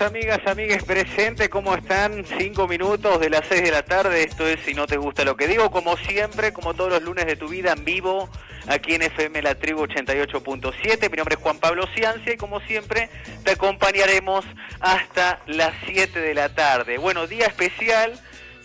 amigas, 0.00 0.40
amigues 0.46 0.82
presentes, 0.84 1.48
¿cómo 1.48 1.74
están? 1.74 2.24
Cinco 2.38 2.66
minutos 2.66 3.20
de 3.20 3.28
las 3.28 3.46
seis 3.46 3.62
de 3.62 3.70
la 3.70 3.82
tarde, 3.82 4.22
esto 4.22 4.46
es 4.46 4.60
Si 4.60 4.72
no 4.72 4.86
te 4.86 4.96
gusta 4.96 5.24
lo 5.24 5.36
que 5.36 5.46
digo, 5.46 5.70
como 5.70 5.96
siempre, 5.96 6.52
como 6.52 6.74
todos 6.74 6.90
los 6.90 7.02
lunes 7.02 7.26
de 7.26 7.36
tu 7.36 7.48
vida 7.48 7.72
en 7.72 7.84
vivo, 7.84 8.30
aquí 8.66 8.94
en 8.94 9.02
FM 9.02 9.42
La 9.42 9.54
Tribu 9.56 9.86
88.7, 9.86 11.10
mi 11.10 11.16
nombre 11.16 11.34
es 11.34 11.40
Juan 11.40 11.58
Pablo 11.58 11.86
Ciancia 11.94 12.32
y 12.32 12.36
como 12.36 12.60
siempre 12.60 13.10
te 13.44 13.52
acompañaremos 13.52 14.44
hasta 14.80 15.40
las 15.46 15.72
7 15.86 16.18
de 16.18 16.34
la 16.34 16.54
tarde. 16.54 16.96
Bueno, 16.98 17.26
día 17.26 17.46
especial, 17.46 18.18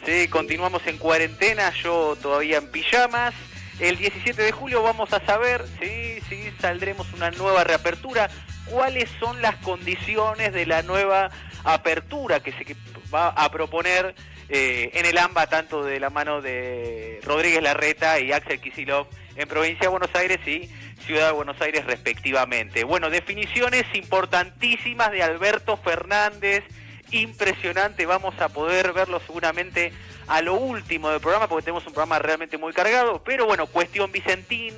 ¿sí? 0.05 0.27
continuamos 0.29 0.87
en 0.87 0.97
cuarentena, 0.97 1.71
yo 1.83 2.17
todavía 2.21 2.57
en 2.57 2.71
pijamas, 2.71 3.33
el 3.79 3.97
17 3.97 4.41
de 4.41 4.51
julio 4.53 4.83
vamos 4.83 5.11
a 5.11 5.25
saber 5.25 5.65
si 5.81 6.21
sí, 6.29 6.49
saldremos 6.61 7.11
una 7.13 7.29
nueva 7.31 7.65
reapertura, 7.65 8.29
cuáles 8.65 9.09
son 9.19 9.41
las 9.41 9.55
condiciones 9.57 10.53
de 10.53 10.65
la 10.65 10.81
nueva 10.81 11.29
apertura 11.63 12.39
que 12.41 12.51
se 12.51 12.75
va 13.13 13.29
a 13.29 13.49
proponer 13.51 14.15
eh, 14.47 14.91
en 14.93 15.05
el 15.05 15.17
AMBA, 15.17 15.47
tanto 15.47 15.83
de 15.83 15.99
la 15.99 16.09
mano 16.09 16.41
de 16.41 17.19
Rodríguez 17.23 17.63
Larreta 17.63 18.19
y 18.19 18.31
Axel 18.31 18.59
Kisilov 18.59 19.07
en 19.35 19.47
Provincia 19.47 19.81
de 19.81 19.87
Buenos 19.87 20.13
Aires 20.13 20.39
y 20.47 20.69
Ciudad 21.05 21.27
de 21.27 21.33
Buenos 21.33 21.59
Aires 21.61 21.85
respectivamente. 21.85 22.83
Bueno, 22.83 23.09
definiciones 23.09 23.83
importantísimas 23.93 25.11
de 25.11 25.23
Alberto 25.23 25.77
Fernández, 25.77 26.63
impresionante, 27.11 28.05
vamos 28.05 28.39
a 28.39 28.49
poder 28.49 28.93
verlo 28.93 29.19
seguramente 29.19 29.93
a 30.27 30.41
lo 30.41 30.55
último 30.55 31.09
del 31.09 31.21
programa 31.21 31.47
porque 31.47 31.65
tenemos 31.65 31.85
un 31.87 31.93
programa 31.93 32.19
realmente 32.19 32.57
muy 32.57 32.73
cargado, 32.73 33.23
pero 33.23 33.45
bueno, 33.45 33.67
cuestión 33.67 34.11
Vicentín, 34.11 34.73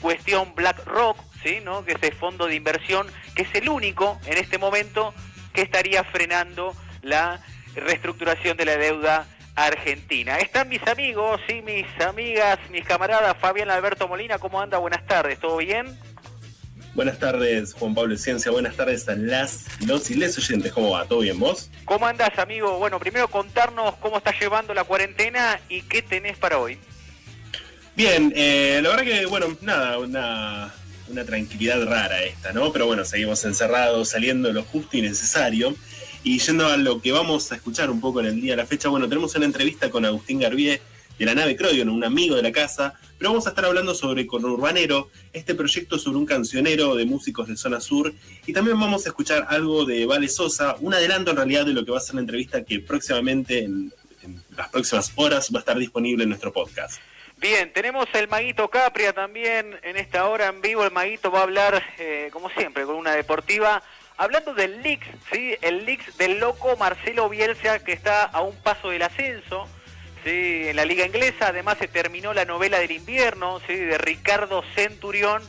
cuestión 0.00 0.54
Black 0.54 0.84
Rock, 0.86 1.18
¿sí? 1.42 1.58
¿no? 1.62 1.84
que 1.84 1.92
es 1.92 2.02
el 2.02 2.14
fondo 2.14 2.46
de 2.46 2.54
inversión, 2.54 3.06
que 3.34 3.42
es 3.42 3.54
el 3.54 3.68
único 3.68 4.20
en 4.26 4.38
este 4.38 4.58
momento 4.58 5.14
que 5.52 5.62
estaría 5.62 6.04
frenando 6.04 6.74
la 7.02 7.40
reestructuración 7.74 8.56
de 8.56 8.64
la 8.64 8.76
deuda 8.76 9.26
argentina. 9.54 10.38
Están 10.38 10.68
mis 10.68 10.86
amigos 10.86 11.40
y 11.48 11.62
mis 11.62 11.86
amigas, 12.00 12.58
mis 12.70 12.84
camaradas, 12.84 13.36
Fabián 13.38 13.70
Alberto 13.70 14.06
Molina, 14.06 14.38
¿cómo 14.38 14.60
anda? 14.60 14.78
Buenas 14.78 15.04
tardes, 15.06 15.38
¿todo 15.40 15.56
bien? 15.56 15.98
Buenas 16.94 17.18
tardes, 17.18 17.74
Juan 17.74 17.94
Pablo 17.94 18.16
Ciencia. 18.16 18.50
Buenas 18.50 18.76
tardes 18.76 19.08
a 19.08 19.14
las, 19.14 19.66
los 19.86 20.10
y 20.10 20.14
les 20.14 20.36
oyentes. 20.36 20.72
¿Cómo 20.72 20.90
va? 20.90 21.04
¿Todo 21.04 21.20
bien 21.20 21.38
vos? 21.38 21.70
¿Cómo 21.84 22.06
andás, 22.06 22.36
amigo? 22.38 22.78
Bueno, 22.78 22.98
primero 22.98 23.28
contarnos 23.28 23.94
cómo 23.96 24.18
estás 24.18 24.34
llevando 24.40 24.74
la 24.74 24.84
cuarentena 24.84 25.60
y 25.68 25.82
qué 25.82 26.02
tenés 26.02 26.36
para 26.38 26.58
hoy. 26.58 26.78
Bien, 27.94 28.32
eh, 28.34 28.80
la 28.82 28.88
verdad 28.90 29.04
que, 29.04 29.26
bueno, 29.26 29.56
nada, 29.60 29.98
una, 29.98 30.74
una 31.10 31.24
tranquilidad 31.24 31.84
rara 31.84 32.22
esta, 32.24 32.52
¿no? 32.52 32.72
Pero 32.72 32.86
bueno, 32.86 33.04
seguimos 33.04 33.44
encerrados, 33.44 34.10
saliendo 34.10 34.52
lo 34.52 34.62
justo 34.62 34.96
y 34.96 35.02
necesario. 35.02 35.74
Y 36.24 36.38
yendo 36.38 36.66
a 36.66 36.76
lo 36.76 37.00
que 37.00 37.12
vamos 37.12 37.50
a 37.52 37.56
escuchar 37.56 37.90
un 37.90 38.00
poco 38.00 38.20
en 38.20 38.26
el 38.26 38.40
día 38.40 38.52
de 38.52 38.56
la 38.56 38.66
fecha, 38.66 38.88
bueno, 38.88 39.08
tenemos 39.08 39.34
una 39.36 39.46
entrevista 39.46 39.90
con 39.90 40.04
Agustín 40.04 40.40
Garbier 40.40 40.80
de 41.18 41.24
la 41.24 41.34
nave 41.34 41.56
Croydon, 41.56 41.88
un 41.88 42.04
amigo 42.04 42.36
de 42.36 42.42
la 42.42 42.52
casa, 42.52 42.94
pero 43.18 43.30
vamos 43.30 43.46
a 43.46 43.50
estar 43.50 43.64
hablando 43.64 43.94
sobre 43.94 44.26
Urbanero, 44.30 45.10
este 45.32 45.54
proyecto 45.54 45.98
sobre 45.98 46.18
un 46.18 46.26
cancionero 46.26 46.94
de 46.94 47.04
músicos 47.04 47.48
de 47.48 47.56
zona 47.56 47.80
sur, 47.80 48.14
y 48.46 48.52
también 48.52 48.78
vamos 48.78 49.04
a 49.04 49.08
escuchar 49.08 49.46
algo 49.48 49.84
de 49.84 50.06
Vale 50.06 50.28
Sosa, 50.28 50.76
un 50.80 50.94
adelanto 50.94 51.32
en 51.32 51.36
realidad 51.38 51.66
de 51.66 51.72
lo 51.72 51.84
que 51.84 51.90
va 51.90 51.98
a 51.98 52.00
ser 52.00 52.14
la 52.14 52.20
entrevista 52.20 52.64
que 52.64 52.80
próximamente, 52.80 53.64
en, 53.64 53.92
las 54.56 54.68
próximas 54.68 55.12
horas, 55.16 55.48
va 55.52 55.58
a 55.58 55.60
estar 55.60 55.78
disponible 55.78 56.24
en 56.24 56.28
nuestro 56.28 56.52
podcast. 56.52 57.00
Bien, 57.40 57.72
tenemos 57.72 58.08
el 58.14 58.26
Maguito 58.26 58.68
Capria 58.68 59.12
también 59.12 59.78
en 59.84 59.96
esta 59.96 60.26
hora 60.26 60.48
en 60.48 60.60
vivo. 60.60 60.82
El 60.82 60.90
Maguito 60.90 61.30
va 61.30 61.38
a 61.38 61.42
hablar, 61.44 61.84
eh, 61.98 62.30
como 62.32 62.50
siempre, 62.50 62.84
con 62.84 62.96
una 62.96 63.12
deportiva. 63.12 63.80
Hablando 64.16 64.54
del 64.54 64.82
Lix, 64.82 65.06
¿sí? 65.30 65.56
El 65.62 65.86
Lix 65.86 66.16
del 66.16 66.40
loco 66.40 66.76
Marcelo 66.76 67.28
Bielsa, 67.28 67.78
que 67.84 67.92
está 67.92 68.24
a 68.24 68.42
un 68.42 68.56
paso 68.56 68.90
del 68.90 69.02
ascenso. 69.02 69.68
¿sí? 70.24 70.68
en 70.68 70.74
la 70.74 70.84
liga 70.84 71.06
inglesa. 71.06 71.48
Además 71.48 71.78
se 71.78 71.86
terminó 71.86 72.34
la 72.34 72.44
novela 72.44 72.80
del 72.80 72.90
invierno 72.90 73.60
¿sí? 73.68 73.76
de 73.76 73.98
Ricardo 73.98 74.64
Centurión. 74.74 75.40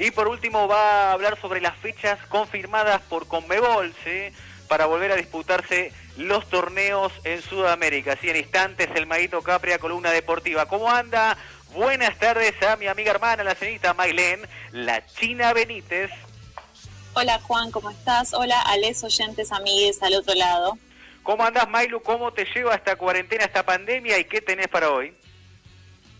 Y 0.00 0.10
por 0.10 0.26
último 0.26 0.66
va 0.66 1.10
a 1.10 1.12
hablar 1.12 1.40
sobre 1.40 1.60
las 1.60 1.76
fechas 1.76 2.18
confirmadas 2.26 3.00
por 3.02 3.28
Conmebol 3.28 3.94
¿sí? 4.02 4.30
para 4.68 4.86
volver 4.86 5.12
a 5.12 5.16
disputarse 5.16 5.92
los 6.16 6.48
torneos 6.48 7.12
en 7.24 7.42
Sudamérica. 7.42 8.12
Así 8.12 8.30
en 8.30 8.36
instantes 8.36 8.88
el 8.94 9.06
Maguito 9.06 9.42
Capria, 9.42 9.78
columna 9.78 10.10
deportiva. 10.10 10.66
¿Cómo 10.66 10.90
anda? 10.90 11.36
Buenas 11.72 12.18
tardes 12.18 12.54
a 12.62 12.76
mi 12.76 12.86
amiga 12.86 13.10
hermana, 13.10 13.44
la 13.44 13.54
señorita 13.54 13.92
Mailén, 13.94 14.40
la 14.72 15.04
China 15.06 15.52
Benítez. 15.52 16.10
Hola 17.14 17.38
Juan, 17.40 17.70
¿cómo 17.70 17.90
estás? 17.90 18.34
Hola 18.34 18.60
a 18.60 18.76
les 18.76 19.02
oyentes 19.04 19.52
amigues 19.52 20.02
al 20.02 20.14
otro 20.14 20.34
lado. 20.34 20.78
¿Cómo 21.22 21.44
andás, 21.44 21.68
Mailu? 21.68 22.02
¿Cómo 22.02 22.32
te 22.32 22.46
lleva 22.54 22.74
esta 22.74 22.96
cuarentena, 22.96 23.44
esta 23.44 23.64
pandemia 23.64 24.18
y 24.18 24.24
qué 24.24 24.40
tenés 24.40 24.68
para 24.68 24.90
hoy? 24.90 25.12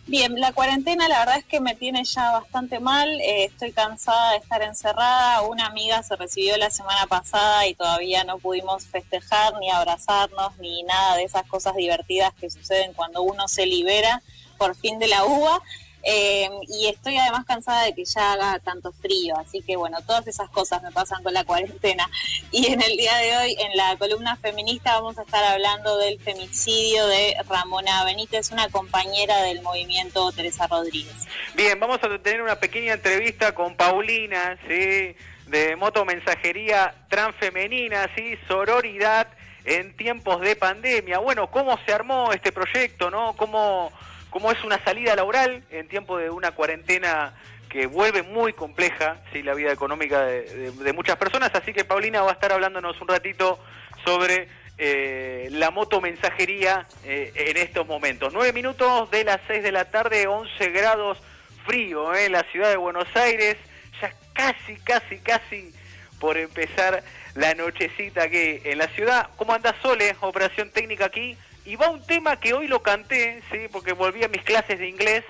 Bien, 0.08 0.38
la 0.38 0.52
cuarentena 0.52 1.08
la 1.08 1.18
verdad 1.18 1.38
es 1.38 1.44
que 1.44 1.58
me 1.58 1.74
tiene 1.74 2.04
ya 2.04 2.30
bastante 2.30 2.78
mal, 2.78 3.08
eh, 3.20 3.46
estoy 3.46 3.72
cansada 3.72 4.30
de 4.30 4.36
estar 4.36 4.62
encerrada, 4.62 5.42
una 5.42 5.66
amiga 5.66 6.00
se 6.04 6.14
recibió 6.14 6.56
la 6.58 6.70
semana 6.70 7.08
pasada 7.08 7.66
y 7.66 7.74
todavía 7.74 8.22
no 8.22 8.38
pudimos 8.38 8.86
festejar 8.86 9.58
ni 9.58 9.68
abrazarnos 9.68 10.56
ni 10.58 10.84
nada 10.84 11.16
de 11.16 11.24
esas 11.24 11.44
cosas 11.48 11.74
divertidas 11.74 12.32
que 12.34 12.50
suceden 12.50 12.92
cuando 12.92 13.22
uno 13.22 13.48
se 13.48 13.66
libera 13.66 14.22
por 14.58 14.76
fin 14.76 15.00
de 15.00 15.08
la 15.08 15.24
uva. 15.24 15.60
Eh, 16.08 16.48
y 16.68 16.86
estoy 16.86 17.16
además 17.16 17.44
cansada 17.46 17.82
de 17.82 17.92
que 17.92 18.04
ya 18.04 18.34
haga 18.34 18.60
tanto 18.60 18.92
frío, 18.92 19.36
así 19.36 19.60
que 19.60 19.74
bueno, 19.76 19.98
todas 20.06 20.24
esas 20.28 20.48
cosas 20.50 20.80
me 20.80 20.92
pasan 20.92 21.20
con 21.24 21.34
la 21.34 21.44
cuarentena. 21.44 22.08
Y 22.52 22.72
en 22.72 22.80
el 22.80 22.96
día 22.96 23.14
de 23.16 23.36
hoy, 23.36 23.56
en 23.58 23.76
la 23.76 23.96
columna 23.98 24.36
feminista, 24.36 24.94
vamos 24.94 25.18
a 25.18 25.22
estar 25.22 25.42
hablando 25.44 25.98
del 25.98 26.18
femicidio 26.20 27.06
de 27.08 27.34
Ramona 27.48 28.04
Benítez, 28.04 28.52
una 28.52 28.68
compañera 28.68 29.42
del 29.42 29.62
movimiento 29.62 30.30
Teresa 30.30 30.66
Rodríguez. 30.68 31.26
Bien, 31.54 31.78
vamos 31.78 31.98
a 32.02 32.18
tener 32.18 32.40
una 32.40 32.56
pequeña 32.56 32.94
entrevista 32.94 33.52
con 33.52 33.74
Paulina, 33.74 34.56
¿sí? 34.68 35.16
de 35.48 35.76
motomensajería 35.76 36.94
transfemenina, 37.08 38.08
¿sí? 38.14 38.38
sororidad 38.46 39.26
en 39.64 39.96
tiempos 39.96 40.40
de 40.40 40.54
pandemia. 40.54 41.18
Bueno, 41.18 41.50
¿cómo 41.50 41.78
se 41.84 41.92
armó 41.92 42.32
este 42.32 42.52
proyecto? 42.52 43.10
¿no? 43.10 43.34
¿Cómo 43.36 43.92
como 44.36 44.52
es 44.52 44.62
una 44.64 44.78
salida 44.84 45.16
laboral 45.16 45.64
en 45.70 45.88
tiempo 45.88 46.18
de 46.18 46.28
una 46.28 46.50
cuarentena 46.50 47.32
que 47.70 47.86
vuelve 47.86 48.22
muy 48.22 48.52
compleja 48.52 49.22
¿sí? 49.32 49.42
la 49.42 49.54
vida 49.54 49.72
económica 49.72 50.26
de, 50.26 50.92
muchas 50.92 51.16
personas. 51.16 51.50
Así 51.54 51.72
que 51.72 51.86
Paulina 51.86 52.20
va 52.20 52.32
a 52.32 52.34
estar 52.34 52.52
hablándonos 52.52 53.00
un 53.00 53.08
ratito 53.08 53.58
sobre 54.04 54.46
eh, 54.76 55.48
la 55.52 55.70
motomensajería 55.70 56.86
eh, 57.02 57.32
en 57.34 57.56
estos 57.56 57.86
momentos. 57.86 58.34
Nueve 58.34 58.52
minutos 58.52 59.10
de 59.10 59.24
las 59.24 59.40
seis 59.46 59.62
de 59.62 59.72
la 59.72 59.86
tarde, 59.86 60.26
11 60.26 60.68
grados 60.68 61.16
frío 61.64 62.12
¿eh? 62.12 62.26
en 62.26 62.32
la 62.32 62.42
ciudad 62.52 62.68
de 62.68 62.76
Buenos 62.76 63.08
Aires. 63.14 63.56
Ya 64.02 64.12
casi, 64.34 64.76
casi, 64.80 65.16
casi 65.20 65.72
por 66.20 66.36
empezar 66.36 67.02
la 67.36 67.54
nochecita 67.54 68.24
aquí 68.24 68.60
en 68.64 68.78
la 68.78 68.88
ciudad. 68.88 69.28
¿Cómo 69.36 69.52
anda 69.52 69.74
Sole? 69.82 70.16
Operación 70.20 70.70
técnica 70.70 71.06
aquí. 71.06 71.36
Y 71.64 71.76
va 71.76 71.90
un 71.90 72.04
tema 72.04 72.38
que 72.38 72.54
hoy 72.54 72.68
lo 72.68 72.82
canté, 72.82 73.42
¿sí? 73.50 73.66
porque 73.70 73.92
volví 73.92 74.24
a 74.24 74.28
mis 74.28 74.42
clases 74.42 74.78
de 74.78 74.88
inglés 74.88 75.24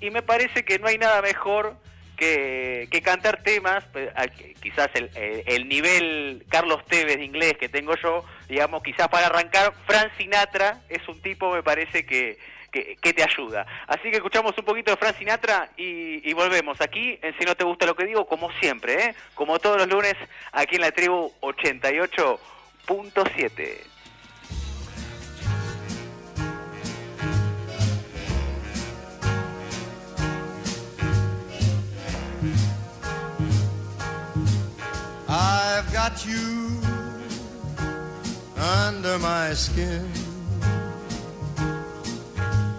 y 0.00 0.10
me 0.10 0.22
parece 0.22 0.64
que 0.64 0.78
no 0.78 0.88
hay 0.88 0.98
nada 0.98 1.22
mejor 1.22 1.76
que, 2.16 2.88
cantar 3.04 3.42
temas, 3.42 3.84
pues, 3.92 4.10
quizás 4.60 4.88
el, 4.94 5.68
nivel 5.68 6.44
Carlos 6.48 6.84
Tevez 6.86 7.18
de 7.18 7.24
inglés 7.24 7.54
que 7.58 7.68
tengo 7.68 7.94
yo, 7.96 8.24
digamos, 8.48 8.82
quizás 8.82 9.08
para 9.08 9.26
arrancar, 9.26 9.74
Frank 9.86 10.10
Sinatra 10.16 10.80
es 10.88 11.06
un 11.08 11.20
tipo, 11.20 11.52
me 11.52 11.62
parece 11.62 12.04
que, 12.04 12.38
que, 12.70 13.12
te 13.12 13.22
ayuda. 13.22 13.66
Así 13.86 14.10
que 14.10 14.16
escuchamos 14.16 14.56
un 14.58 14.64
poquito 14.64 14.90
de 14.90 14.96
Frank 14.96 15.18
Sinatra 15.18 15.70
y, 15.76 16.28
y, 16.28 16.32
volvemos 16.32 16.80
aquí 16.80 17.16
en 17.22 17.36
Si 17.38 17.44
no 17.44 17.54
te 17.54 17.62
gusta 17.64 17.86
lo 17.86 17.94
que 17.94 18.04
digo, 18.04 18.26
como 18.26 18.50
siempre, 18.60 19.04
¿eh? 19.04 19.14
como 19.34 19.58
todos 19.58 19.78
los 19.78 19.88
lunes, 19.88 20.14
aquí 20.52 20.76
en 20.76 20.82
la 20.82 20.92
tribu 20.92 21.32
88.7. 21.40 23.96
I've 35.28 35.92
got 35.92 36.24
you 36.24 36.80
under 38.56 39.18
my 39.18 39.52
skin. 39.52 40.25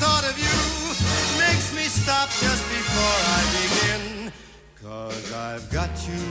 Thought 0.00 0.24
of 0.24 0.36
you 0.38 0.58
makes 1.38 1.72
me 1.74 1.82
stop 1.82 2.28
just 2.28 2.62
before 2.68 3.18
I 3.36 3.40
begin. 3.58 4.32
Cause 4.82 5.32
I've 5.32 5.70
got 5.70 5.90
you 6.08 6.24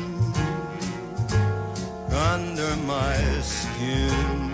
under 2.32 2.76
my 2.86 3.16
skin. 3.42 4.54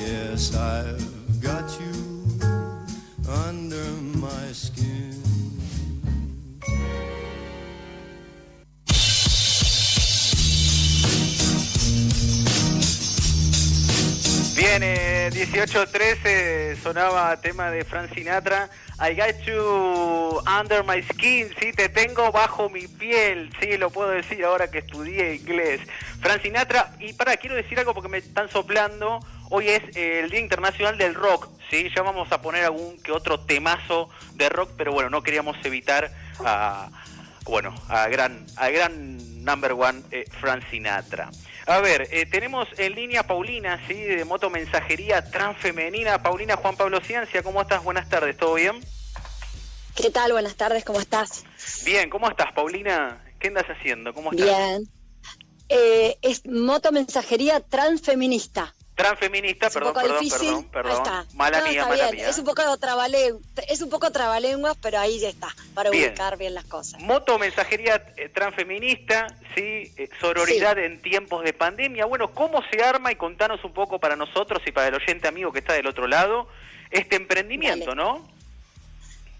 Yes, 0.00 0.54
I've 0.54 1.40
got 1.40 1.68
you 1.80 1.94
under 3.28 3.86
my 4.18 4.52
skin. 4.52 4.75
Eh, 14.78 15.30
18.13 15.32 16.76
sonaba 16.82 17.34
tema 17.40 17.70
de 17.70 17.82
Frank 17.82 18.12
Sinatra. 18.12 18.68
I 19.00 19.14
got 19.14 19.40
you 19.46 20.42
under 20.46 20.84
my 20.84 21.02
skin, 21.02 21.48
sí, 21.58 21.72
te 21.72 21.88
tengo 21.88 22.30
bajo 22.30 22.68
mi 22.68 22.86
piel, 22.86 23.50
sí, 23.58 23.78
lo 23.78 23.88
puedo 23.88 24.10
decir 24.10 24.44
ahora 24.44 24.70
que 24.70 24.78
estudié 24.78 25.36
inglés. 25.36 25.80
Frank 26.20 26.42
Sinatra, 26.42 26.92
y 27.00 27.14
para, 27.14 27.38
quiero 27.38 27.56
decir 27.56 27.78
algo 27.78 27.94
porque 27.94 28.10
me 28.10 28.18
están 28.18 28.50
soplando. 28.50 29.20
Hoy 29.48 29.68
es 29.68 29.82
eh, 29.96 30.20
el 30.20 30.30
Día 30.30 30.40
Internacional 30.40 30.98
del 30.98 31.14
Rock, 31.14 31.48
sí, 31.70 31.90
ya 31.94 32.02
vamos 32.02 32.30
a 32.30 32.42
poner 32.42 32.64
algún 32.66 33.00
que 33.02 33.12
otro 33.12 33.40
temazo 33.40 34.10
de 34.34 34.50
rock, 34.50 34.72
pero 34.76 34.92
bueno, 34.92 35.08
no 35.08 35.22
queríamos 35.22 35.56
evitar 35.64 36.10
a, 36.44 36.90
bueno, 37.44 37.74
a 37.88 38.08
gran, 38.08 38.44
a 38.56 38.68
gran 38.68 39.42
number 39.42 39.72
one, 39.72 40.02
eh, 40.10 40.26
Frank 40.38 40.64
Sinatra. 40.70 41.30
A 41.66 41.80
ver, 41.80 42.08
eh, 42.12 42.26
tenemos 42.26 42.68
en 42.78 42.94
línea 42.94 43.22
a 43.22 43.26
Paulina, 43.26 43.80
¿sí? 43.88 43.94
De 43.94 44.24
Motomensajería 44.24 45.28
Transfemenina. 45.30 46.22
Paulina 46.22 46.56
Juan 46.56 46.76
Pablo 46.76 47.00
Ciencia, 47.00 47.42
¿cómo 47.42 47.62
estás? 47.62 47.82
Buenas 47.82 48.08
tardes, 48.08 48.36
¿todo 48.36 48.54
bien? 48.54 48.76
¿Qué 49.96 50.10
tal? 50.10 50.30
Buenas 50.30 50.54
tardes, 50.54 50.84
¿cómo 50.84 51.00
estás? 51.00 51.44
Bien, 51.84 52.08
¿cómo 52.08 52.30
estás, 52.30 52.52
Paulina? 52.52 53.20
¿Qué 53.40 53.48
andas 53.48 53.66
haciendo? 53.66 54.14
¿Cómo 54.14 54.30
estás? 54.30 54.46
Bien. 54.46 54.88
Eh, 55.68 56.16
es 56.22 56.46
motomensajería 56.46 57.58
transfeminista. 57.58 58.72
Transfeminista, 58.96 59.66
Es 59.66 59.74
perdón, 59.74 59.92
perdón, 59.94 60.20
difícil. 60.20 60.48
perdón, 60.48 60.64
perdón. 60.70 60.96
Está. 60.96 61.26
Mala 61.34 61.60
No, 61.60 61.68
mía, 61.68 61.84
mala 61.86 62.04
bien. 62.10 62.16
mía. 62.16 62.30
Es 62.30 62.38
un 62.38 62.44
poco 62.46 62.62
trabaleng- 62.78 63.38
es 63.68 63.82
un 63.82 63.90
poco 63.90 64.10
trabalenguas, 64.10 64.74
pero 64.80 64.98
ahí 64.98 65.18
ya 65.20 65.28
está, 65.28 65.54
para 65.74 65.90
Bien. 65.90 66.08
ubicar 66.08 66.38
bien 66.38 66.54
las 66.54 66.64
cosas. 66.64 66.98
Motomensajería 67.02 68.02
eh, 68.16 68.30
transfeminista, 68.30 69.26
sí, 69.54 69.92
Eh, 69.98 70.08
sororidad 70.20 70.78
en 70.78 71.00
tiempos 71.02 71.44
de 71.44 71.52
pandemia. 71.52 72.06
Bueno, 72.06 72.32
¿cómo 72.32 72.62
se 72.70 72.82
arma? 72.82 73.12
Y 73.12 73.16
contanos 73.16 73.62
un 73.64 73.74
poco 73.74 73.98
para 74.00 74.16
nosotros 74.16 74.62
y 74.66 74.72
para 74.72 74.88
el 74.88 74.94
oyente 74.94 75.28
amigo 75.28 75.52
que 75.52 75.58
está 75.58 75.74
del 75.74 75.86
otro 75.86 76.06
lado, 76.06 76.48
este 76.90 77.16
emprendimiento, 77.16 77.90
Dale. 77.90 77.96
¿no? 78.02 78.36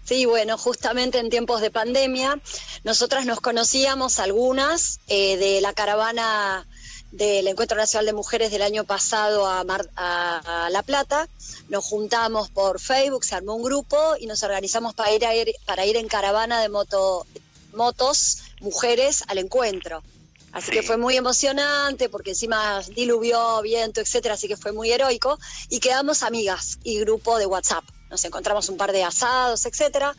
Sí, 0.03 0.25
bueno, 0.25 0.57
justamente 0.57 1.17
en 1.17 1.29
tiempos 1.29 1.59
de 1.61 1.69
pandemia, 1.71 2.39
nosotras 2.85 3.25
nos 3.25 3.41
conocíamos 3.41 4.19
algunas 4.19 4.99
eh, 5.07 5.35
de 5.35 5.59
la 5.61 5.73
caravana 5.73 6.65
del 7.11 7.47
Encuentro 7.47 7.77
Nacional 7.77 8.05
de 8.05 8.13
Mujeres 8.13 8.51
del 8.51 8.61
año 8.61 8.83
pasado 8.83 9.47
a, 9.47 9.63
Mar- 9.63 9.89
a- 9.95 10.65
a 10.65 10.69
La 10.69 10.83
Plata. 10.83 11.27
Nos 11.69 11.85
juntamos 11.85 12.49
por 12.49 12.79
Facebook, 12.79 13.23
se 13.25 13.35
armó 13.35 13.55
un 13.55 13.63
grupo 13.63 14.15
y 14.19 14.25
nos 14.27 14.43
organizamos 14.43 14.93
para 14.93 15.11
ir, 15.13 15.25
a 15.25 15.33
ir- 15.35 15.53
para 15.65 15.85
ir 15.85 15.95
en 15.97 16.07
caravana 16.07 16.61
de 16.61 16.69
moto, 16.69 17.25
motos, 17.73 18.39
mujeres, 18.61 19.23
al 19.27 19.37
encuentro. 19.37 20.03
Así 20.51 20.67
Sí. 20.67 20.71
que 20.71 20.83
fue 20.83 20.97
muy 20.97 21.15
emocionante 21.17 22.09
porque 22.09 22.31
encima 22.31 22.81
diluvió, 22.95 23.61
viento, 23.61 24.01
etcétera, 24.01 24.33
así 24.35 24.47
que 24.47 24.57
fue 24.57 24.71
muy 24.71 24.91
heroico. 24.91 25.37
Y 25.69 25.79
quedamos 25.79 26.23
amigas 26.23 26.79
y 26.83 26.99
grupo 26.99 27.37
de 27.37 27.45
WhatsApp. 27.45 27.83
Nos 28.09 28.23
encontramos 28.25 28.69
un 28.69 28.77
par 28.77 28.91
de 28.91 29.03
asados, 29.03 29.65
etcétera. 29.65 30.15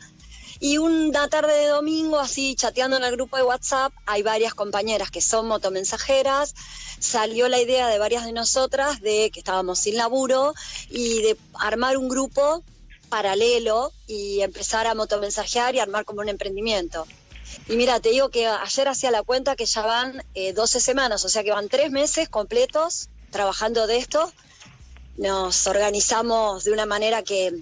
Y 0.61 0.77
una 0.77 1.29
tarde 1.29 1.53
de 1.53 1.67
domingo, 1.67 2.19
así 2.19 2.55
chateando 2.55 2.97
en 2.97 3.03
el 3.03 3.13
grupo 3.13 3.37
de 3.37 3.43
WhatsApp, 3.43 3.93
hay 4.05 4.23
varias 4.23 4.53
compañeras 4.53 5.09
que 5.09 5.21
son 5.21 5.47
motomensajeras. 5.47 6.53
Salió 6.99 7.47
la 7.47 7.59
idea 7.61 7.87
de 7.87 7.97
varias 7.97 8.25
de 8.25 8.33
nosotras 8.33 8.99
de 8.99 9.31
que 9.31 9.39
estábamos 9.39 9.79
sin 9.79 9.95
laburo 9.95 10.53
y 10.89 11.21
de 11.21 11.37
armar 11.53 11.97
un 11.97 12.09
grupo 12.09 12.61
paralelo 13.07 13.93
y 14.05 14.41
empezar 14.41 14.85
a 14.85 14.95
motomensajear 14.95 15.75
y 15.75 15.79
armar 15.79 16.03
como 16.03 16.19
un 16.21 16.29
emprendimiento. 16.29 17.07
Y 17.67 17.77
mira, 17.77 17.99
te 18.01 18.09
digo 18.09 18.29
que 18.29 18.45
ayer 18.45 18.87
hacía 18.87 19.11
la 19.11 19.23
cuenta 19.23 19.55
que 19.55 19.65
ya 19.65 19.81
van 19.81 20.23
12 20.55 20.77
eh, 20.77 20.81
semanas, 20.81 21.23
o 21.23 21.29
sea 21.29 21.43
que 21.43 21.51
van 21.51 21.69
tres 21.69 21.89
meses 21.89 22.27
completos 22.27 23.09
trabajando 23.31 23.87
de 23.87 23.97
esto. 23.97 24.31
Nos 25.17 25.67
organizamos 25.67 26.63
de 26.65 26.71
una 26.71 26.85
manera 26.85 27.23
que 27.23 27.53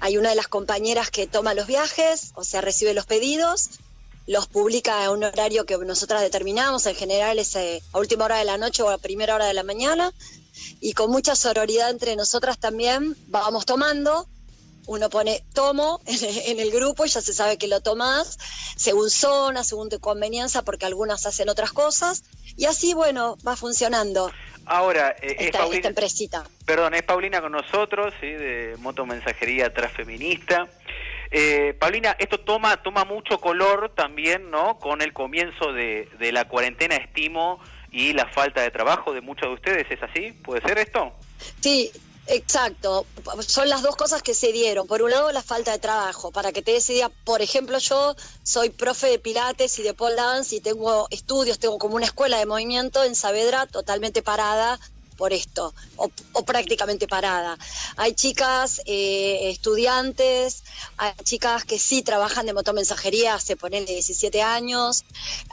hay 0.00 0.16
una 0.16 0.30
de 0.30 0.36
las 0.36 0.48
compañeras 0.48 1.10
que 1.10 1.26
toma 1.26 1.54
los 1.54 1.66
viajes, 1.66 2.32
o 2.34 2.44
sea, 2.44 2.60
recibe 2.60 2.94
los 2.94 3.06
pedidos, 3.06 3.70
los 4.26 4.46
publica 4.46 5.04
a 5.04 5.10
un 5.10 5.24
horario 5.24 5.66
que 5.66 5.78
nosotras 5.78 6.20
determinamos, 6.20 6.86
en 6.86 6.96
general 6.96 7.38
es 7.38 7.54
eh, 7.56 7.82
a 7.92 7.98
última 7.98 8.24
hora 8.24 8.38
de 8.38 8.44
la 8.44 8.58
noche 8.58 8.82
o 8.82 8.90
a 8.90 8.98
primera 8.98 9.34
hora 9.34 9.46
de 9.46 9.54
la 9.54 9.62
mañana, 9.62 10.12
y 10.80 10.92
con 10.94 11.10
mucha 11.10 11.36
sororidad 11.36 11.90
entre 11.90 12.16
nosotras 12.16 12.58
también 12.58 13.16
vamos 13.28 13.66
tomando 13.66 14.26
uno 14.86 15.10
pone 15.10 15.42
tomo 15.52 16.00
en 16.06 16.60
el 16.60 16.70
grupo 16.70 17.04
y 17.04 17.08
ya 17.08 17.20
se 17.20 17.32
sabe 17.32 17.58
que 17.58 17.68
lo 17.68 17.80
tomas 17.80 18.38
según 18.76 19.10
zona, 19.10 19.64
según 19.64 19.88
tu 19.88 20.00
conveniencia, 20.00 20.62
porque 20.62 20.86
algunas 20.86 21.26
hacen 21.26 21.48
otras 21.48 21.72
cosas. 21.72 22.24
Y 22.56 22.66
así, 22.66 22.94
bueno, 22.94 23.36
va 23.46 23.56
funcionando. 23.56 24.30
Ahora, 24.64 25.10
eh, 25.20 25.36
esta, 25.38 25.44
es 25.44 25.50
Paulina, 25.52 25.88
empresita. 25.88 26.44
Perdón, 26.64 26.94
es 26.94 27.02
Paulina 27.02 27.40
con 27.40 27.52
nosotros, 27.52 28.12
¿sí? 28.20 28.26
de 28.26 28.76
Motomensajería 28.78 29.72
Transfeminista. 29.72 30.68
Eh, 31.30 31.76
Paulina, 31.78 32.16
esto 32.18 32.40
toma, 32.40 32.82
toma 32.82 33.04
mucho 33.04 33.40
color 33.40 33.92
también, 33.94 34.50
¿no? 34.50 34.78
Con 34.78 35.02
el 35.02 35.12
comienzo 35.12 35.72
de, 35.72 36.08
de 36.18 36.32
la 36.32 36.46
cuarentena, 36.46 36.96
estimo, 36.96 37.60
y 37.90 38.12
la 38.12 38.26
falta 38.26 38.62
de 38.62 38.70
trabajo 38.70 39.12
de 39.12 39.20
muchos 39.20 39.48
de 39.48 39.54
ustedes, 39.54 39.86
¿es 39.90 40.02
así? 40.02 40.32
¿Puede 40.44 40.60
ser 40.62 40.78
esto? 40.78 41.12
Sí, 41.60 41.90
Exacto, 42.28 43.06
son 43.46 43.68
las 43.68 43.82
dos 43.82 43.94
cosas 43.94 44.20
que 44.20 44.34
se 44.34 44.50
dieron. 44.50 44.88
Por 44.88 45.00
un 45.02 45.10
lado, 45.10 45.30
la 45.30 45.42
falta 45.42 45.70
de 45.70 45.78
trabajo. 45.78 46.32
Para 46.32 46.52
que 46.52 46.60
te 46.60 46.72
des 46.72 46.90
idea, 46.90 47.08
por 47.08 47.40
ejemplo, 47.40 47.78
yo 47.78 48.16
soy 48.42 48.70
profe 48.70 49.06
de 49.06 49.18
pilates 49.20 49.78
y 49.78 49.82
de 49.84 49.94
pole 49.94 50.16
dance 50.16 50.56
y 50.56 50.60
tengo 50.60 51.06
estudios, 51.10 51.60
tengo 51.60 51.78
como 51.78 51.94
una 51.94 52.06
escuela 52.06 52.38
de 52.38 52.46
movimiento 52.46 53.04
en 53.04 53.14
Saavedra 53.14 53.66
totalmente 53.66 54.22
parada 54.22 54.80
por 55.16 55.32
esto, 55.32 55.74
o, 55.96 56.08
prácticamente 56.44 57.08
parada. 57.08 57.58
Hay 57.96 58.14
chicas, 58.14 58.80
eh, 58.86 59.50
estudiantes, 59.50 60.62
hay 60.96 61.12
chicas 61.24 61.64
que 61.64 61.78
sí 61.78 62.02
trabajan 62.02 62.46
de 62.46 62.52
motomensajería 62.52 63.38
se 63.40 63.56
ponen 63.56 63.84
de 63.86 63.92
17 63.94 64.42
años, 64.42 65.04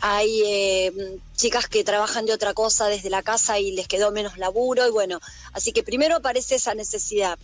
hay 0.01 0.41
eh, 0.45 1.19
chicas 1.35 1.67
que 1.67 1.83
trabajan 1.83 2.25
de 2.25 2.33
otra 2.33 2.53
cosa 2.53 2.87
desde 2.87 3.09
la 3.09 3.23
casa 3.23 3.59
y 3.59 3.71
les 3.71 3.87
quedó 3.87 4.11
menos 4.11 4.37
laburo, 4.37 4.87
y 4.87 4.91
bueno, 4.91 5.19
así 5.53 5.71
que 5.71 5.83
primero 5.83 6.17
aparece 6.17 6.55
esa 6.55 6.73
necesidad. 6.73 7.37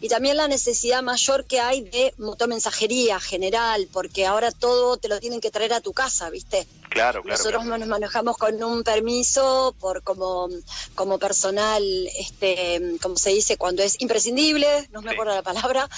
Y 0.00 0.08
también 0.08 0.36
la 0.38 0.48
necesidad 0.48 1.02
mayor 1.02 1.44
que 1.44 1.60
hay 1.60 1.82
de 1.82 2.14
motomensajería 2.16 3.20
general, 3.20 3.86
porque 3.92 4.26
ahora 4.26 4.50
todo 4.50 4.96
te 4.96 5.08
lo 5.08 5.20
tienen 5.20 5.40
que 5.40 5.50
traer 5.50 5.74
a 5.74 5.80
tu 5.80 5.92
casa, 5.92 6.30
¿viste? 6.30 6.66
Claro, 6.88 7.22
claro. 7.22 7.36
Nosotros 7.36 7.66
nos 7.66 7.86
manejamos 7.86 8.36
con 8.38 8.62
un 8.62 8.82
permiso 8.82 9.74
por 9.78 10.02
como, 10.02 10.48
como 10.94 11.18
personal, 11.18 11.82
este, 12.18 12.96
como 13.02 13.16
se 13.16 13.30
dice, 13.30 13.58
cuando 13.58 13.82
es 13.82 14.00
imprescindible, 14.00 14.88
no 14.90 15.02
me 15.02 15.12
acuerdo 15.12 15.34
la 15.34 15.42
palabra. 15.42 15.88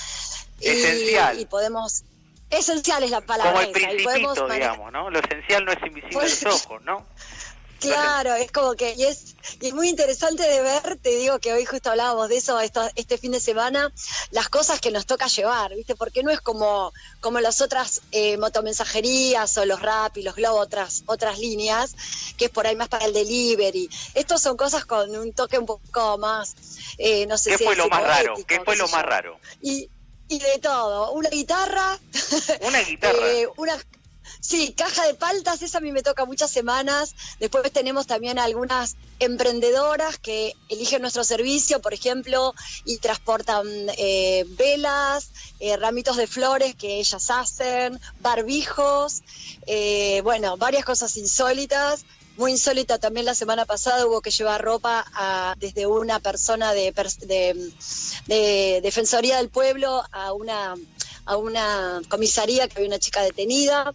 Esencial. 0.61 1.41
Y, 1.41 1.47
podemos. 1.47 2.03
Esencial 2.51 3.03
es 3.03 3.11
la 3.11 3.23
palabra. 3.23 3.53
Como 3.53 3.63
el 3.63 3.73
principito, 3.73 4.49
digamos, 4.49 4.93
¿no? 4.93 5.11
Lo 5.11 5.21
esencial 5.21 5.65
no 5.65 5.73
es 5.73 5.79
invisible 5.87 6.19
a 6.19 6.23
los 6.23 6.45
ojos, 6.45 6.83
¿no? 6.83 7.07
Claro, 7.83 8.35
es 8.35 8.53
como 8.53 8.75
que, 8.75 8.95
y 8.97 9.05
es, 9.05 9.35
y 9.61 9.73
muy 9.73 9.89
interesante 9.89 10.43
de 10.43 10.63
ver, 10.63 10.99
te 10.99 11.11
digo 11.11 11.39
que 11.41 11.53
hoy 11.53 11.65
justo 11.65 11.91
hablábamos 11.91 12.29
de 12.29 12.37
eso 12.37 12.59
este 12.61 13.19
fin 13.19 13.33
de 13.33 13.41
semana, 13.41 13.93
las 14.31 14.49
cosas 14.49 14.81
que 14.81 14.91
nos 14.91 15.05
toca 15.07 15.27
llevar, 15.27 15.75
¿viste? 15.75 15.97
Porque 15.97 16.23
no 16.23 16.31
es 16.31 16.41
como, 16.41 16.93
como 17.21 17.41
las 17.41 17.61
otras 17.61 18.03
eh, 18.13 18.37
motomensajerías 18.37 19.57
o 19.59 19.65
los 19.65 19.83
rap 19.83 20.17
y 20.17 20.23
los 20.23 20.35
globo, 20.37 20.59
otras, 20.59 21.03
otras 21.07 21.39
líneas, 21.39 21.95
que 22.37 22.47
es 22.47 22.51
por 22.51 22.67
ahí 22.67 22.77
más 22.77 22.89
para 22.89 23.07
el 23.07 23.13
delivery. 23.13 23.91
Estos 24.15 24.41
son 24.41 24.57
cosas 24.57 24.85
con 24.85 25.15
un 25.17 25.33
toque 25.33 25.59
un 25.59 25.67
poco 25.67 26.19
más, 26.19 26.55
eh, 26.99 27.27
no 27.27 27.37
sé 27.37 27.57
¿Qué 27.57 27.65
fue 27.65 27.77
lo 27.77 27.89
más 27.89 28.03
raro? 28.03 28.35
¿Qué 28.47 28.61
fue 28.65 28.77
lo 28.77 28.89
más 28.89 29.03
raro? 29.03 29.39
Y, 29.61 29.89
y 30.29 30.39
de 30.39 30.59
todo, 30.61 31.13
una 31.13 31.29
guitarra. 31.31 31.99
Una 32.61 32.81
guitarra. 32.81 33.19
eh, 33.33 33.49
una 33.57 33.77
Sí, 34.43 34.75
caja 34.77 35.07
de 35.07 35.15
paltas, 35.15 35.63
esa 35.63 35.79
a 35.79 35.81
mí 35.81 35.93
me 35.93 36.03
toca 36.03 36.25
muchas 36.25 36.51
semanas. 36.51 37.15
Después 37.39 37.71
tenemos 37.71 38.09
también 38.09 38.41
algunas 38.41 38.97
emprendedoras 39.21 40.19
que 40.19 40.57
eligen 40.69 41.01
nuestro 41.01 41.23
servicio, 41.23 41.81
por 41.81 41.95
ejemplo, 41.95 42.53
y 42.85 42.99
transportan 42.99 43.69
eh, 43.97 44.45
velas, 44.59 45.31
eh, 45.61 45.77
ramitos 45.77 46.17
de 46.17 46.27
flores 46.27 46.75
que 46.75 46.99
ellas 46.99 47.31
hacen, 47.31 48.01
barbijos, 48.19 49.23
eh, 49.67 50.23
bueno, 50.25 50.57
varias 50.57 50.85
cosas 50.85 51.17
insólitas. 51.17 52.05
Muy 52.37 52.51
insólita 52.51 52.99
también 52.99 53.27
la 53.27 53.37
semana 53.37 53.65
pasada 53.65 54.07
hubo 54.07 54.23
que 54.23 54.33
llevar 54.33 54.61
ropa 54.61 55.05
a, 55.15 55.55
desde 55.59 55.87
una 55.87 56.19
persona 56.19 56.73
de, 56.73 56.93
de 58.27 58.81
Defensoría 58.83 59.37
del 59.37 59.51
Pueblo 59.51 60.03
a 60.11 60.33
una, 60.33 60.75
a 61.27 61.37
una 61.37 62.03
comisaría 62.09 62.67
que 62.67 62.79
había 62.79 62.89
una 62.89 62.99
chica 62.99 63.23
detenida 63.23 63.93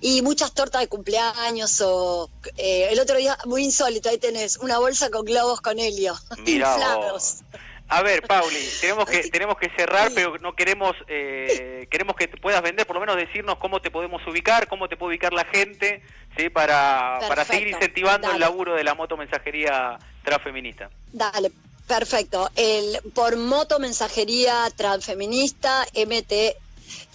y 0.00 0.22
muchas 0.22 0.52
tortas 0.54 0.80
de 0.80 0.88
cumpleaños 0.88 1.80
o 1.80 2.30
eh, 2.56 2.88
el 2.90 3.00
otro 3.00 3.16
día 3.16 3.36
muy 3.46 3.64
insólito 3.64 4.08
ahí 4.08 4.18
tenés 4.18 4.56
una 4.58 4.78
bolsa 4.78 5.10
con 5.10 5.24
globos 5.24 5.60
con 5.60 5.78
helio 5.78 6.14
inflados. 6.46 7.42
a 7.88 8.02
ver 8.02 8.26
Pauli 8.26 8.68
tenemos 8.80 9.06
que 9.06 9.28
tenemos 9.30 9.56
que 9.58 9.70
cerrar 9.76 10.10
pero 10.14 10.38
no 10.38 10.54
queremos 10.54 10.94
eh, 11.08 11.86
queremos 11.90 12.16
que 12.16 12.28
puedas 12.28 12.62
vender 12.62 12.86
por 12.86 12.96
lo 12.96 13.00
menos 13.00 13.16
decirnos 13.16 13.58
cómo 13.58 13.80
te 13.80 13.90
podemos 13.90 14.26
ubicar 14.26 14.68
cómo 14.68 14.88
te 14.88 14.96
puede 14.96 15.10
ubicar 15.10 15.32
la 15.32 15.44
gente 15.44 16.02
sí 16.36 16.48
para 16.50 17.20
para 17.28 17.44
seguir 17.44 17.68
incentivando 17.68 18.30
el 18.32 18.40
laburo 18.40 18.74
de 18.74 18.84
la 18.84 18.94
moto 18.94 19.16
mensajería 19.16 19.98
transfeminista. 20.24 20.90
Dale 21.12 21.50
perfecto. 21.86 22.50
El 22.56 23.00
por 23.14 23.36
moto 23.36 23.78
mensajería 23.78 24.68
transfeminista 24.76 25.86
mt 25.94 26.56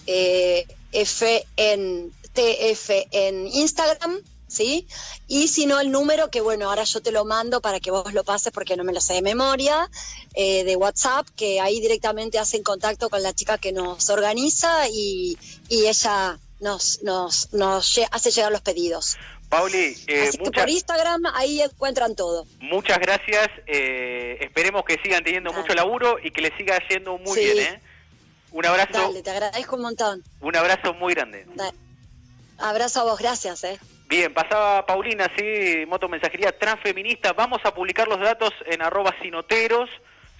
eh, 0.06 0.66
FN 0.92 2.10
TF 2.32 2.90
en 3.10 3.46
Instagram, 3.48 4.20
¿sí? 4.48 4.86
Y 5.28 5.48
si 5.48 5.66
no, 5.66 5.80
el 5.80 5.90
número, 5.90 6.30
que 6.30 6.40
bueno, 6.40 6.68
ahora 6.68 6.84
yo 6.84 7.00
te 7.00 7.12
lo 7.12 7.24
mando 7.24 7.60
para 7.60 7.80
que 7.80 7.90
vos 7.90 8.12
lo 8.12 8.24
pases 8.24 8.52
porque 8.52 8.76
no 8.76 8.84
me 8.84 8.92
lo 8.92 9.00
sé 9.00 9.14
de 9.14 9.22
memoria, 9.22 9.88
eh, 10.34 10.64
de 10.64 10.76
WhatsApp, 10.76 11.26
que 11.36 11.60
ahí 11.60 11.80
directamente 11.80 12.38
hacen 12.38 12.62
contacto 12.62 13.08
con 13.10 13.22
la 13.22 13.32
chica 13.32 13.58
que 13.58 13.72
nos 13.72 14.08
organiza 14.10 14.88
y, 14.88 15.38
ella 15.70 16.38
nos, 16.60 17.02
nos, 17.02 17.52
nos 17.52 18.00
hace 18.10 18.30
llegar 18.30 18.52
los 18.52 18.60
pedidos. 18.60 19.16
Pauli, 19.52 19.94
eh, 20.06 20.30
por 20.38 20.70
Instagram 20.70 21.26
ahí 21.34 21.60
encuentran 21.60 22.16
todo. 22.16 22.46
Muchas 22.60 22.98
gracias. 22.98 23.50
Eh, 23.66 24.38
esperemos 24.40 24.82
que 24.82 24.98
sigan 25.02 25.22
teniendo 25.22 25.52
mucho 25.52 25.74
laburo 25.74 26.16
y 26.24 26.30
que 26.30 26.40
les 26.40 26.56
siga 26.56 26.78
yendo 26.88 27.18
muy 27.18 27.38
bien. 27.38 27.58
¿eh? 27.58 27.80
Un 28.50 28.64
abrazo. 28.64 29.08
Dale, 29.08 29.22
te 29.22 29.30
agradezco 29.30 29.76
un 29.76 29.82
montón. 29.82 30.24
Un 30.40 30.56
abrazo 30.56 30.94
muy 30.94 31.12
grande. 31.12 31.44
Abrazo 32.62 33.00
a 33.00 33.04
vos, 33.04 33.18
gracias. 33.18 33.64
Eh. 33.64 33.78
Bien, 34.06 34.32
pasaba 34.32 34.86
Paulina, 34.86 35.30
sí, 35.36 35.84
moto 35.86 36.08
mensajería 36.08 36.56
transfeminista. 36.56 37.32
Vamos 37.32 37.60
a 37.64 37.74
publicar 37.74 38.06
los 38.08 38.20
datos 38.20 38.52
en 38.66 38.82
arroba 38.82 39.14
sinoteros, 39.20 39.90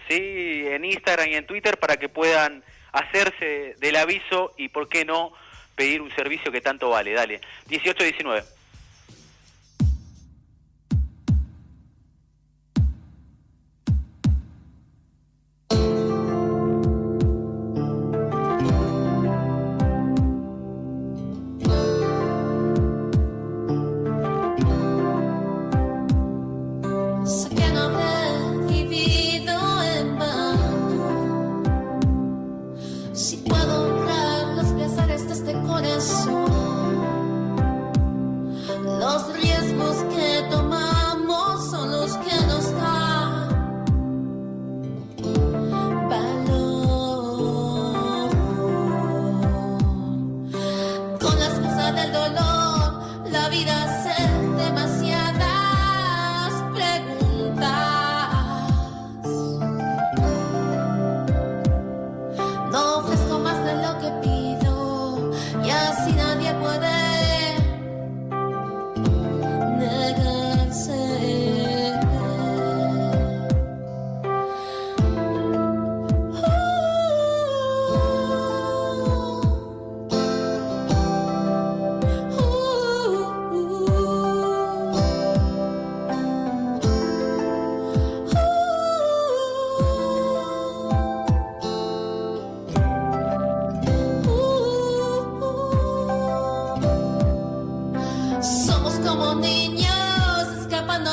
sí, 0.08 0.64
en 0.66 0.84
Instagram 0.84 1.28
y 1.28 1.34
en 1.34 1.46
Twitter 1.46 1.78
para 1.78 1.96
que 1.96 2.08
puedan 2.08 2.62
hacerse 2.92 3.74
del 3.78 3.96
aviso 3.96 4.54
y, 4.56 4.68
¿por 4.68 4.88
qué 4.88 5.04
no, 5.04 5.32
pedir 5.74 6.00
un 6.02 6.14
servicio 6.14 6.52
que 6.52 6.60
tanto 6.60 6.90
vale? 6.90 7.12
Dale, 7.12 7.40
18-19. 7.68 8.44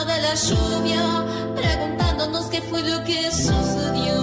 de 0.06 0.22
la 0.22 0.34
lluvia, 0.36 1.26
preguntándonos 1.56 2.46
qué 2.46 2.62
fue 2.62 2.82
lo 2.84 3.04
que 3.04 3.32
sucedió. 3.32 4.19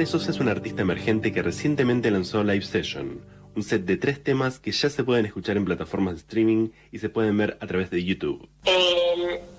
Vale 0.00 0.10
Sosa 0.10 0.30
es 0.30 0.40
un 0.40 0.48
artista 0.48 0.80
emergente 0.80 1.30
que 1.30 1.42
recientemente 1.42 2.10
lanzó 2.10 2.42
Live 2.42 2.64
Session, 2.64 3.20
un 3.54 3.62
set 3.62 3.84
de 3.84 3.98
tres 3.98 4.24
temas 4.24 4.58
que 4.58 4.72
ya 4.72 4.88
se 4.88 5.04
pueden 5.04 5.26
escuchar 5.26 5.58
en 5.58 5.66
plataformas 5.66 6.14
de 6.14 6.20
streaming 6.20 6.70
y 6.90 7.00
se 7.00 7.10
pueden 7.10 7.36
ver 7.36 7.58
a 7.60 7.66
través 7.66 7.90
de 7.90 8.02
YouTube. 8.02 8.48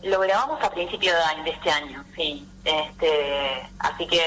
lo 0.02 0.20
grabamos 0.20 0.60
a 0.64 0.72
principio 0.72 1.14
de, 1.14 1.52
este 1.52 1.70
año, 1.70 2.04
sí. 2.16 2.44
Este, 2.66 3.70
así 3.78 4.08
que 4.08 4.20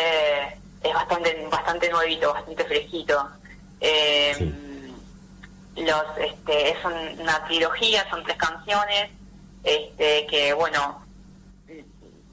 es 0.85 0.94
bastante, 0.94 1.48
bastante 1.50 1.90
nuevito, 1.90 2.33
bastante 2.33 2.62
fresquito. 2.62 3.31
Eh, 3.81 4.53
los, 5.74 6.05
este, 6.20 6.70
es 6.70 6.77
una 7.18 7.44
trilogía, 7.48 8.09
son 8.09 8.22
tres 8.22 8.37
canciones, 8.37 9.11
este, 9.64 10.29
que 10.31 10.53
bueno, 10.53 11.05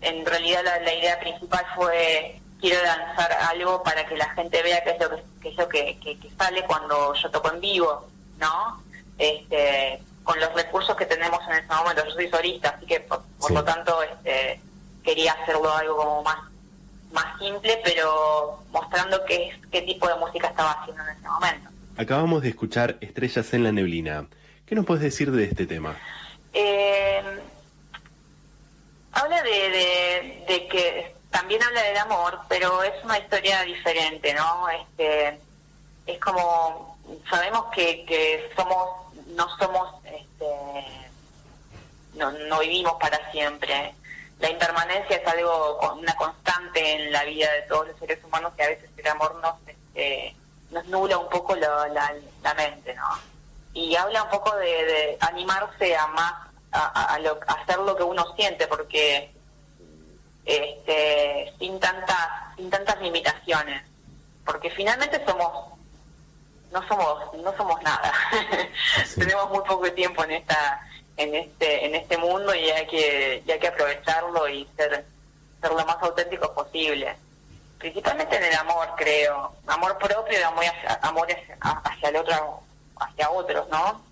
en 0.01 0.23
realidad 0.23 0.61
la 0.85 0.93
idea 0.93 1.19
principal 1.19 1.65
fue 1.75 2.40
quiero 2.61 2.81
lanzar 2.83 3.31
algo 3.49 3.81
para 3.83 4.05
que 4.05 4.15
la 4.15 4.29
gente 4.35 4.61
vea 4.61 4.83
qué 4.83 4.91
es 4.91 4.99
lo 4.99 5.09
que, 5.09 5.49
es 5.49 5.57
lo 5.57 5.67
que, 5.67 6.17
sale 6.37 6.63
cuando 6.63 7.13
yo 7.15 7.31
toco 7.31 7.51
en 7.51 7.59
vivo, 7.59 8.07
¿no? 8.37 8.81
Este, 9.17 9.99
con 10.23 10.39
los 10.39 10.53
recursos 10.53 10.95
que 10.95 11.07
tenemos 11.07 11.39
en 11.49 11.55
este 11.55 11.73
momento. 11.73 12.05
Yo 12.05 12.11
soy 12.11 12.29
solista, 12.29 12.69
así 12.69 12.85
que 12.85 13.01
por, 13.01 13.23
lo 13.51 13.63
tanto 13.63 14.01
este, 14.03 14.61
quería 15.03 15.33
hacerlo 15.33 15.73
algo 15.73 15.97
como 15.97 16.23
más 16.23 16.37
más 17.11 17.37
simple, 17.39 17.77
pero 17.83 18.63
mostrando 18.71 19.25
qué, 19.25 19.51
qué 19.69 19.81
tipo 19.81 20.07
de 20.07 20.15
música 20.15 20.47
estaba 20.47 20.71
haciendo 20.71 21.03
en 21.03 21.09
ese 21.09 21.27
momento. 21.27 21.69
Acabamos 21.97 22.41
de 22.41 22.47
escuchar 22.47 22.97
Estrellas 23.01 23.53
en 23.53 23.65
la 23.65 23.73
Neblina. 23.73 24.27
¿Qué 24.65 24.75
nos 24.75 24.85
puedes 24.85 25.03
decir 25.03 25.29
de 25.29 25.43
este 25.43 25.65
tema? 25.65 25.97
Eh, 26.53 27.21
habla 29.11 29.43
de, 29.43 30.45
de 30.47 30.67
que 30.69 31.20
también 31.31 31.63
habla 31.63 31.81
del 31.81 31.97
amor, 31.97 32.39
pero 32.47 32.83
es 32.83 33.03
una 33.03 33.17
historia 33.17 33.61
diferente, 33.63 34.33
¿no? 34.33 34.69
Este, 34.69 35.39
es 36.05 36.19
como, 36.19 36.97
sabemos 37.29 37.65
que, 37.73 38.05
que 38.05 38.51
somos, 38.55 39.15
no 39.27 39.47
somos, 39.57 39.95
este, 40.05 40.85
no, 42.15 42.31
no 42.31 42.59
vivimos 42.59 42.93
para 42.99 43.31
siempre. 43.31 43.95
La 44.39 44.49
impermanencia 44.49 45.17
es 45.17 45.27
algo, 45.27 45.79
una 45.93 46.15
constante 46.15 46.95
en 46.95 47.11
la 47.11 47.23
vida 47.23 47.51
de 47.53 47.61
todos 47.63 47.87
los 47.87 47.99
seres 47.99 48.23
humanos 48.23 48.53
que 48.57 48.63
a 48.63 48.69
veces 48.69 48.89
el 48.97 49.07
amor 49.07 49.35
nos, 49.35 49.55
este, 49.67 50.35
nos 50.69 50.85
nula 50.87 51.17
un 51.17 51.29
poco 51.29 51.55
la, 51.55 51.87
la, 51.87 52.53
mente, 52.55 52.93
¿no? 52.93 53.07
Y 53.73 53.95
habla 53.95 54.23
un 54.23 54.29
poco 54.29 54.53
de, 54.57 55.17
animarse 55.21 55.95
a 55.95 56.07
más, 56.07 56.33
a, 56.73 57.13
a, 57.13 57.19
lo, 57.19 57.39
a 57.47 57.53
hacer 57.53 57.77
lo 57.79 57.95
que 57.95 58.03
uno 58.03 58.35
siente, 58.35 58.67
porque 58.67 59.31
este, 60.45 61.53
sin 61.59 61.79
tantas 61.79 62.55
sin 62.55 62.69
tantas 62.69 62.99
limitaciones. 63.01 63.83
Porque 64.45 64.69
finalmente 64.71 65.23
somos 65.25 65.71
no 66.71 66.87
somos 66.87 67.35
no 67.35 67.55
somos 67.57 67.81
nada. 67.81 68.11
Tenemos 69.15 69.49
muy 69.49 69.63
poco 69.63 69.91
tiempo 69.91 70.23
en 70.23 70.31
esta 70.31 70.81
en 71.17 71.35
este 71.35 71.85
en 71.85 71.95
este 71.95 72.17
mundo 72.17 72.53
y 72.55 72.69
hay 72.69 72.87
que 72.87 73.43
hay 73.47 73.59
que 73.59 73.67
aprovecharlo 73.67 74.47
y 74.47 74.67
ser 74.77 75.05
ser 75.61 75.71
lo 75.71 75.85
más 75.85 75.97
auténticos 76.01 76.49
posible. 76.51 77.15
Principalmente 77.77 78.37
en 78.37 78.43
el 78.43 78.55
amor 78.55 78.89
creo. 78.95 79.53
Amor 79.67 79.97
propio 79.97 80.39
y 80.39 80.43
amor 80.43 80.65
hacia, 80.65 80.99
amor 81.01 81.27
hacia 81.83 82.09
el 82.09 82.15
otro 82.15 82.61
hacia 82.99 83.29
otros 83.31 83.67
no 83.69 84.11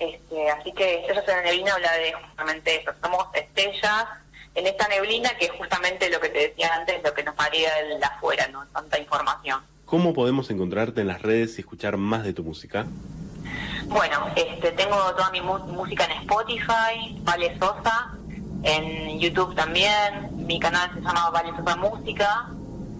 este 0.00 0.50
así 0.50 0.72
que 0.72 1.00
Estrellas 1.00 1.28
en 1.28 1.36
la 1.36 1.42
neblina 1.42 1.74
habla 1.74 1.92
de 1.92 2.12
justamente 2.12 2.80
eso. 2.80 2.92
Somos 3.02 3.26
estrellas 3.34 4.06
en 4.54 4.66
esta 4.66 4.88
neblina 4.88 5.30
que 5.38 5.46
es 5.46 5.52
justamente 5.52 6.10
lo 6.10 6.20
que 6.20 6.28
te 6.28 6.38
decía 6.48 6.74
antes, 6.74 7.02
lo 7.02 7.14
que 7.14 7.22
nos 7.22 7.36
marea 7.36 7.72
de 7.82 8.04
afuera, 8.04 8.48
¿no? 8.48 8.66
Tanta 8.68 8.98
información. 8.98 9.62
¿Cómo 9.84 10.12
podemos 10.12 10.50
encontrarte 10.50 11.00
en 11.00 11.08
las 11.08 11.22
redes 11.22 11.58
y 11.58 11.62
escuchar 11.62 11.96
más 11.96 12.24
de 12.24 12.32
tu 12.32 12.44
música? 12.44 12.86
Bueno, 13.86 14.28
este, 14.36 14.70
tengo 14.72 14.96
toda 15.16 15.30
mi 15.32 15.40
música 15.40 16.04
en 16.04 16.12
Spotify, 16.22 17.18
Vale 17.22 17.58
Sosa, 17.58 18.12
en 18.62 19.18
YouTube 19.18 19.54
también, 19.56 20.46
mi 20.46 20.60
canal 20.60 20.90
se 20.94 21.00
llama 21.00 21.30
Vale 21.30 21.50
Sosa 21.56 21.76
Música, 21.76 22.50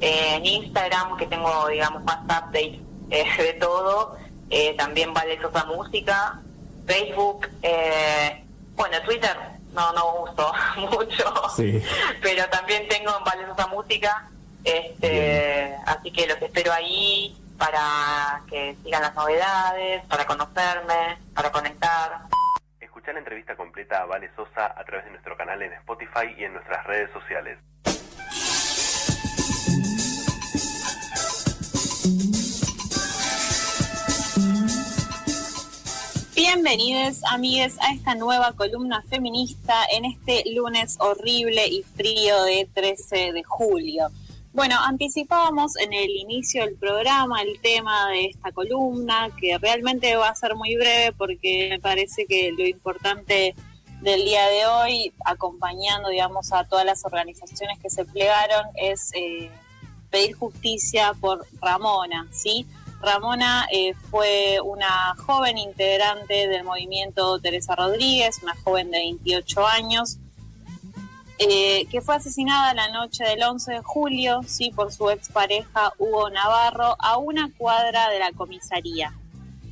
en 0.01 0.45
Instagram, 0.45 1.17
que 1.17 1.27
tengo, 1.27 1.69
digamos, 1.69 2.03
más 2.03 2.19
updates 2.25 2.81
eh, 3.11 3.25
de 3.39 3.53
todo, 3.55 4.17
eh, 4.51 4.75
también 4.77 5.15
Vale 5.15 5.41
Sosa 5.41 5.65
Música, 5.67 6.41
Facebook, 6.87 7.47
eh, 7.63 8.45
bueno, 8.75 8.97
Twitter 9.05 9.60
no, 9.73 9.93
no 9.93 10.23
uso 10.23 10.53
mucho, 10.77 11.33
pero 12.23 12.49
también 12.49 12.89
tengo 12.89 13.17
en 13.17 13.25
Vale 13.25 13.47
Música, 13.71 14.29
este, 14.65 15.75
así 15.87 16.11
que 16.11 16.27
los 16.27 16.41
espero 16.43 16.73
ahí 16.73 17.37
para 17.59 18.43
que 18.49 18.77
sigan 18.83 19.03
las 19.03 19.15
novedades, 19.15 20.05
para 20.07 20.27
conocerme, 20.27 21.19
para 21.35 21.53
conectar. 21.53 22.23
Escuchar 22.81 23.15
la 23.15 23.21
entrevista 23.21 23.55
completa 23.55 24.03
a 24.03 24.07
Vale 24.07 24.31
Sosa 24.35 24.75
a 24.77 24.85
través 24.85 25.05
de 25.05 25.11
nuestro 25.13 25.37
canal 25.37 25.61
en 25.63 25.73
Spotify 25.75 26.35
y 26.37 26.45
en 26.45 26.55
nuestras 26.55 26.85
redes 26.87 27.11
sociales. 27.13 27.59
Bienvenidos, 36.53 37.23
amigues, 37.31 37.79
a 37.81 37.93
esta 37.93 38.17
nueva 38.17 38.53
columna 38.55 39.03
feminista 39.03 39.85
en 39.93 40.05
este 40.05 40.43
lunes 40.53 40.97
horrible 40.99 41.69
y 41.69 41.85
frío 41.85 42.43
de 42.43 42.69
13 42.75 43.33
de 43.33 43.45
julio. 43.45 44.09
Bueno, 44.53 44.75
anticipábamos 44.85 45.77
en 45.77 45.93
el 45.93 46.11
inicio 46.11 46.65
del 46.65 46.75
programa 46.75 47.41
el 47.43 47.61
tema 47.61 48.09
de 48.09 48.25
esta 48.25 48.51
columna, 48.51 49.31
que 49.41 49.59
realmente 49.59 50.17
va 50.17 50.31
a 50.31 50.35
ser 50.35 50.57
muy 50.57 50.75
breve 50.75 51.13
porque 51.13 51.69
me 51.71 51.79
parece 51.79 52.27
que 52.27 52.51
lo 52.51 52.67
importante 52.67 53.55
del 54.01 54.25
día 54.25 54.45
de 54.49 54.67
hoy, 54.67 55.13
acompañando, 55.25 56.09
digamos, 56.09 56.53
a 56.53 56.65
todas 56.65 56.85
las 56.85 57.05
organizaciones 57.05 57.79
que 57.79 57.91
se 57.91 58.05
plegaron, 58.05 58.67
es 58.75 59.13
eh, 59.15 59.53
pedir 60.11 60.35
justicia 60.35 61.13
por 61.21 61.47
Ramona, 61.61 62.27
¿sí? 62.33 62.67
Ramona 63.01 63.67
eh, 63.73 63.95
fue 64.11 64.59
una 64.63 65.15
joven 65.17 65.57
integrante 65.59 66.49
del 66.49 66.65
movimiento 66.65 67.41
Teresa 67.41 67.75
Rodríguez, 67.75 68.41
una 68.43 68.55
joven 68.57 68.91
de 68.91 68.99
28 68.99 69.67
años, 69.67 70.19
eh, 71.39 71.87
que 71.91 72.03
fue 72.03 72.17
asesinada 72.17 72.75
la 72.75 72.89
noche 72.89 73.25
del 73.25 73.43
11 73.43 73.73
de 73.73 73.81
julio 73.81 74.41
sí, 74.47 74.71
por 74.71 74.93
su 74.93 75.09
expareja 75.09 75.93
Hugo 75.99 76.29
Navarro 76.29 76.97
a 76.99 77.17
una 77.17 77.51
cuadra 77.57 78.11
de 78.11 78.19
la 78.19 78.33
comisaría. 78.33 79.15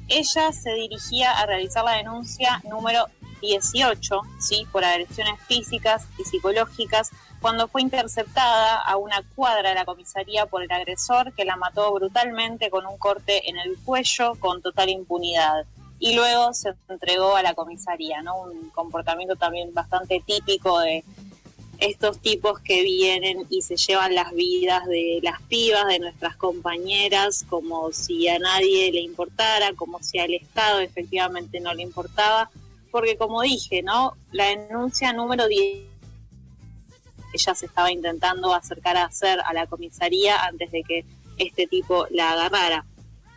Ella 0.08 0.52
se 0.52 0.72
dirigía 0.72 1.32
a 1.32 1.44
realizar 1.44 1.84
la 1.84 1.92
denuncia 1.92 2.62
número 2.64 3.08
18 3.42 4.20
¿sí? 4.40 4.66
por 4.72 4.84
agresiones 4.84 5.34
físicas 5.46 6.06
y 6.18 6.24
psicológicas 6.24 7.10
cuando 7.40 7.68
fue 7.68 7.82
interceptada 7.82 8.80
a 8.80 8.96
una 8.96 9.22
cuadra 9.34 9.70
de 9.70 9.74
la 9.76 9.84
comisaría 9.84 10.46
por 10.46 10.62
el 10.62 10.70
agresor 10.72 11.32
que 11.32 11.44
la 11.44 11.56
mató 11.56 11.92
brutalmente 11.92 12.70
con 12.70 12.86
un 12.86 12.98
corte 12.98 13.48
en 13.48 13.58
el 13.58 13.76
cuello 13.84 14.34
con 14.40 14.60
total 14.62 14.88
impunidad. 14.88 15.64
Y 16.00 16.14
luego 16.14 16.52
se 16.54 16.74
entregó 16.88 17.36
a 17.36 17.42
la 17.42 17.54
comisaría, 17.54 18.22
¿no? 18.22 18.40
Un 18.42 18.70
comportamiento 18.70 19.36
también 19.36 19.74
bastante 19.74 20.22
típico 20.24 20.78
de 20.80 21.04
estos 21.78 22.18
tipos 22.18 22.58
que 22.60 22.82
vienen 22.82 23.46
y 23.50 23.62
se 23.62 23.76
llevan 23.76 24.14
las 24.14 24.32
vidas 24.32 24.84
de 24.86 25.20
las 25.22 25.40
pibas, 25.42 25.86
de 25.86 26.00
nuestras 26.00 26.36
compañeras, 26.36 27.44
como 27.48 27.92
si 27.92 28.28
a 28.28 28.38
nadie 28.38 28.92
le 28.92 29.00
importara, 29.00 29.72
como 29.74 30.02
si 30.02 30.18
al 30.18 30.34
Estado 30.34 30.80
efectivamente 30.80 31.60
no 31.60 31.72
le 31.74 31.82
importaba, 31.82 32.50
porque 32.90 33.16
como 33.16 33.42
dije, 33.42 33.82
¿no? 33.82 34.14
La 34.32 34.46
denuncia 34.46 35.12
número 35.12 35.46
10 35.46 35.97
ella 37.32 37.54
se 37.54 37.66
estaba 37.66 37.90
intentando 37.90 38.54
acercar 38.54 38.96
a 38.96 39.04
hacer 39.04 39.40
a 39.44 39.52
la 39.52 39.66
comisaría 39.66 40.44
antes 40.44 40.70
de 40.70 40.82
que 40.82 41.04
este 41.38 41.66
tipo 41.66 42.06
la 42.10 42.32
agarrara. 42.32 42.84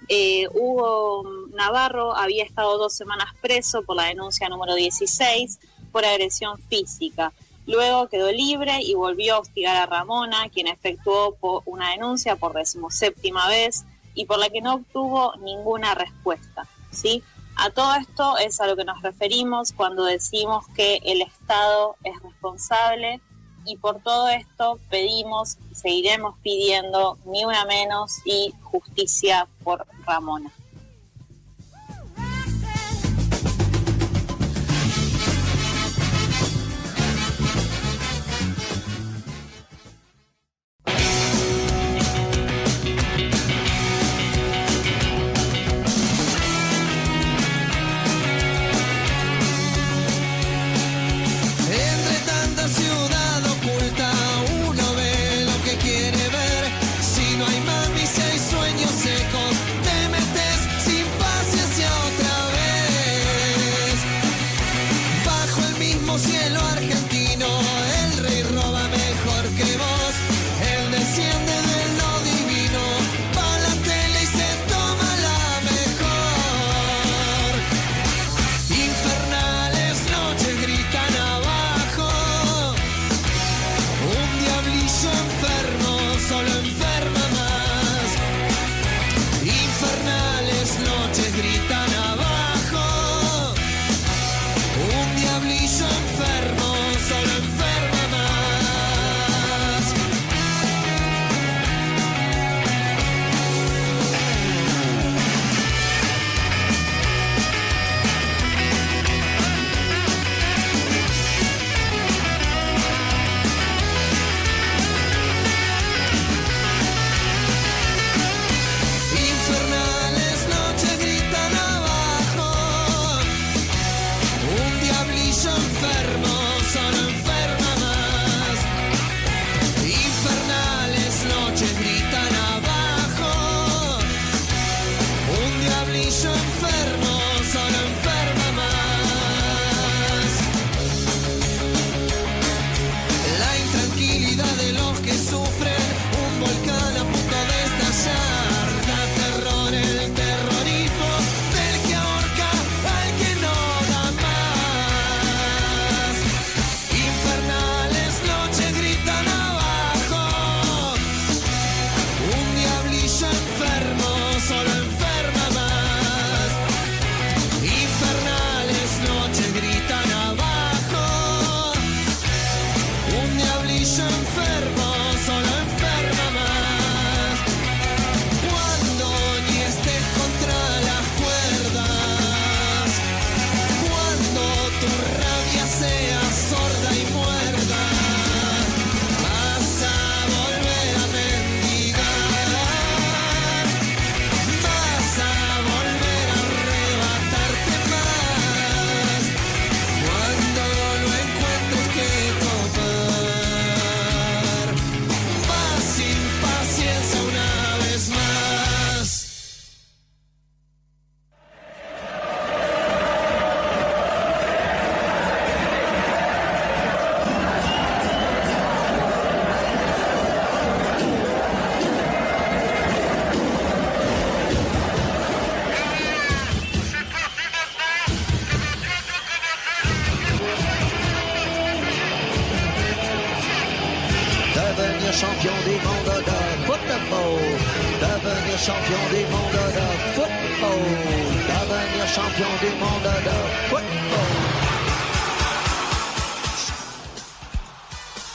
Eh, 0.08 0.48
Hugo 0.54 1.24
Navarro 1.54 2.16
había 2.16 2.44
estado 2.44 2.78
dos 2.78 2.94
semanas 2.94 3.30
preso 3.42 3.84
por 3.84 3.96
la 3.96 4.06
denuncia 4.06 4.50
número 4.50 4.76
16 4.76 5.60
por 5.92 6.06
agresión 6.06 6.58
física. 6.70 7.34
Luego 7.68 8.08
quedó 8.08 8.32
libre 8.32 8.82
y 8.82 8.96
volvió 8.96 9.36
a 9.36 9.40
hostigar 9.40 9.78
a 9.78 9.86
Ramona, 9.86 10.50
quien 10.50 10.68
efectuó 10.68 11.38
una 11.66 11.92
denuncia 11.92 12.36
por 12.36 12.54
decimoséptima 12.54 13.48
vez 13.48 13.86
y 14.14 14.26
por 14.26 14.40
la 14.40 14.50
que 14.50 14.62
no 14.62 14.76
obtuvo 14.76 15.34
ninguna 15.38 15.94
respuesta. 15.94 16.68
¿sí? 16.92 17.24
A 17.56 17.70
todo 17.70 17.94
esto 17.96 18.38
es 18.38 18.60
a 18.60 18.68
lo 18.68 18.76
que 18.76 18.84
nos 18.84 19.02
referimos 19.02 19.72
cuando 19.72 20.04
decimos 20.06 20.66
que 20.76 21.00
el 21.04 21.22
Estado 21.22 21.96
es 22.04 22.20
responsable 22.22 23.22
y 23.66 23.78
por 23.78 24.02
todo 24.02 24.30
esto 24.30 24.80
pedimos, 24.90 25.58
seguiremos 25.74 26.36
pidiendo 26.42 27.18
ni 27.26 27.46
una 27.46 27.66
menos 27.66 28.20
y 28.26 28.54
justicia 28.64 29.48
por 29.64 29.86
Ramona. 30.06 30.52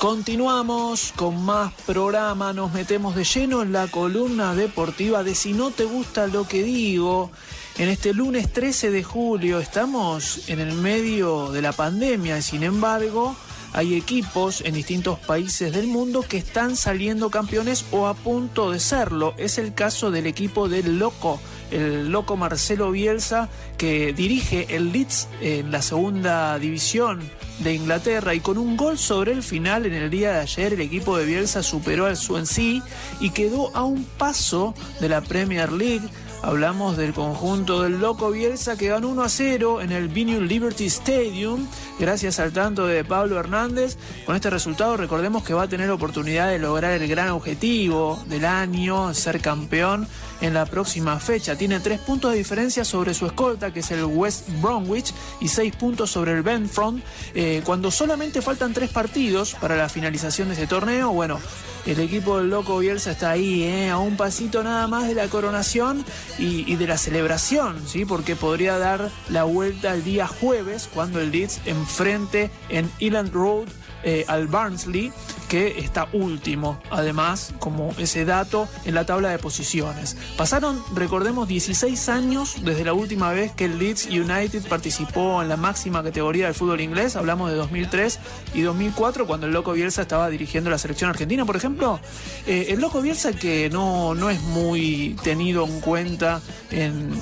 Continuamos 0.06 1.12
con 1.16 1.44
más 1.44 1.72
programa, 1.84 2.52
nos 2.52 2.72
metemos 2.72 3.16
de 3.16 3.24
lleno 3.24 3.62
en 3.62 3.72
la 3.72 3.88
columna 3.88 4.54
deportiva 4.54 5.24
de 5.24 5.34
Si 5.34 5.52
no 5.52 5.72
te 5.72 5.84
gusta 5.84 6.28
lo 6.28 6.46
que 6.46 6.62
digo. 6.62 7.32
En 7.76 7.88
este 7.88 8.14
lunes 8.14 8.52
13 8.52 8.92
de 8.92 9.02
julio 9.02 9.58
estamos 9.58 10.48
en 10.48 10.60
el 10.60 10.74
medio 10.74 11.50
de 11.50 11.60
la 11.60 11.72
pandemia, 11.72 12.40
sin 12.40 12.62
embargo, 12.62 13.34
hay 13.72 13.96
equipos 13.96 14.60
en 14.60 14.74
distintos 14.74 15.18
países 15.18 15.72
del 15.72 15.88
mundo 15.88 16.22
que 16.22 16.36
están 16.36 16.76
saliendo 16.76 17.28
campeones 17.28 17.84
o 17.90 18.06
a 18.06 18.14
punto 18.14 18.70
de 18.70 18.78
serlo. 18.78 19.34
Es 19.38 19.58
el 19.58 19.74
caso 19.74 20.12
del 20.12 20.28
equipo 20.28 20.68
del 20.68 21.00
Loco, 21.00 21.40
el 21.70 22.10
Loco 22.10 22.36
Marcelo 22.36 22.90
Bielsa, 22.90 23.48
que 23.76 24.12
dirige 24.12 24.74
el 24.74 24.92
Leeds 24.92 25.28
en 25.40 25.70
la 25.70 25.82
segunda 25.82 26.58
división 26.58 27.20
de 27.60 27.74
Inglaterra 27.74 28.34
y 28.34 28.40
con 28.40 28.58
un 28.58 28.76
gol 28.76 28.98
sobre 28.98 29.32
el 29.32 29.42
final 29.42 29.86
en 29.86 29.94
el 29.94 30.10
día 30.10 30.32
de 30.32 30.40
ayer 30.40 30.74
el 30.74 30.80
equipo 30.80 31.16
de 31.16 31.24
Bielsa 31.24 31.62
superó 31.62 32.06
al 32.06 32.16
Swansea 32.16 32.82
y 33.18 33.30
quedó 33.30 33.74
a 33.74 33.84
un 33.84 34.04
paso 34.04 34.74
de 35.00 35.08
la 35.08 35.22
Premier 35.22 35.72
League 35.72 36.06
Hablamos 36.42 36.96
del 36.96 37.12
conjunto 37.12 37.82
del 37.82 37.98
Loco 37.98 38.30
Bielsa 38.30 38.76
que 38.76 38.88
ganó 38.88 39.08
1 39.08 39.22
a 39.22 39.28
0 39.28 39.80
en 39.80 39.90
el 39.90 40.08
Vinium 40.08 40.44
Liberty 40.44 40.86
Stadium, 40.86 41.66
gracias 41.98 42.38
al 42.38 42.52
tanto 42.52 42.86
de 42.86 43.04
Pablo 43.04 43.40
Hernández. 43.40 43.96
Con 44.24 44.36
este 44.36 44.50
resultado, 44.50 44.96
recordemos 44.96 45.42
que 45.42 45.54
va 45.54 45.64
a 45.64 45.68
tener 45.68 45.90
oportunidad 45.90 46.48
de 46.48 46.60
lograr 46.60 46.92
el 46.92 47.08
gran 47.08 47.30
objetivo 47.30 48.22
del 48.28 48.44
año, 48.44 49.12
ser 49.12 49.40
campeón 49.40 50.06
en 50.40 50.54
la 50.54 50.66
próxima 50.66 51.18
fecha. 51.18 51.56
Tiene 51.56 51.80
tres 51.80 52.00
puntos 52.00 52.32
de 52.32 52.38
diferencia 52.38 52.84
sobre 52.84 53.14
su 53.14 53.26
escolta, 53.26 53.72
que 53.72 53.80
es 53.80 53.90
el 53.90 54.04
West 54.04 54.48
Bromwich, 54.60 55.12
y 55.40 55.48
seis 55.48 55.74
puntos 55.74 56.10
sobre 56.10 56.32
el 56.32 56.42
Benfront. 56.42 57.02
Eh, 57.34 57.62
cuando 57.64 57.90
solamente 57.90 58.42
faltan 58.42 58.72
tres 58.72 58.90
partidos 58.90 59.54
para 59.54 59.76
la 59.76 59.88
finalización 59.88 60.48
de 60.48 60.54
este 60.54 60.66
torneo, 60.66 61.12
bueno, 61.12 61.38
el 61.86 62.00
equipo 62.00 62.38
del 62.38 62.50
Loco 62.50 62.78
Bielsa 62.78 63.12
está 63.12 63.30
ahí, 63.30 63.62
eh, 63.62 63.90
a 63.90 63.98
un 63.98 64.16
pasito 64.16 64.62
nada 64.64 64.88
más 64.88 65.06
de 65.06 65.14
la 65.14 65.28
coronación 65.28 66.04
y, 66.38 66.74
de 66.74 66.86
la 66.86 66.98
celebración, 66.98 67.80
¿sí? 67.86 68.04
porque 68.04 68.34
podría 68.34 68.76
dar 68.76 69.08
la 69.28 69.44
vuelta 69.44 69.94
el 69.94 70.02
día 70.02 70.26
jueves 70.26 70.88
cuando 70.92 71.20
el 71.20 71.30
Leeds 71.30 71.60
enfrente 71.64 72.50
en 72.68 72.90
Eland 72.98 73.32
Road 73.32 73.68
eh, 74.02 74.24
al 74.28 74.46
Barnsley, 74.46 75.12
que 75.48 75.78
está 75.78 76.08
último, 76.12 76.80
además, 76.90 77.54
como 77.58 77.94
ese 77.98 78.24
dato 78.24 78.68
en 78.84 78.94
la 78.94 79.06
tabla 79.06 79.30
de 79.30 79.38
posiciones. 79.38 80.16
Pasaron, 80.36 80.82
recordemos, 80.94 81.48
16 81.48 82.08
años 82.08 82.56
desde 82.62 82.84
la 82.84 82.92
última 82.92 83.32
vez 83.32 83.52
que 83.52 83.66
el 83.66 83.78
Leeds 83.78 84.06
United 84.06 84.66
participó 84.68 85.42
en 85.42 85.48
la 85.48 85.56
máxima 85.56 86.02
categoría 86.02 86.46
del 86.46 86.54
fútbol 86.54 86.80
inglés, 86.80 87.16
hablamos 87.16 87.50
de 87.50 87.56
2003 87.56 88.18
y 88.54 88.62
2004, 88.62 89.26
cuando 89.26 89.46
el 89.46 89.52
Loco 89.52 89.72
Bielsa 89.72 90.02
estaba 90.02 90.28
dirigiendo 90.28 90.70
la 90.70 90.78
selección 90.78 91.10
argentina, 91.10 91.44
por 91.44 91.56
ejemplo. 91.56 92.00
Eh, 92.46 92.66
el 92.70 92.80
Loco 92.80 93.00
Bielsa 93.00 93.32
que 93.32 93.70
no, 93.70 94.14
no 94.14 94.30
es 94.30 94.40
muy 94.42 95.16
tenido 95.22 95.64
en 95.64 95.80
cuenta, 95.80 96.40
en, 96.70 97.12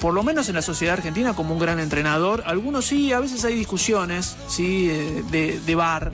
por 0.00 0.14
lo 0.14 0.22
menos 0.22 0.48
en 0.48 0.54
la 0.54 0.62
sociedad 0.62 0.94
argentina, 0.94 1.34
como 1.34 1.54
un 1.54 1.60
gran 1.60 1.80
entrenador. 1.80 2.42
Algunos 2.46 2.86
sí, 2.86 3.12
a 3.12 3.20
veces 3.20 3.44
hay 3.44 3.54
discusiones 3.54 4.36
¿sí? 4.48 4.88
De, 5.30 5.60
de 5.60 5.74
bar 5.74 6.12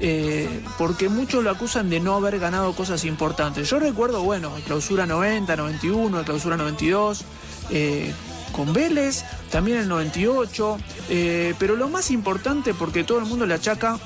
eh, 0.00 0.62
porque 0.78 1.08
muchos 1.08 1.42
lo 1.42 1.50
acusan 1.50 1.88
de 1.88 2.00
no 2.00 2.14
haber 2.14 2.38
ganado 2.38 2.72
cosas 2.74 3.04
importantes. 3.04 3.68
Yo 3.68 3.78
recuerdo, 3.78 4.22
bueno, 4.22 4.52
clausura 4.66 5.06
90, 5.06 5.56
91, 5.56 6.24
clausura 6.24 6.56
92. 6.56 7.24
Eh, 7.70 8.12
con 8.52 8.72
Vélez, 8.72 9.24
también 9.50 9.78
el 9.78 9.88
98, 9.88 10.78
eh, 11.10 11.54
pero 11.58 11.76
lo 11.76 11.88
más 11.88 12.10
importante, 12.10 12.72
porque 12.72 13.04
todo 13.04 13.18
el 13.18 13.26
mundo 13.26 13.44
le 13.44 13.54
achaca, 13.54 13.98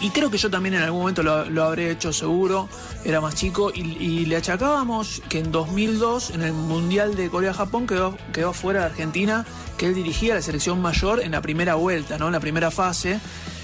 y 0.00 0.10
creo 0.10 0.30
que 0.30 0.38
yo 0.38 0.50
también 0.50 0.74
en 0.74 0.82
algún 0.82 1.00
momento 1.00 1.22
lo, 1.22 1.62
habré 1.62 1.90
hecho 1.90 2.12
seguro, 2.12 2.68
era 3.04 3.20
más 3.20 3.34
chico, 3.34 3.70
y, 3.72 4.24
le 4.26 4.36
achacábamos 4.36 5.22
que 5.28 5.38
en 5.38 5.52
2002, 5.52 6.30
en 6.30 6.42
el 6.42 6.52
Mundial 6.52 7.14
de 7.14 7.28
Corea-Japón, 7.28 7.86
quedó, 7.86 8.16
quedó 8.32 8.52
fuera 8.52 8.80
de 8.80 8.86
Argentina, 8.86 9.44
que 9.76 9.86
él 9.86 9.94
dirigía 9.94 10.34
la 10.34 10.42
selección 10.42 10.80
mayor 10.80 11.20
en 11.20 11.32
la 11.32 11.42
primera 11.42 11.74
vuelta, 11.74 12.18
¿no? 12.18 12.26
en 12.26 12.32
la 12.32 12.40
primera 12.40 12.70
fase. 12.70 13.20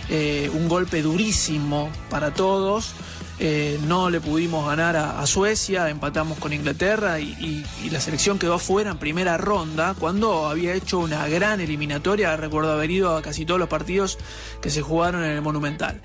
Eh, 0.09 0.51
un 0.55 0.69
golpe 0.69 1.03
durísimo 1.03 1.90
para 2.11 2.33
todos. 2.33 2.95
Eh, 3.38 3.79
no 3.87 4.09
le 4.09 4.19
pudimos 4.19 4.66
ganar 4.66 4.97
a, 4.97 5.27
Suecia, 5.27 5.90
empatamos 5.90 6.38
con 6.38 6.55
Inglaterra 6.55 7.21
y, 7.21 7.66
la 7.90 8.01
selección 8.01 8.38
quedó 8.38 8.55
afuera 8.55 8.90
en 8.90 8.99
primera 8.99 9.37
ronda 9.37 9.95
cuando 9.99 10.47
había 10.47 10.73
hecho 10.73 10.99
una 11.01 11.29
gran 11.29 11.61
eliminatoria. 11.61 12.35
Recuerdo 12.37 12.73
haber 12.73 12.90
ido 12.90 13.14
a 13.14 13.21
casi 13.21 13.45
todos 13.45 13.61
los 13.61 13.69
partidos 13.69 14.19
que 14.62 14.71
se 14.71 14.81
jugaron 14.81 15.23
en 15.23 15.33
el 15.33 15.42
Monumental. 15.42 16.01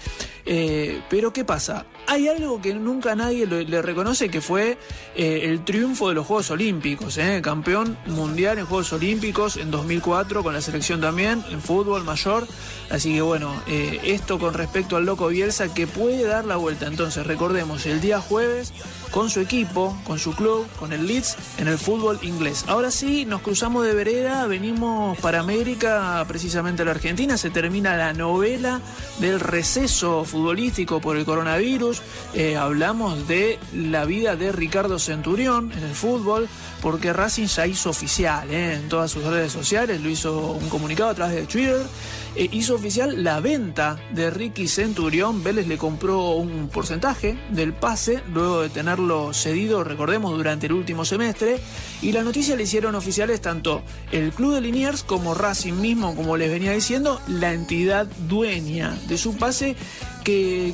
Eh, 0.45 1.01
pero 1.09 1.31
¿qué 1.31 1.45
pasa? 1.45 1.85
Hay 2.07 2.27
algo 2.27 2.61
que 2.61 2.73
nunca 2.73 3.15
nadie 3.15 3.47
le, 3.47 3.81
reconoce 3.81 4.29
que 4.29 4.41
fue 4.41 4.77
el 5.15 5.63
triunfo 5.63 6.09
de 6.09 6.15
los 6.15 6.27
Juegos 6.27 6.51
Olímpicos, 6.51 7.17
campeón 7.41 7.97
mundial 8.07 8.59
en 8.59 8.65
Juegos 8.65 8.91
Olímpicos 8.91 9.55
en 9.55 9.71
2004 9.71 10.43
con 10.43 10.53
la 10.53 10.61
selección 10.61 10.99
también, 10.99 11.43
en 11.49 11.61
fútbol 11.61 12.03
mayor. 12.03 12.45
Así 12.91 13.13
que 13.13 13.21
bueno, 13.21 13.61
esto 13.67 14.37
con 14.37 14.53
respecto 14.53 14.97
al 14.97 15.05
loco 15.05 15.27
Bielsa 15.29 15.73
que 15.73 15.87
puede 15.87 16.23
dar 16.25 16.45
la 16.45 16.57
vuelta. 16.57 16.87
Entonces 16.87 17.25
recordemos, 17.25 17.85
el 17.85 18.01
día 18.01 18.19
jueves 18.19 18.73
con 19.11 19.29
su 19.29 19.39
equipo, 19.41 19.97
con 20.03 20.17
su 20.17 20.33
club, 20.33 20.65
con 20.79 20.93
el 20.93 21.05
Leeds 21.05 21.37
en 21.57 21.67
el 21.67 21.77
fútbol 21.77 22.19
inglés. 22.23 22.65
Ahora 22.67 22.91
sí, 22.91 23.25
nos 23.25 23.41
cruzamos 23.41 23.85
de 23.85 23.93
vereda, 23.93 24.47
venimos 24.47 25.17
para 25.19 25.39
América, 25.39 26.23
precisamente 26.27 26.81
a 26.81 26.85
la 26.85 26.91
Argentina, 26.91 27.37
se 27.37 27.49
termina 27.49 27.95
la 27.97 28.13
novela 28.13 28.81
del 29.19 29.39
receso 29.39 30.23
futbolístico 30.23 31.01
por 31.01 31.17
el 31.17 31.25
coronavirus. 31.25 32.01
Eh, 32.33 32.55
hablamos 32.55 33.27
de 33.27 33.59
la 33.73 34.05
vida 34.05 34.35
de 34.35 34.51
Ricardo 34.51 34.97
Centurión 34.99 35.71
en 35.73 35.83
el 35.83 35.93
fútbol, 35.93 36.47
porque 36.81 37.13
Racing 37.13 37.47
ya 37.47 37.67
hizo 37.67 37.89
oficial 37.89 38.49
eh, 38.49 38.75
en 38.75 38.89
todas 38.89 39.11
sus 39.11 39.23
redes 39.23 39.51
sociales, 39.51 40.01
lo 40.01 40.09
hizo 40.09 40.51
un 40.51 40.69
comunicado 40.69 41.09
a 41.09 41.15
través 41.15 41.35
de 41.35 41.45
Twitter. 41.45 41.85
Eh, 42.33 42.47
hizo 42.53 42.75
oficial 42.75 43.23
la 43.25 43.41
venta 43.41 43.99
de 44.13 44.29
Ricky 44.29 44.67
Centurión. 44.67 45.43
Vélez 45.43 45.67
le 45.67 45.77
compró 45.77 46.31
un 46.31 46.69
porcentaje 46.69 47.37
del 47.49 47.73
pase 47.73 48.23
luego 48.31 48.61
de 48.61 48.69
tenerlo 48.69 49.00
cedido, 49.33 49.83
recordemos, 49.83 50.35
durante 50.35 50.67
el 50.67 50.73
último 50.73 51.05
semestre. 51.05 51.59
Y 52.01 52.11
la 52.11 52.23
noticia 52.23 52.55
le 52.55 52.63
hicieron 52.63 52.95
oficiales 52.95 53.41
tanto 53.41 53.81
el 54.11 54.31
club 54.31 54.55
de 54.55 54.61
Liniers 54.61 55.03
como 55.03 55.33
Racing 55.33 55.73
mismo, 55.73 56.15
como 56.15 56.37
les 56.37 56.51
venía 56.51 56.71
diciendo, 56.71 57.21
la 57.27 57.53
entidad 57.53 58.07
dueña 58.27 58.97
de 59.07 59.17
su 59.17 59.35
pase 59.37 59.75
que 60.23 60.73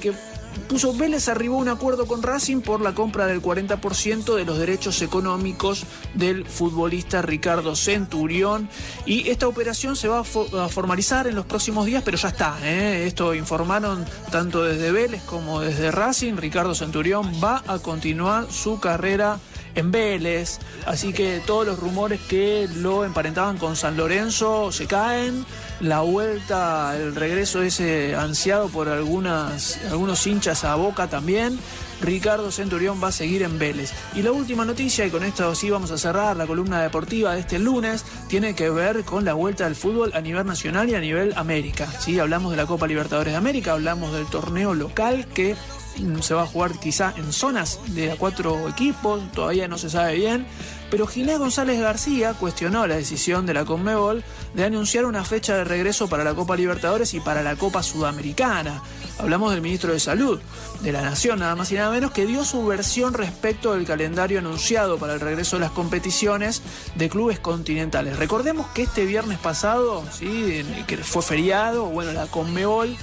puso 0.58 0.94
Vélez 0.94 1.28
arribó 1.30 1.58
un 1.58 1.70
acuerdo 1.70 2.06
con 2.06 2.24
Racing 2.24 2.62
por 2.62 2.82
la 2.82 2.94
compra 2.94 3.26
del 3.28 3.42
40% 3.42 4.36
de 4.36 4.46
los 4.46 4.58
derechos 4.58 5.02
económicos 5.02 5.86
del 6.14 6.46
futbolista 6.46 7.22
Ricardo 7.22 7.76
Centurión 7.76 8.70
y 9.06 9.30
esta 9.30 9.48
operación 9.48 9.96
se 9.96 10.08
va 10.08 10.20
a, 10.20 10.24
formalizar 10.24 11.28
en 11.28 11.36
los 11.36 11.46
próximos 11.46 11.86
días, 11.86 12.04
pero 12.04 12.18
ya 12.18 12.30
está. 12.30 12.58
¿eh? 12.64 13.06
Esto 13.08 13.34
informaron 13.34 14.06
tanto 14.32 14.64
desde 14.64 14.92
Vélez 14.92 15.24
como 15.24 15.62
desde 15.62 15.92
Racing. 15.92 16.36
Ricardo 16.36 16.76
Centurión 16.76 17.32
va 17.44 17.64
a 17.68 17.80
continuar 17.80 18.52
su 18.52 18.80
carrera 18.80 19.40
en 19.76 19.92
Vélez, 19.92 20.60
así 20.88 21.14
que 21.14 21.40
todos 21.46 21.66
los 21.66 21.80
rumores 21.80 22.20
que 22.22 22.68
lo 22.78 23.06
emparentaban 23.06 23.58
con 23.58 23.76
San 23.76 23.96
Lorenzo 23.96 24.72
se 24.72 24.88
caen, 24.88 25.46
la 25.80 26.02
vuelta, 26.02 26.96
el 26.98 27.16
regreso 27.16 27.62
ese 27.62 28.16
ansiado 28.16 28.70
por 28.70 28.90
algunas, 28.90 29.80
algunos 29.92 30.26
hinchas 30.26 30.64
a 30.64 30.76
Boca 30.76 31.08
también. 31.08 31.60
Ricardo 32.00 32.52
Centurión 32.52 33.02
va 33.04 33.08
a 33.08 33.12
seguir 33.12 33.42
en 33.42 33.58
Vélez. 33.58 33.92
Y 34.16 34.22
la 34.22 34.32
última 34.32 34.66
noticia, 34.66 35.06
y 35.06 35.10
con 35.10 35.24
esto 35.24 35.54
sí 35.56 35.70
vamos 35.70 35.90
a 35.92 35.98
cerrar 35.98 36.38
la 36.38 36.46
columna 36.46 36.82
deportiva 36.82 37.34
de 37.34 37.42
este 37.42 37.58
lunes, 37.58 38.06
tiene 38.28 38.54
que 38.54 38.70
ver 38.70 39.04
con 39.04 39.26
la 39.26 39.34
vuelta 39.34 39.64
del 39.64 39.76
fútbol 39.76 40.12
a 40.14 40.22
nivel 40.22 40.46
nacional 40.46 40.90
y 40.90 40.96
a 40.96 41.00
nivel 41.00 41.34
América. 41.36 41.88
¿sí? 42.00 42.20
Hablamos 42.20 42.52
de 42.52 42.58
la 42.58 42.68
Copa 42.68 42.88
Libertadores 42.88 43.34
de 43.34 43.38
América, 43.38 43.74
hablamos 43.74 44.14
del 44.14 44.28
torneo 44.28 44.76
local 44.76 45.28
que 45.34 45.56
Mm, 46.00 46.20
se 46.20 46.34
va 46.34 46.44
a 46.44 46.46
jugar 46.46 46.80
quizá 46.80 47.14
en 47.18 47.34
zonas 47.34 47.80
de 47.88 48.12
a 48.12 48.16
cuatro 48.16 48.68
equipos, 48.70 49.32
todavía 49.32 49.68
no 49.68 49.78
se 49.78 49.90
sabe 49.90 50.16
bien, 50.16 50.46
pero 50.90 51.08
Ginés 51.08 51.40
González 51.40 51.80
García 51.80 52.34
cuestionó 52.34 52.88
la 52.88 52.96
decisión 52.96 53.46
de 53.46 53.54
la 53.54 53.66
Conmebol 53.66 54.24
de 54.54 54.64
anunciar 54.64 55.06
una 55.06 55.24
fecha 55.24 55.56
de 55.56 55.64
regreso 55.64 56.08
para 56.08 56.24
la 56.24 56.34
Copa 56.34 56.56
Libertadores 56.56 57.14
y 57.14 57.20
para 57.20 57.44
la 57.44 57.56
Copa 57.56 57.84
Sudamericana. 57.84 58.82
Hablamos 59.20 59.52
del 59.52 59.62
ministro 59.62 59.94
de 59.94 60.00
Salud 60.00 60.40
de 60.82 60.92
la 60.92 61.02
Nación, 61.02 61.40
nada 61.40 61.56
más 61.56 61.72
y 61.72 61.76
nada 61.76 61.92
menos, 61.92 62.12
que 62.12 62.26
dio 62.26 62.46
su 62.46 62.66
versión 62.66 63.14
respecto 63.14 63.74
del 63.74 63.86
calendario 63.86 64.40
anunciado 64.40 64.98
para 64.98 65.14
el 65.14 65.20
regreso 65.20 65.58
de 65.58 65.62
las 65.62 65.72
competiciones 65.72 66.62
de 66.96 67.10
clubes 67.10 67.40
continentales. 67.40 68.18
Recordemos 68.18 68.68
que 68.68 68.84
este 68.84 69.06
viernes 69.06 69.40
pasado, 69.40 70.04
¿sí? 70.12 70.64
que 70.88 70.98
fue 70.98 71.22
feriado, 71.22 71.86
bueno, 71.86 72.14
la 72.14 72.28
Conmebol 72.28 72.96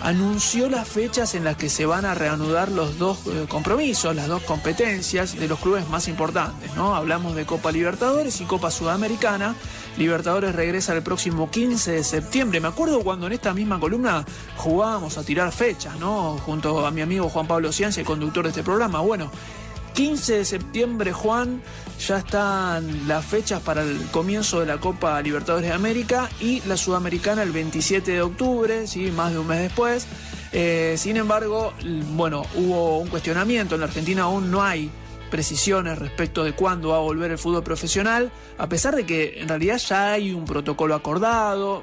anunció 0.00 0.68
las 0.68 0.88
fechas 0.88 1.34
en 1.34 1.44
las 1.44 1.56
que 1.56 1.68
se 1.68 1.86
van 1.86 2.04
a 2.04 2.14
reanudar 2.14 2.70
los 2.70 2.98
dos 2.98 3.18
eh, 3.26 3.46
compromisos, 3.48 4.14
las 4.14 4.28
dos 4.28 4.42
competencias 4.42 5.38
de 5.38 5.48
los 5.48 5.58
clubes 5.58 5.88
más 5.88 6.08
importantes, 6.08 6.74
¿no? 6.74 6.94
Hablamos 6.94 7.34
de 7.34 7.46
Copa 7.46 7.72
Libertadores 7.72 8.40
y 8.40 8.44
Copa 8.44 8.70
Sudamericana. 8.70 9.54
Libertadores 9.96 10.54
regresa 10.54 10.92
el 10.92 11.02
próximo 11.02 11.50
15 11.50 11.92
de 11.92 12.04
septiembre. 12.04 12.60
Me 12.60 12.68
acuerdo 12.68 13.02
cuando 13.02 13.26
en 13.26 13.32
esta 13.32 13.54
misma 13.54 13.80
columna 13.80 14.24
jugábamos 14.56 15.16
a 15.16 15.24
tirar 15.24 15.50
fechas, 15.52 15.98
¿no? 15.98 16.38
Junto 16.44 16.86
a 16.86 16.90
mi 16.90 17.00
amigo 17.00 17.28
Juan 17.28 17.46
Pablo 17.46 17.72
Ciancia, 17.72 18.00
el 18.00 18.06
conductor 18.06 18.44
de 18.44 18.50
este 18.50 18.62
programa. 18.62 19.00
Bueno, 19.00 19.30
15 19.96 20.36
de 20.36 20.44
septiembre, 20.44 21.10
Juan, 21.10 21.62
ya 22.06 22.18
están 22.18 23.08
las 23.08 23.24
fechas 23.24 23.62
para 23.62 23.80
el 23.80 23.98
comienzo 24.10 24.60
de 24.60 24.66
la 24.66 24.76
Copa 24.76 25.22
Libertadores 25.22 25.70
de 25.70 25.74
América 25.74 26.28
y 26.38 26.60
la 26.66 26.76
Sudamericana 26.76 27.42
el 27.42 27.50
27 27.50 28.12
de 28.12 28.20
octubre, 28.20 28.86
¿sí? 28.86 29.10
más 29.10 29.32
de 29.32 29.38
un 29.38 29.46
mes 29.46 29.60
después. 29.60 30.06
Eh, 30.52 30.96
sin 30.98 31.16
embargo, 31.16 31.72
bueno, 32.12 32.44
hubo 32.56 32.98
un 32.98 33.08
cuestionamiento. 33.08 33.76
En 33.76 33.80
la 33.80 33.86
Argentina 33.86 34.24
aún 34.24 34.50
no 34.50 34.62
hay 34.62 34.90
precisiones 35.30 35.98
respecto 35.98 36.44
de 36.44 36.52
cuándo 36.52 36.90
va 36.90 36.96
a 36.96 37.00
volver 37.00 37.30
el 37.30 37.38
fútbol 37.38 37.64
profesional, 37.64 38.30
a 38.58 38.68
pesar 38.68 38.94
de 38.94 39.06
que 39.06 39.40
en 39.40 39.48
realidad 39.48 39.78
ya 39.78 40.12
hay 40.12 40.30
un 40.30 40.44
protocolo 40.44 40.94
acordado, 40.94 41.82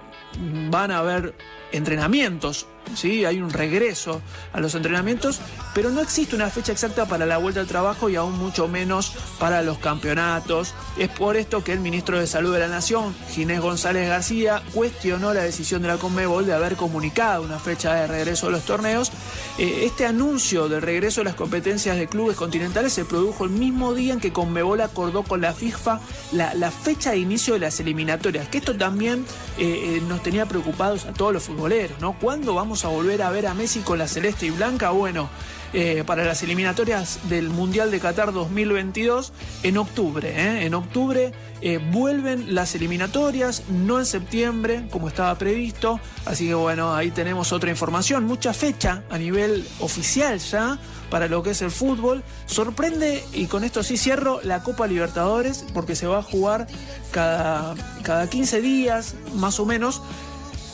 van 0.69 0.91
a 0.91 0.99
haber 0.99 1.34
entrenamientos 1.71 2.67
¿sí? 2.96 3.26
hay 3.26 3.41
un 3.41 3.50
regreso 3.50 4.22
a 4.52 4.60
los 4.60 4.76
entrenamientos, 4.76 5.39
pero 5.74 5.89
no 5.89 6.02
existe 6.02 6.36
una 6.36 6.50
fecha 6.50 6.72
exacta 6.72 7.06
para 7.06 7.26
la 7.26 7.38
vuelta 7.38 7.60
al 7.60 7.67
trabajo 7.67 8.10
y 8.10 8.15
aún 8.15 8.38
mucho 8.38 8.67
menos 8.67 9.13
para 9.39 9.62
los 9.62 9.78
campeonatos. 9.78 10.74
Es 10.98 11.10
por 11.10 11.38
esto 11.38 11.63
que 11.63 11.74
el 11.74 11.80
ministro 11.80 12.19
de 12.19 12.28
Salud 12.28 12.54
de 12.54 12.60
la 12.60 12.67
Nación, 12.67 13.15
Ginés 13.32 13.62
González 13.62 14.08
García, 14.08 14.62
cuestionó 14.74 15.34
la 15.34 15.43
decisión 15.43 15.82
de 15.82 15.88
la 15.88 15.98
Conmebol 15.98 16.46
de 16.46 16.54
haber 16.54 16.76
comunicado 16.76 17.43
una 17.43 17.60
fecha 17.60 17.93
de 17.93 18.08
regreso 18.08 18.48
a 18.48 18.52
los 18.52 18.63
torneos. 18.63 19.12
Eh, 19.58 19.84
este 19.86 20.06
anuncio 20.06 20.67
del 20.69 20.82
regreso 20.82 21.22
de 21.22 21.26
las 21.26 21.36
competencias 21.36 21.98
de 21.98 22.08
clubes 22.08 22.36
continentales 22.36 22.93
se 22.93 23.06
produjo 23.06 23.43
el 23.43 23.52
mismo 23.52 23.93
día 23.93 24.13
en 24.13 24.19
que 24.19 24.34
Conmebol 24.34 24.82
acordó 24.82 25.24
con 25.24 25.41
la 25.41 25.54
FIFA 25.54 26.00
la, 26.32 26.72
fecha 26.72 27.12
de 27.12 27.17
inicio 27.17 27.54
de 27.54 27.60
las 27.60 27.80
eliminatorias, 27.80 28.48
que 28.48 28.58
esto 28.58 28.76
también 28.76 29.26
eh, 29.58 29.98
eh, 29.98 30.04
nos 30.08 30.24
tenía 30.24 30.46
preocupados 30.46 31.06
a 31.06 31.13
todos 31.13 31.32
los 31.32 31.43
futboleros, 31.43 32.00
¿no? 32.00 32.13
¿Cuándo 32.19 32.56
vamos 32.56 32.72
a 32.73 32.88
volver 32.88 33.21
a 33.21 33.29
ver 33.29 33.45
a 33.45 33.53
Messi 33.53 33.81
con 33.81 33.99
la 33.99 34.07
celeste 34.07 34.47
y 34.47 34.49
blanca. 34.49 34.89
Bueno, 34.89 35.29
eh, 35.75 36.03
para 36.05 36.23
las 36.23 36.43
eliminatorias 36.43 37.19
del 37.29 37.49
Mundial 37.49 37.89
de 37.89 37.99
Qatar 37.99 38.31
2022 38.31 39.33
en 39.63 39.77
octubre. 39.77 40.29
¿eh? 40.29 40.65
En 40.65 40.75
octubre 40.75 41.33
eh, 41.62 41.79
vuelven 41.91 42.53
las 42.53 42.75
eliminatorias, 42.75 43.63
no 43.69 43.97
en 43.97 44.05
septiembre 44.05 44.88
como 44.91 45.07
estaba 45.07 45.36
previsto. 45.36 45.99
Así 46.25 46.47
que 46.47 46.53
bueno, 46.53 46.93
ahí 46.93 47.09
tenemos 47.09 47.51
otra 47.51 47.71
información, 47.71 48.25
mucha 48.25 48.53
fecha 48.53 49.03
a 49.09 49.17
nivel 49.17 49.67
oficial 49.79 50.38
ya 50.38 50.77
para 51.09 51.27
lo 51.27 51.41
que 51.41 51.51
es 51.51 51.62
el 51.63 51.71
fútbol. 51.71 52.23
Sorprende, 52.45 53.23
y 53.33 53.47
con 53.47 53.63
esto 53.63 53.81
sí 53.81 53.97
cierro, 53.97 54.41
la 54.43 54.62
Copa 54.62 54.86
Libertadores, 54.86 55.65
porque 55.73 55.95
se 55.95 56.05
va 56.05 56.19
a 56.19 56.23
jugar 56.23 56.67
cada, 57.09 57.73
cada 58.03 58.29
15 58.29 58.62
días 58.62 59.15
más 59.33 59.59
o 59.59 59.65
menos 59.65 60.03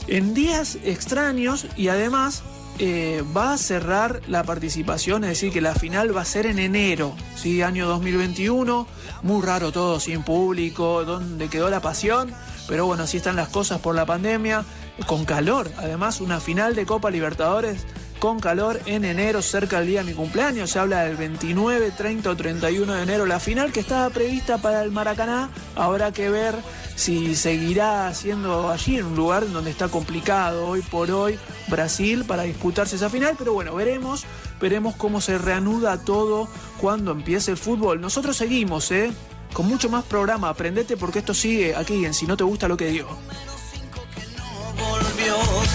en 0.07 0.33
días 0.33 0.77
extraños 0.83 1.67
y 1.75 1.89
además 1.89 2.43
eh, 2.81 3.23
va 3.35 3.53
a 3.53 3.57
cerrar 3.57 4.21
la 4.27 4.43
participación, 4.43 5.25
es 5.25 5.31
decir, 5.31 5.51
que 5.51 5.59
la 5.59 5.75
final 5.75 6.15
va 6.15 6.21
a 6.21 6.25
ser 6.25 6.45
en 6.45 6.59
enero, 6.59 7.13
¿sí? 7.35 7.61
año 7.61 7.87
2021, 7.87 8.87
muy 9.23 9.45
raro 9.45 9.73
todo 9.73 9.99
sin 9.99 10.23
público, 10.23 11.03
donde 11.03 11.49
quedó 11.49 11.69
la 11.69 11.81
pasión, 11.81 12.31
pero 12.69 12.85
bueno, 12.85 13.03
así 13.03 13.17
están 13.17 13.35
las 13.35 13.49
cosas 13.49 13.79
por 13.81 13.95
la 13.95 14.05
pandemia, 14.05 14.63
con 15.07 15.25
calor, 15.25 15.69
además 15.77 16.21
una 16.21 16.39
final 16.39 16.73
de 16.73 16.85
Copa 16.85 17.11
Libertadores 17.11 17.85
con 18.19 18.39
calor 18.39 18.81
en 18.85 19.05
enero, 19.05 19.41
cerca 19.41 19.79
del 19.79 19.87
día 19.87 19.99
de 20.03 20.11
mi 20.11 20.13
cumpleaños. 20.13 20.71
Se 20.71 20.79
habla 20.79 21.03
del 21.03 21.15
29, 21.15 21.91
30 21.91 22.29
o 22.29 22.35
31 22.35 22.93
de 22.93 23.03
enero. 23.03 23.25
La 23.25 23.39
final 23.39 23.71
que 23.71 23.79
estaba 23.79 24.09
prevista 24.09 24.57
para 24.57 24.83
el 24.83 24.91
Maracaná, 24.91 25.49
habrá 25.75 26.11
que 26.11 26.29
ver 26.29 26.55
si 26.95 27.33
seguirá 27.35 28.13
siendo 28.13 28.69
allí, 28.69 28.97
en 28.97 29.05
un 29.05 29.15
lugar 29.15 29.49
donde 29.49 29.71
está 29.71 29.87
complicado 29.87 30.67
hoy 30.67 30.81
por 30.81 31.09
hoy 31.11 31.39
Brasil 31.67 32.25
para 32.25 32.43
disputarse 32.43 32.97
esa 32.97 33.09
final. 33.09 33.35
Pero 33.37 33.53
bueno, 33.53 33.73
veremos, 33.73 34.25
veremos 34.59 34.95
cómo 34.97 35.21
se 35.21 35.37
reanuda 35.37 36.03
todo 36.03 36.49
cuando 36.79 37.13
empiece 37.13 37.51
el 37.51 37.57
fútbol. 37.57 38.01
Nosotros 38.01 38.35
seguimos, 38.35 38.91
¿eh? 38.91 39.11
Con 39.53 39.67
mucho 39.67 39.89
más 39.89 40.03
programa. 40.03 40.49
Aprendete 40.49 40.97
porque 40.97 41.19
esto 41.19 41.33
sigue 41.33 41.75
aquí 41.75 42.05
en 42.05 42.13
Si 42.13 42.27
no 42.27 42.35
te 42.35 42.43
gusta 42.43 42.67
lo 42.67 42.75
que 42.75 42.87
digo. 42.87 43.17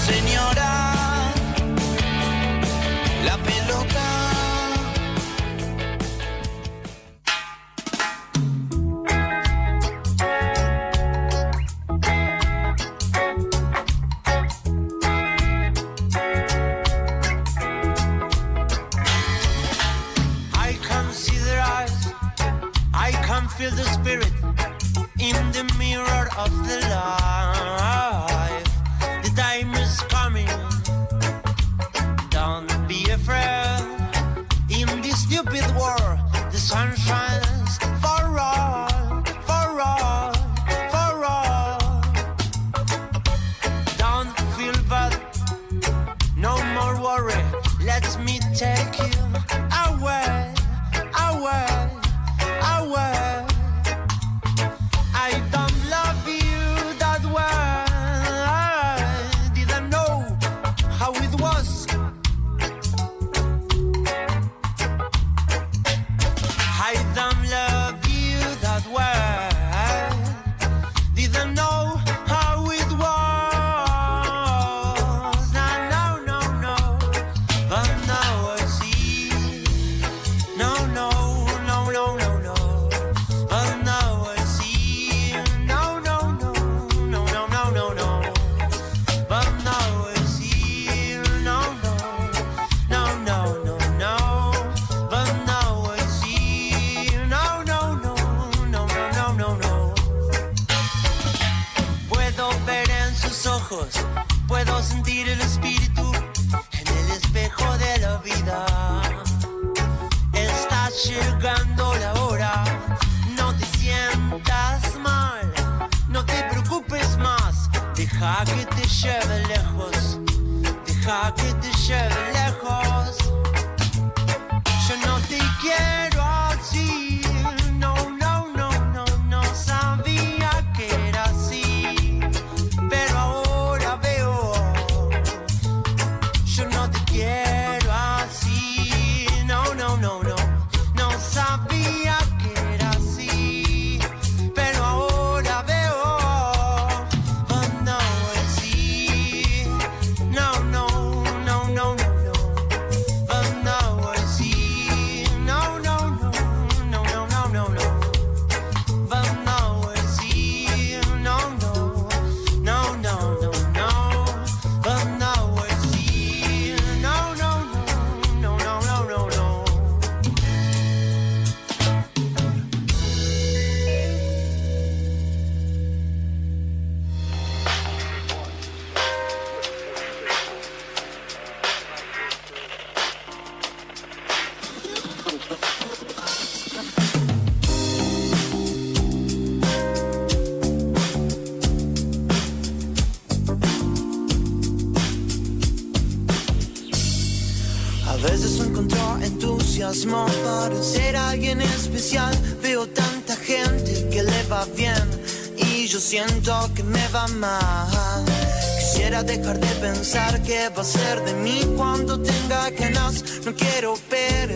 señora 0.06 0.93
la 3.24 3.36
pelota. 3.38 4.06
I 20.52 20.72
can 20.82 21.12
see 21.12 21.38
their 21.38 21.60
eyes, 21.60 22.12
I 22.92 23.10
can 23.26 23.48
feel 23.48 23.70
the 23.70 23.84
spirit 23.84 24.32
in 25.18 25.36
the 25.52 25.64
mirror 25.78 26.28
of 26.36 26.50
the 26.68 26.78
life. 26.90 27.53
Stupid 35.34 35.66
world, 35.74 36.20
the 36.52 36.58
sun 36.58 36.94
shines 36.94 37.93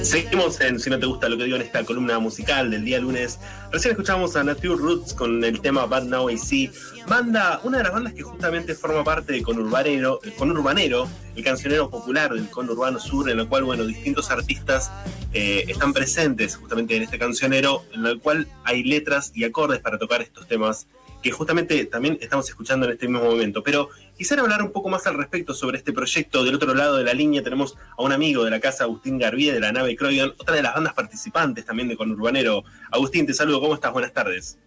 Seguimos 0.04 0.60
en 0.60 0.78
Si 0.78 0.90
no 0.90 0.98
te 0.98 1.06
gusta 1.06 1.26
lo 1.28 1.38
que 1.38 1.44
digo 1.44 1.56
en 1.56 1.62
esta 1.62 1.82
columna 1.84 2.18
musical 2.18 2.70
del 2.70 2.84
día 2.84 2.98
lunes. 2.98 3.38
Recién 3.72 3.92
escuchamos 3.92 4.36
a 4.36 4.44
Nature 4.44 4.76
Roots 4.76 5.14
con 5.14 5.42
el 5.42 5.60
tema 5.60 5.86
Bad 5.86 6.04
Now 6.04 6.28
I 6.28 6.36
See. 6.36 6.70
Banda, 7.06 7.60
una 7.64 7.78
de 7.78 7.84
las 7.84 7.92
bandas 7.94 8.12
que 8.12 8.22
justamente 8.22 8.74
forma 8.74 9.02
parte 9.04 9.32
de 9.32 9.42
Conurbanero, 9.42 10.20
Conurbanero 10.36 11.08
el 11.34 11.44
cancionero 11.44 11.88
popular 11.88 12.32
del 12.34 12.50
conurbano 12.50 12.98
sur, 12.98 13.30
en 13.30 13.38
el 13.38 13.48
cual, 13.48 13.64
bueno, 13.64 13.86
distintos 13.86 14.30
artistas 14.30 14.90
eh, 15.32 15.64
están 15.68 15.92
presentes 15.92 16.56
justamente 16.56 16.96
en 16.96 17.04
este 17.04 17.18
cancionero, 17.18 17.84
en 17.94 18.04
el 18.04 18.18
cual 18.18 18.48
hay 18.64 18.82
letras 18.82 19.30
y 19.34 19.44
acordes 19.44 19.78
para 19.80 19.98
tocar 19.98 20.20
estos 20.20 20.48
temas 20.48 20.88
que 21.22 21.32
justamente 21.32 21.84
también 21.86 22.18
estamos 22.20 22.48
escuchando 22.48 22.86
en 22.86 22.92
este 22.92 23.08
mismo 23.08 23.24
momento. 23.24 23.62
Pero 23.62 23.88
quisiera 24.16 24.42
hablar 24.42 24.62
un 24.62 24.72
poco 24.72 24.88
más 24.88 25.06
al 25.06 25.14
respecto 25.14 25.54
sobre 25.54 25.78
este 25.78 25.92
proyecto. 25.92 26.44
Del 26.44 26.54
otro 26.54 26.74
lado 26.74 26.96
de 26.96 27.04
la 27.04 27.12
línea 27.12 27.42
tenemos 27.42 27.76
a 27.96 28.02
un 28.02 28.12
amigo 28.12 28.44
de 28.44 28.50
la 28.50 28.60
casa, 28.60 28.84
Agustín 28.84 29.18
Garbie, 29.18 29.50
de 29.50 29.60
la 29.60 29.72
nave 29.72 29.96
Croydon, 29.96 30.34
otra 30.38 30.54
de 30.54 30.62
las 30.62 30.74
bandas 30.74 30.94
participantes 30.94 31.64
también 31.64 31.88
de 31.88 31.96
Conurbanero. 31.96 32.64
Agustín, 32.90 33.26
te 33.26 33.34
saludo, 33.34 33.60
¿cómo 33.60 33.74
estás? 33.74 33.92
Buenas 33.92 34.12
tardes. 34.12 34.58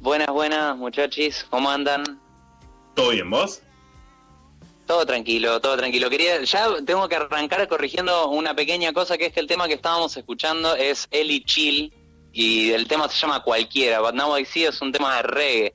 Buenas, 0.00 0.28
buenas, 0.28 0.76
muchachos, 0.76 1.46
¿cómo 1.50 1.70
andan? 1.70 2.02
¿Todo 2.94 3.10
bien, 3.10 3.28
vos? 3.28 3.60
Todo 4.86 5.06
tranquilo, 5.06 5.60
todo 5.60 5.76
tranquilo. 5.76 6.10
Quería, 6.10 6.42
ya 6.42 6.66
tengo 6.84 7.08
que 7.08 7.16
arrancar 7.16 7.68
corrigiendo 7.68 8.28
una 8.30 8.54
pequeña 8.54 8.92
cosa, 8.92 9.16
que 9.18 9.26
es 9.26 9.32
que 9.32 9.40
el 9.40 9.46
tema 9.46 9.68
que 9.68 9.74
estábamos 9.74 10.16
escuchando 10.16 10.74
es 10.74 11.06
Eli 11.10 11.44
Chill, 11.44 11.92
y 12.32 12.70
el 12.70 12.86
tema 12.88 13.08
se 13.08 13.18
llama 13.18 13.42
Cualquiera. 13.42 14.00
But 14.00 14.14
Now 14.14 14.36
I 14.38 14.44
See 14.44 14.64
es 14.64 14.80
un 14.80 14.92
tema 14.92 15.16
de 15.16 15.22
reggae. 15.22 15.74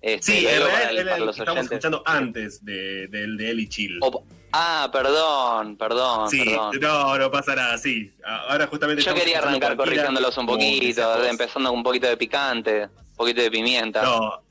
Este, 0.00 0.32
Sí, 0.32 0.44
para 0.44 0.56
el- 0.90 0.98
era 0.98 1.04
para 1.10 1.16
el 1.18 1.26
los 1.26 1.36
que 1.36 1.42
estamos 1.42 1.64
escuchando 1.64 2.02
antes 2.04 2.64
de- 2.64 3.06
del 3.06 3.36
de 3.36 3.50
Eli 3.50 3.68
Chill. 3.68 3.98
O- 4.02 4.24
ah, 4.52 4.88
perdón, 4.92 5.76
perdón, 5.76 6.28
Sí, 6.28 6.42
perdón. 6.44 6.76
no, 6.80 7.18
no 7.18 7.30
pasa 7.30 7.54
nada, 7.54 7.78
sí. 7.78 8.12
Ahora 8.24 8.66
justamente 8.66 9.02
Yo 9.02 9.14
quería 9.14 9.38
arrancar 9.38 9.76
corrigiéndolos 9.76 10.36
un 10.38 10.46
poquito, 10.46 11.24
empezando 11.24 11.68
con 11.70 11.78
un 11.78 11.84
poquito 11.84 12.08
de 12.08 12.16
picante, 12.16 12.84
un 12.86 13.16
poquito 13.16 13.42
de 13.42 13.50
pimienta. 13.52 14.02
No, 14.02 14.42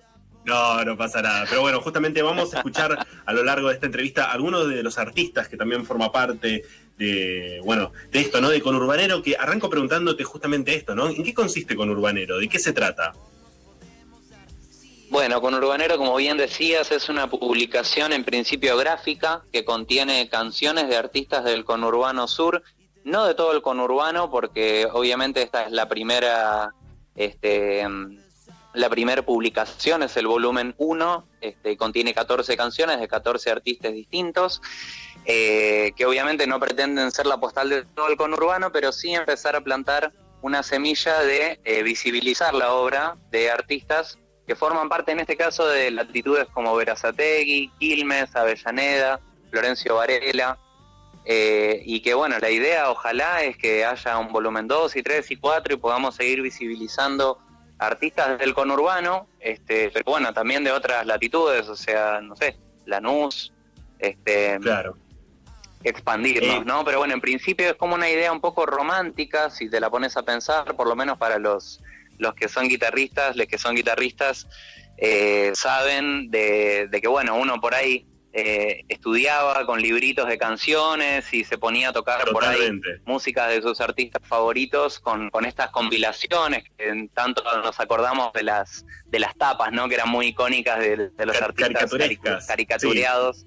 no, 0.46 0.86
no 0.86 0.98
pasa 0.98 1.22
nada. 1.22 1.46
Pero 1.50 1.62
bueno, 1.62 1.82
justamente 1.82 2.22
vamos 2.22 2.54
a 2.54 2.58
escuchar 2.60 2.98
a 3.26 3.34
lo 3.34 3.44
largo 3.44 3.68
de 3.68 3.74
esta 3.74 3.88
entrevista 3.88 4.26
a 4.28 4.32
algunos 4.32 4.70
de 4.70 4.82
los 4.82 4.98
artistas 4.98 5.50
que 5.50 5.58
también 5.58 5.86
forma 5.86 6.14
parte 6.14 6.64
de, 7.02 7.60
bueno, 7.64 7.92
de 8.12 8.20
esto, 8.20 8.40
¿no? 8.42 8.50
De 8.50 8.62
Conurbanero, 8.62 9.24
que 9.24 9.36
arranco 9.36 9.72
preguntándote 9.72 10.24
justamente 10.24 10.76
esto, 10.76 10.94
¿no? 10.94 11.10
¿En 11.10 11.24
qué 11.24 11.34
consiste 11.34 11.76
Conurbanero? 11.76 12.38
¿De 12.38 12.48
qué 12.48 12.60
se 12.60 12.74
trata? 12.74 13.14
Bueno, 15.10 15.42
con 15.42 15.56
Urbanero, 15.56 15.98
como 15.98 16.16
bien 16.16 16.38
decías, 16.38 16.92
es 16.92 17.10
una 17.10 17.28
publicación 17.28 18.14
en 18.14 18.24
principio 18.24 18.78
gráfica 18.78 19.42
que 19.52 19.66
contiene 19.66 20.30
canciones 20.30 20.88
de 20.90 20.96
artistas 20.96 21.44
del 21.44 21.66
conurbano 21.66 22.28
sur, 22.28 22.62
no 23.04 23.26
de 23.26 23.34
todo 23.34 23.52
el 23.54 23.64
conurbano, 23.64 24.30
porque 24.30 24.88
obviamente 24.94 25.42
esta 25.42 25.64
es 25.64 25.72
la 25.72 25.90
primera, 25.90 26.76
este, 27.16 27.84
la 28.74 28.90
primera 28.90 29.24
publicación, 29.24 30.04
es 30.04 30.16
el 30.18 30.28
volumen 30.28 30.76
1, 30.78 31.26
este, 31.42 31.76
contiene 31.78 32.14
14 32.14 32.56
canciones 32.56 33.00
de 33.00 33.08
14 33.08 33.50
artistas 33.50 33.92
distintos, 33.92 34.62
eh, 35.26 35.94
que 35.96 36.06
obviamente 36.06 36.48
no 36.48 36.60
pretenden 36.60 37.12
ser 37.12 37.26
la 37.26 37.38
postal 37.38 37.70
de 37.70 37.84
todo 37.84 38.08
el 38.10 38.18
conurbano, 38.18 38.72
pero 38.72 38.92
sí 38.92 39.14
empezar 39.14 39.56
a 39.56 39.62
plantar 39.62 40.12
una 40.42 40.64
semilla 40.64 41.20
de 41.22 41.60
eh, 41.64 41.84
visibilizar 41.84 42.54
la 42.54 42.74
obra 42.74 43.16
de 43.30 43.52
artistas 43.52 44.18
que 44.48 44.56
forman 44.56 44.90
parte 44.90 45.12
en 45.12 45.20
este 45.20 45.38
caso 45.38 45.68
de 45.68 45.92
latitudes 45.92 46.48
como 46.54 46.76
Verazategui, 46.76 47.72
Quilmes, 47.80 48.36
Avellaneda, 48.36 49.20
Florencio 49.52 49.96
Varela, 49.96 50.58
eh, 51.24 51.84
y 51.86 52.02
que 52.02 52.16
bueno, 52.16 52.40
la 52.40 52.50
idea 52.50 52.90
ojalá 52.90 53.44
es 53.44 53.56
que 53.56 53.86
haya 53.86 54.18
un 54.18 54.34
volumen 54.34 54.68
2 54.68 54.96
y 54.96 55.04
3 55.04 55.32
y 55.32 55.36
4 55.36 55.76
y 55.76 55.78
podamos 55.78 56.16
seguir 56.16 56.42
visibilizando 56.42 57.38
artistas 57.78 58.40
del 58.40 58.54
conurbano, 58.54 59.28
este, 59.40 59.92
pero 59.92 60.06
bueno, 60.06 60.34
también 60.34 60.64
de 60.64 60.72
otras 60.72 61.06
latitudes, 61.06 61.68
o 61.68 61.76
sea, 61.76 62.22
no 62.22 62.36
sé, 62.36 62.58
Lanús, 62.86 63.54
este, 64.00 64.58
Claro. 64.60 64.98
Expandirnos. 65.84 66.66
¿no? 66.66 66.84
Pero 66.86 67.00
bueno, 67.00 67.14
en 67.14 67.22
principio 67.22 67.70
es 67.70 67.76
como 67.76 67.96
una 67.96 68.10
idea 68.10 68.32
un 68.32 68.42
poco 68.42 68.66
romántica, 68.66 69.50
si 69.50 69.70
te 69.70 69.80
la 69.80 69.90
pones 69.90 70.18
a 70.18 70.24
pensar, 70.24 70.76
por 70.76 70.88
lo 70.88 70.96
menos 70.96 71.18
para 71.18 71.38
los, 71.40 71.82
los 72.18 72.34
que 72.36 72.48
son 72.48 72.68
guitarristas, 72.68 73.36
los 73.36 73.48
que 73.48 73.58
son 73.58 73.76
guitarristas 73.76 74.48
eh, 74.98 75.52
saben 75.56 76.30
de, 76.30 76.88
de 76.90 77.02
que, 77.02 77.08
bueno, 77.08 77.36
uno 77.36 77.60
por 77.60 77.74
ahí 77.74 78.06
eh, 78.34 78.86
estudiaba 78.88 79.66
con 79.66 79.82
libritos 79.82 80.26
de 80.30 80.38
canciones 80.38 81.34
y 81.34 81.44
se 81.44 81.58
ponía 81.58 81.90
a 81.90 81.92
tocar 81.94 82.24
por 82.32 82.46
ahí 82.46 82.56
Totalmente. 82.56 83.02
música 83.04 83.48
de 83.48 83.62
sus 83.62 83.82
artistas 83.82 84.22
favoritos 84.26 85.00
con, 85.00 85.30
con 85.32 85.44
estas 85.44 85.70
compilaciones 85.72 86.64
que 86.78 86.88
en 86.88 87.10
tanto 87.10 87.44
nos 87.62 87.78
acordamos 87.80 88.32
de 88.32 88.44
las 88.44 88.86
de 89.08 89.20
las 89.20 89.36
tapas, 89.36 89.74
¿no? 89.74 89.90
Que 89.90 89.96
eran 89.96 90.08
muy 90.08 90.28
icónicas 90.28 90.80
de, 90.80 91.10
de 91.10 91.26
los 91.26 91.38
Car- 91.38 91.50
artistas 91.50 92.48
caricatureados. 92.48 93.46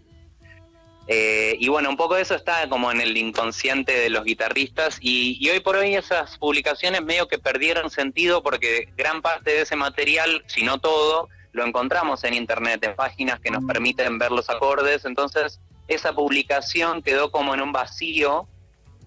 Eh, 1.06 1.56
y 1.60 1.68
bueno, 1.68 1.90
un 1.90 1.96
poco 1.96 2.16
eso 2.16 2.34
está 2.34 2.66
como 2.68 2.90
en 2.90 3.00
el 3.00 3.16
inconsciente 3.16 3.92
de 3.92 4.08
los 4.08 4.24
guitarristas 4.24 4.96
y, 5.00 5.36
y 5.38 5.50
hoy 5.50 5.60
por 5.60 5.76
hoy 5.76 5.94
esas 5.94 6.38
publicaciones 6.38 7.02
medio 7.02 7.28
que 7.28 7.38
perdieron 7.38 7.90
sentido 7.90 8.42
porque 8.42 8.88
gran 8.96 9.20
parte 9.20 9.50
de 9.50 9.62
ese 9.62 9.76
material, 9.76 10.42
si 10.46 10.62
no 10.62 10.78
todo, 10.78 11.28
lo 11.52 11.64
encontramos 11.64 12.24
en 12.24 12.34
internet, 12.34 12.82
en 12.84 12.96
páginas 12.96 13.38
que 13.38 13.50
nos 13.50 13.64
permiten 13.64 14.18
ver 14.18 14.32
los 14.32 14.48
acordes, 14.50 15.04
entonces 15.04 15.60
esa 15.88 16.14
publicación 16.14 17.02
quedó 17.02 17.30
como 17.30 17.54
en 17.54 17.60
un 17.60 17.72
vacío 17.72 18.48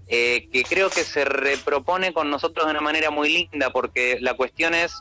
eh, 0.08 0.48
que 0.54 0.64
creo 0.64 0.90
que 0.90 1.04
se 1.04 1.26
repropone 1.26 2.14
con 2.14 2.30
nosotros 2.30 2.66
de 2.66 2.72
una 2.72 2.82
manera 2.82 3.12
muy 3.12 3.30
linda 3.30 3.72
porque 3.72 4.18
la 4.22 4.36
cuestión 4.36 4.74
es, 4.74 4.94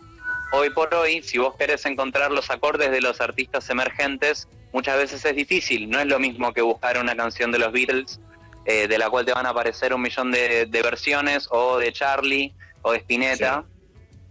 hoy 0.52 0.70
por 0.70 0.94
hoy, 0.94 1.22
si 1.22 1.38
vos 1.38 1.54
querés 1.56 1.84
encontrar 1.86 2.30
los 2.30 2.50
acordes 2.50 2.90
de 2.90 3.00
los 3.00 3.20
artistas 3.20 3.68
emergentes, 3.70 4.48
muchas 4.72 4.96
veces 4.96 5.24
es 5.24 5.36
difícil, 5.36 5.88
no 5.90 5.98
es 5.98 6.06
lo 6.06 6.18
mismo 6.18 6.52
que 6.52 6.62
buscar 6.62 6.98
una 6.98 7.16
canción 7.16 7.52
de 7.52 7.58
los 7.58 7.72
Beatles, 7.72 8.20
eh, 8.64 8.88
de 8.88 8.98
la 8.98 9.08
cual 9.10 9.24
te 9.24 9.32
van 9.32 9.46
a 9.46 9.50
aparecer 9.50 9.94
un 9.94 10.02
millón 10.02 10.30
de, 10.32 10.66
de 10.66 10.82
versiones, 10.82 11.48
o 11.50 11.78
de 11.78 11.92
Charlie, 11.92 12.52
o 12.82 12.92
de 12.92 12.98
Spinetta, 12.98 13.64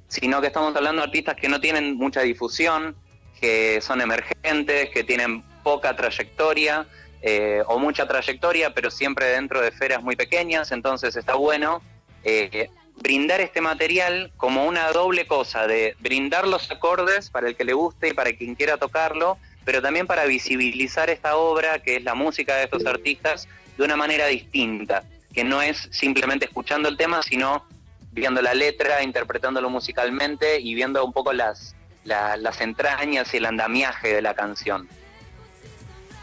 sino 0.07 0.41
que 0.41 0.47
estamos 0.47 0.75
hablando 0.75 1.01
de 1.01 1.07
artistas 1.07 1.35
que 1.35 1.49
no 1.49 1.59
tienen 1.59 1.95
mucha 1.95 2.21
difusión, 2.21 2.95
que 3.39 3.81
son 3.81 4.01
emergentes, 4.01 4.89
que 4.89 5.03
tienen 5.03 5.43
poca 5.63 5.95
trayectoria, 5.95 6.85
eh, 7.21 7.63
o 7.67 7.79
mucha 7.79 8.07
trayectoria, 8.07 8.73
pero 8.73 8.91
siempre 8.91 9.25
dentro 9.27 9.59
de 9.59 9.69
esferas 9.69 10.03
muy 10.03 10.15
pequeñas, 10.15 10.71
entonces 10.71 11.15
está 11.15 11.33
bueno 11.33 11.81
eh, 12.23 12.69
brindar 12.97 13.41
este 13.41 13.61
material 13.61 14.31
como 14.37 14.65
una 14.65 14.91
doble 14.91 15.27
cosa, 15.27 15.67
de 15.67 15.95
brindar 15.99 16.47
los 16.47 16.69
acordes 16.71 17.29
para 17.29 17.47
el 17.47 17.55
que 17.55 17.63
le 17.65 17.73
guste 17.73 18.09
y 18.09 18.13
para 18.13 18.31
quien 18.33 18.55
quiera 18.55 18.77
tocarlo, 18.77 19.37
pero 19.63 19.81
también 19.81 20.07
para 20.07 20.25
visibilizar 20.25 21.09
esta 21.09 21.35
obra, 21.37 21.79
que 21.79 21.97
es 21.97 22.03
la 22.03 22.15
música 22.15 22.55
de 22.55 22.63
estos 22.65 22.85
artistas, 22.85 23.47
de 23.77 23.83
una 23.83 23.95
manera 23.95 24.27
distinta, 24.27 25.03
que 25.33 25.43
no 25.43 25.61
es 25.61 25.87
simplemente 25.91 26.45
escuchando 26.45 26.87
el 26.87 26.97
tema, 26.97 27.21
sino 27.21 27.65
viendo 28.11 28.41
la 28.41 28.53
letra, 28.53 29.03
interpretándolo 29.03 29.69
musicalmente 29.69 30.59
y 30.61 30.73
viendo 30.73 31.03
un 31.03 31.11
poco 31.11 31.33
las, 31.33 31.75
la- 32.05 32.37
las 32.37 32.61
entrañas 32.61 33.33
y 33.33 33.37
el 33.37 33.45
andamiaje 33.45 34.13
de 34.15 34.21
la 34.21 34.33
canción. 34.33 34.87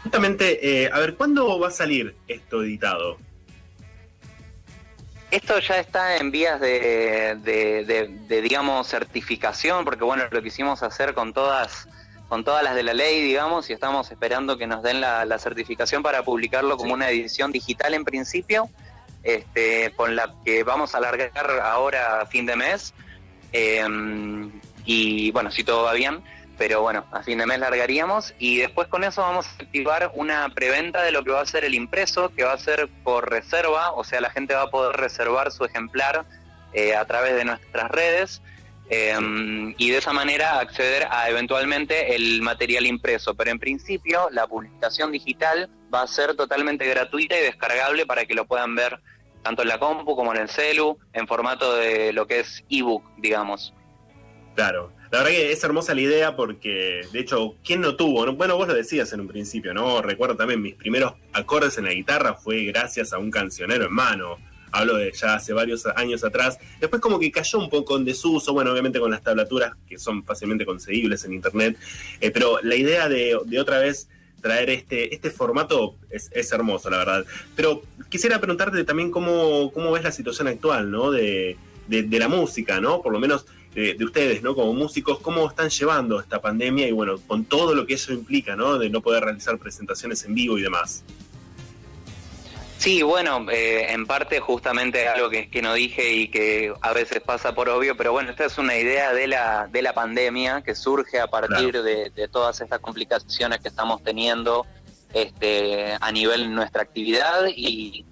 Justamente, 0.01 0.83
eh, 0.85 0.89
a 0.91 0.99
ver, 0.99 1.15
¿cuándo 1.15 1.59
va 1.59 1.67
a 1.67 1.71
salir 1.71 2.15
esto 2.27 2.63
editado? 2.63 3.17
Esto 5.33 5.57
ya 5.57 5.79
está 5.79 6.17
en 6.17 6.29
vías 6.29 6.59
de, 6.61 7.35
de- 7.41 7.85
de- 7.85 8.07
de, 8.27 8.41
digamos, 8.43 8.87
certificación, 8.87 9.83
porque 9.83 10.03
bueno, 10.03 10.23
lo 10.29 10.43
quisimos 10.43 10.83
hacer 10.83 11.15
con 11.15 11.33
todas, 11.33 11.87
con 12.29 12.43
todas 12.43 12.63
las 12.63 12.75
de 12.75 12.83
la 12.83 12.93
ley, 12.93 13.19
digamos, 13.23 13.67
y 13.71 13.73
estamos 13.73 14.11
esperando 14.11 14.59
que 14.59 14.67
nos 14.67 14.83
den 14.83 15.01
la, 15.01 15.25
la 15.25 15.39
certificación 15.39 16.03
para 16.03 16.21
publicarlo 16.23 16.77
como 16.77 16.93
una 16.93 17.09
edición 17.09 17.51
digital 17.51 17.95
en 17.95 18.03
principio, 18.05 18.69
este, 19.23 19.91
con 19.95 20.15
la 20.15 20.35
que 20.45 20.63
vamos 20.63 20.93
a 20.93 20.99
alargar 20.99 21.49
ahora 21.63 22.21
a 22.21 22.25
fin 22.27 22.45
de 22.45 22.55
mes. 22.55 22.93
Eh, 23.53 23.83
y 24.85 25.31
bueno, 25.31 25.49
si 25.51 25.63
todo 25.63 25.83
va 25.83 25.93
bien, 25.93 26.21
pero 26.63 26.81
bueno, 26.81 27.05
a 27.11 27.21
fin 27.23 27.39
de 27.39 27.45
mes 27.45 27.59
largaríamos 27.59 28.33
y 28.39 28.59
después 28.59 28.87
con 28.87 29.03
eso 29.03 29.19
vamos 29.19 29.45
a 29.47 29.63
activar 29.63 30.13
una 30.15 30.47
preventa 30.47 31.03
de 31.03 31.11
lo 31.11 31.21
que 31.21 31.31
va 31.31 31.41
a 31.41 31.45
ser 31.45 31.65
el 31.65 31.73
impreso, 31.73 32.33
que 32.33 32.45
va 32.45 32.53
a 32.53 32.57
ser 32.57 32.87
por 33.03 33.29
reserva, 33.29 33.91
o 33.91 34.05
sea, 34.05 34.21
la 34.21 34.29
gente 34.29 34.53
va 34.53 34.61
a 34.61 34.69
poder 34.69 34.95
reservar 34.95 35.51
su 35.51 35.65
ejemplar 35.65 36.23
eh, 36.71 36.95
a 36.95 37.03
través 37.03 37.35
de 37.35 37.43
nuestras 37.43 37.91
redes 37.91 38.41
eh, 38.89 39.13
y 39.77 39.89
de 39.89 39.97
esa 39.97 40.13
manera 40.13 40.61
acceder 40.61 41.05
a 41.11 41.29
eventualmente 41.29 42.15
el 42.15 42.41
material 42.41 42.85
impreso. 42.85 43.35
Pero 43.35 43.51
en 43.51 43.59
principio 43.59 44.29
la 44.31 44.47
publicación 44.47 45.11
digital 45.11 45.69
va 45.93 46.03
a 46.03 46.07
ser 46.07 46.33
totalmente 46.33 46.87
gratuita 46.87 47.37
y 47.37 47.43
descargable 47.43 48.05
para 48.05 48.23
que 48.23 48.35
lo 48.35 48.45
puedan 48.45 48.73
ver 48.73 49.01
tanto 49.41 49.63
en 49.63 49.67
la 49.67 49.79
compu 49.79 50.15
como 50.15 50.33
en 50.33 50.39
el 50.39 50.47
celu, 50.47 50.97
en 51.11 51.27
formato 51.27 51.75
de 51.75 52.13
lo 52.13 52.25
que 52.25 52.39
es 52.39 52.63
ebook, 52.69 53.03
digamos. 53.17 53.73
Claro. 54.55 54.93
La 55.13 55.19
verdad 55.19 55.33
que 55.33 55.51
es 55.51 55.63
hermosa 55.63 55.93
la 55.93 56.01
idea 56.01 56.35
porque, 56.35 57.01
de 57.11 57.19
hecho, 57.19 57.53
¿quién 57.63 57.81
no 57.81 57.95
tuvo? 57.95 58.25
no? 58.25 58.33
Bueno, 58.33 58.57
vos 58.57 58.67
lo 58.67 58.73
decías 58.73 59.13
en 59.13 59.19
un 59.19 59.27
principio, 59.27 59.71
¿no? 59.71 60.01
Recuerdo 60.01 60.35
también 60.35 60.59
mis 60.59 60.73
primeros 60.73 61.13
acordes 61.33 61.77
en 61.77 61.83
la 61.83 61.93
guitarra 61.93 62.33
fue 62.33 62.63
gracias 62.63 63.13
a 63.13 63.19
un 63.19 63.29
cancionero 63.29 63.85
en 63.85 63.93
mano. 63.93 64.39
Hablo 64.71 64.97
de 64.97 65.11
ya 65.11 65.35
hace 65.35 65.53
varios 65.53 65.85
años 65.85 66.23
atrás. 66.23 66.57
Después 66.79 66.99
como 66.99 67.19
que 67.19 67.31
cayó 67.31 67.59
un 67.59 67.69
poco 67.69 67.95
en 67.95 68.05
desuso, 68.05 68.53
bueno, 68.53 68.71
obviamente 68.71 68.99
con 68.99 69.11
las 69.11 69.21
tablaturas 69.21 69.73
que 69.87 69.99
son 69.99 70.23
fácilmente 70.23 70.65
conseguibles 70.65 71.23
en 71.25 71.33
internet. 71.33 71.77
Eh, 72.19 72.31
pero 72.31 72.57
la 72.63 72.75
idea 72.75 73.07
de, 73.07 73.37
de 73.45 73.59
otra 73.59 73.77
vez 73.77 74.09
traer 74.41 74.71
este, 74.71 75.13
este 75.13 75.29
formato 75.29 75.95
es, 76.09 76.51
hermoso, 76.51 76.89
la 76.89 76.97
verdad. 76.97 77.23
Pero 77.55 77.83
quisiera 78.09 78.39
preguntarte 78.39 78.83
también 78.83 79.11
cómo, 79.11 79.71
cómo 79.73 79.91
ves 79.91 80.03
la 80.03 80.11
situación 80.11 80.47
actual, 80.47 80.89
¿no? 80.89 81.11
De, 81.11 81.55
de 81.87 82.17
la 82.17 82.29
música, 82.29 82.81
¿no? 82.81 83.03
Por 83.03 83.13
lo 83.13 83.19
menos 83.19 83.45
de, 83.73 83.93
de, 83.95 84.05
ustedes, 84.05 84.41
¿no? 84.41 84.55
Como 84.55 84.73
músicos, 84.73 85.19
cómo 85.19 85.47
están 85.47 85.69
llevando 85.69 86.19
esta 86.19 86.41
pandemia 86.41 86.87
y 86.87 86.91
bueno, 86.91 87.15
con 87.27 87.45
todo 87.45 87.73
lo 87.73 87.85
que 87.85 87.95
eso 87.95 88.13
implica, 88.13 88.55
¿no? 88.55 88.77
De 88.77 88.89
no 88.89 89.01
poder 89.01 89.23
realizar 89.23 89.57
presentaciones 89.57 90.23
en 90.25 90.35
vivo 90.35 90.57
y 90.57 90.61
demás. 90.61 91.03
Sí, 92.83 93.01
bueno, 93.01 93.49
eh, 93.49 93.93
en 93.93 94.05
parte 94.05 94.41
justamente 94.41 95.07
algo 95.07 95.29
que, 95.29 95.49
que, 95.49 95.61
no 95.61 95.73
dije 95.73 96.15
y 96.15 96.27
que 96.27 96.73
a 96.81 96.91
veces 96.91 97.21
pasa 97.21 97.55
por 97.55 97.69
obvio, 97.69 97.95
pero 97.95 98.11
bueno, 98.11 98.31
esta 98.31 98.43
es 98.43 98.57
una 98.57 98.75
idea 98.75 99.13
de 99.13 99.27
la, 99.27 99.69
de 99.71 99.81
la 99.81 99.93
pandemia 99.93 100.63
que 100.63 100.75
surge 100.75 101.17
a 101.17 101.27
partir 101.27 101.71
claro. 101.71 101.83
de, 101.83 102.09
de, 102.09 102.27
todas 102.27 102.59
estas 102.59 102.79
complicaciones 102.79 103.61
que 103.61 103.69
estamos 103.69 104.03
teniendo 104.03 104.65
este, 105.13 105.95
a 106.01 106.11
nivel 106.11 106.41
de 106.41 106.49
nuestra 106.49 106.81
actividad 106.81 107.45
y, 107.55 108.05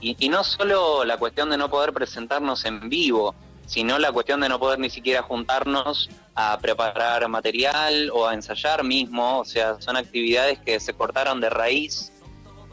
y, 0.00 0.16
y 0.16 0.28
no 0.28 0.44
solo 0.44 1.04
la 1.04 1.16
cuestión 1.16 1.50
de 1.50 1.56
no 1.56 1.68
poder 1.68 1.92
presentarnos 1.92 2.64
en 2.64 2.88
vivo, 2.88 3.34
sino 3.72 3.98
la 3.98 4.12
cuestión 4.12 4.38
de 4.42 4.50
no 4.50 4.58
poder 4.58 4.78
ni 4.78 4.90
siquiera 4.90 5.22
juntarnos 5.22 6.10
a 6.34 6.58
preparar 6.58 7.26
material 7.28 8.10
o 8.12 8.26
a 8.26 8.34
ensayar 8.34 8.84
mismo, 8.84 9.38
o 9.38 9.44
sea, 9.46 9.80
son 9.80 9.96
actividades 9.96 10.58
que 10.58 10.78
se 10.78 10.92
cortaron 10.92 11.40
de 11.40 11.48
raíz. 11.48 12.12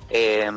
Eh, 0.10 0.52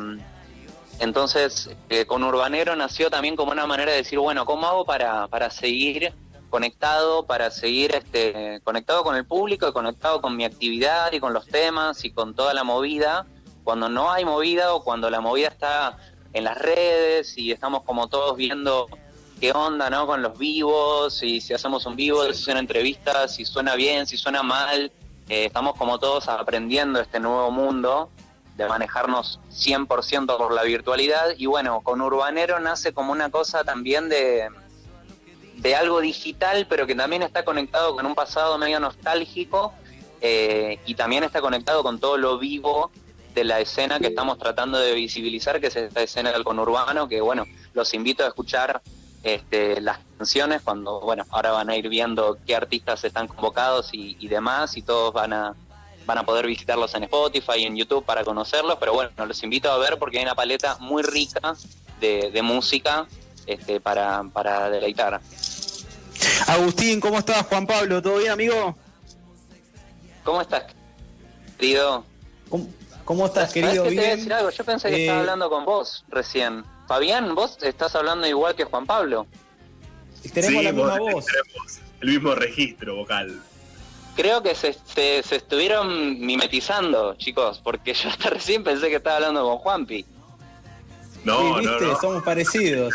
entonces, 0.99 1.69
eh, 1.87 2.05
con 2.05 2.25
Urbanero 2.25 2.75
nació 2.75 3.09
también 3.09 3.37
como 3.37 3.53
una 3.53 3.65
manera 3.65 3.91
de 3.93 3.99
decir, 3.99 4.19
bueno, 4.19 4.43
¿cómo 4.43 4.67
hago 4.67 4.83
para, 4.83 5.29
para 5.29 5.49
seguir 5.49 6.11
conectado, 6.49 7.25
para 7.25 7.49
seguir 7.49 7.95
este, 7.95 8.59
conectado 8.65 9.01
con 9.05 9.15
el 9.15 9.25
público 9.25 9.65
y 9.69 9.71
conectado 9.71 10.21
con 10.21 10.35
mi 10.35 10.43
actividad 10.43 11.13
y 11.13 11.21
con 11.21 11.31
los 11.31 11.47
temas 11.47 12.03
y 12.03 12.11
con 12.11 12.35
toda 12.35 12.53
la 12.53 12.65
movida, 12.65 13.25
cuando 13.63 13.87
no 13.87 14.11
hay 14.11 14.25
movida 14.25 14.73
o 14.73 14.83
cuando 14.83 15.09
la 15.09 15.21
movida 15.21 15.47
está 15.47 15.97
en 16.33 16.43
las 16.43 16.57
redes 16.57 17.37
y 17.37 17.53
estamos 17.53 17.83
como 17.83 18.09
todos 18.09 18.35
viendo 18.35 18.89
qué 19.43 19.51
onda, 19.51 19.89
¿no? 19.89 20.07
Con 20.07 20.21
los 20.21 20.37
vivos 20.37 21.21
y 21.21 21.41
si 21.41 21.53
hacemos 21.53 21.85
un 21.85 21.97
vivo, 21.97 22.23
si 22.31 22.43
son 22.43 22.55
entrevistas, 22.55 23.35
si 23.35 23.43
suena 23.43 23.75
bien, 23.75 24.07
si 24.07 24.15
suena 24.15 24.41
mal, 24.41 24.89
eh, 25.27 25.47
estamos 25.47 25.75
como 25.75 25.99
todos 25.99 26.29
aprendiendo 26.29 27.01
este 27.01 27.19
nuevo 27.19 27.51
mundo 27.51 28.09
de 28.55 28.65
manejarnos 28.69 29.41
100% 29.51 30.37
por 30.37 30.53
la 30.53 30.63
virtualidad 30.63 31.31
y 31.37 31.47
bueno, 31.47 31.81
con 31.81 31.99
Urbanero 31.99 32.61
nace 32.61 32.93
como 32.93 33.11
una 33.11 33.31
cosa 33.31 33.65
también 33.65 34.07
de, 34.07 34.47
de 35.57 35.75
algo 35.75 35.99
digital, 35.99 36.65
pero 36.69 36.87
que 36.87 36.95
también 36.95 37.21
está 37.21 37.43
conectado 37.43 37.97
con 37.97 38.05
un 38.05 38.15
pasado 38.15 38.57
medio 38.57 38.79
nostálgico 38.79 39.73
eh, 40.21 40.79
y 40.85 40.95
también 40.95 41.25
está 41.25 41.41
conectado 41.41 41.83
con 41.83 41.99
todo 41.99 42.15
lo 42.15 42.39
vivo 42.39 42.91
de 43.35 43.43
la 43.43 43.59
escena 43.59 43.99
que 43.99 44.07
estamos 44.07 44.37
tratando 44.37 44.77
de 44.77 44.93
visibilizar, 44.93 45.59
que 45.59 45.67
es 45.67 45.75
esta 45.75 46.01
escena 46.01 46.31
del 46.31 46.45
conurbano, 46.45 47.09
que 47.09 47.19
bueno, 47.19 47.43
los 47.73 47.93
invito 47.93 48.23
a 48.23 48.29
escuchar 48.29 48.81
este, 49.23 49.81
las 49.81 49.99
canciones 50.17 50.61
cuando, 50.61 50.99
bueno, 50.99 51.25
ahora 51.31 51.51
van 51.51 51.69
a 51.69 51.75
ir 51.75 51.89
viendo 51.89 52.37
qué 52.45 52.55
artistas 52.55 53.03
están 53.03 53.27
convocados 53.27 53.93
y, 53.93 54.17
y 54.19 54.27
demás 54.27 54.77
y 54.77 54.81
todos 54.81 55.13
van 55.13 55.33
a 55.33 55.55
van 56.05 56.17
a 56.17 56.23
poder 56.23 56.45
visitarlos 56.45 56.93
en 56.95 57.03
Spotify 57.03 57.59
y 57.59 57.63
en 57.63 57.77
YouTube 57.77 58.03
para 58.03 58.25
conocerlos, 58.25 58.77
pero 58.77 58.93
bueno, 58.93 59.11
los 59.25 59.41
invito 59.41 59.71
a 59.71 59.77
ver 59.77 59.97
porque 59.97 60.17
hay 60.17 60.23
una 60.25 60.35
paleta 60.35 60.77
muy 60.81 61.01
rica 61.01 61.55
de, 62.01 62.29
de 62.29 62.41
música 62.41 63.07
este, 63.45 63.79
para, 63.79 64.21
para 64.33 64.69
deleitar. 64.69 65.21
Agustín, 66.47 66.99
¿cómo 66.99 67.19
estás? 67.19 67.45
Juan 67.47 67.65
Pablo, 67.65 68.01
¿todo 68.01 68.17
bien, 68.17 68.31
amigo? 68.31 68.75
¿Cómo 70.23 70.41
estás, 70.41 70.65
querido? 71.57 72.03
¿Cómo, 72.49 72.67
cómo 73.05 73.25
estás, 73.25 73.51
querido? 73.51 73.83
Que 73.83 73.89
te 73.89 73.95
voy 73.95 74.05
a 74.05 74.15
decir 74.15 74.33
algo? 74.33 74.49
Yo 74.49 74.63
pensé 74.63 74.89
que 74.89 74.95
eh... 74.95 75.01
estaba 75.01 75.19
hablando 75.21 75.49
con 75.49 75.65
vos 75.65 76.03
recién. 76.09 76.65
Fabián, 76.87 77.35
vos 77.35 77.57
estás 77.61 77.95
hablando 77.95 78.27
igual 78.27 78.55
que 78.55 78.65
Juan 78.65 78.85
Pablo. 78.85 79.27
Tenemos 80.33 80.59
sí, 80.59 80.63
la 80.63 80.71
misma 80.71 80.99
voz. 80.99 81.25
Tenemos 81.25 81.79
el 82.01 82.09
mismo 82.09 82.35
registro 82.35 82.95
vocal 82.95 83.41
creo 84.15 84.43
que 84.43 84.55
se, 84.55 84.73
se, 84.73 85.23
se, 85.23 85.35
estuvieron 85.37 86.19
mimetizando, 86.19 87.15
chicos, 87.15 87.59
porque 87.63 87.93
yo 87.93 88.09
hasta 88.09 88.29
recién 88.29 88.63
pensé 88.63 88.89
que 88.89 88.97
estaba 88.97 89.17
hablando 89.17 89.43
con 89.43 89.57
Juanpi. 89.57 90.05
No, 91.23 91.39
sí, 91.39 91.61
¿viste? 91.61 91.85
no, 91.85 91.91
no. 91.93 91.99
Somos 91.99 92.23
parecidos. 92.23 92.93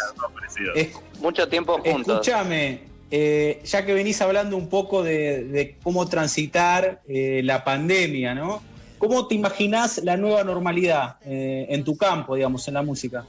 Es, 0.75 0.91
Mucho 1.21 1.49
tiempo 1.49 1.79
juntos. 1.79 2.21
Escúchame, 2.21 2.83
eh, 3.11 3.61
ya 3.65 3.85
que 3.85 3.95
venís 3.95 4.21
hablando 4.21 4.57
un 4.57 4.69
poco 4.69 5.03
de, 5.03 5.45
de 5.45 5.77
cómo 5.83 6.09
transitar 6.09 7.03
eh, 7.09 7.41
la 7.45 7.65
pandemia, 7.65 8.35
¿no? 8.35 8.63
¿Cómo 8.99 9.27
te 9.27 9.35
imaginás 9.35 9.99
la 9.99 10.17
nueva 10.17 10.45
normalidad 10.45 11.17
eh, 11.25 11.67
en 11.71 11.85
tu 11.85 11.97
campo, 11.97 12.35
digamos, 12.35 12.67
en 12.69 12.75
la 12.75 12.83
música? 12.83 13.25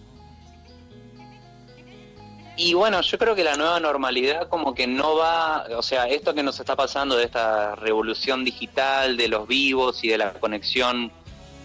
Y 2.62 2.74
bueno, 2.74 3.00
yo 3.00 3.18
creo 3.18 3.36
que 3.36 3.44
la 3.46 3.56
nueva 3.56 3.80
normalidad 3.80 4.50
como 4.50 4.76
que 4.76 4.86
no 4.86 5.16
va, 5.16 5.66
o 5.78 5.82
sea, 5.82 6.10
esto 6.10 6.34
que 6.34 6.44
nos 6.44 6.60
está 6.60 6.76
pasando 6.76 7.16
de 7.16 7.24
esta 7.24 7.74
revolución 7.76 8.44
digital, 8.44 9.16
de 9.16 9.30
los 9.30 9.48
vivos 9.48 10.04
y 10.04 10.10
de 10.10 10.18
la 10.18 10.34
conexión 10.34 11.10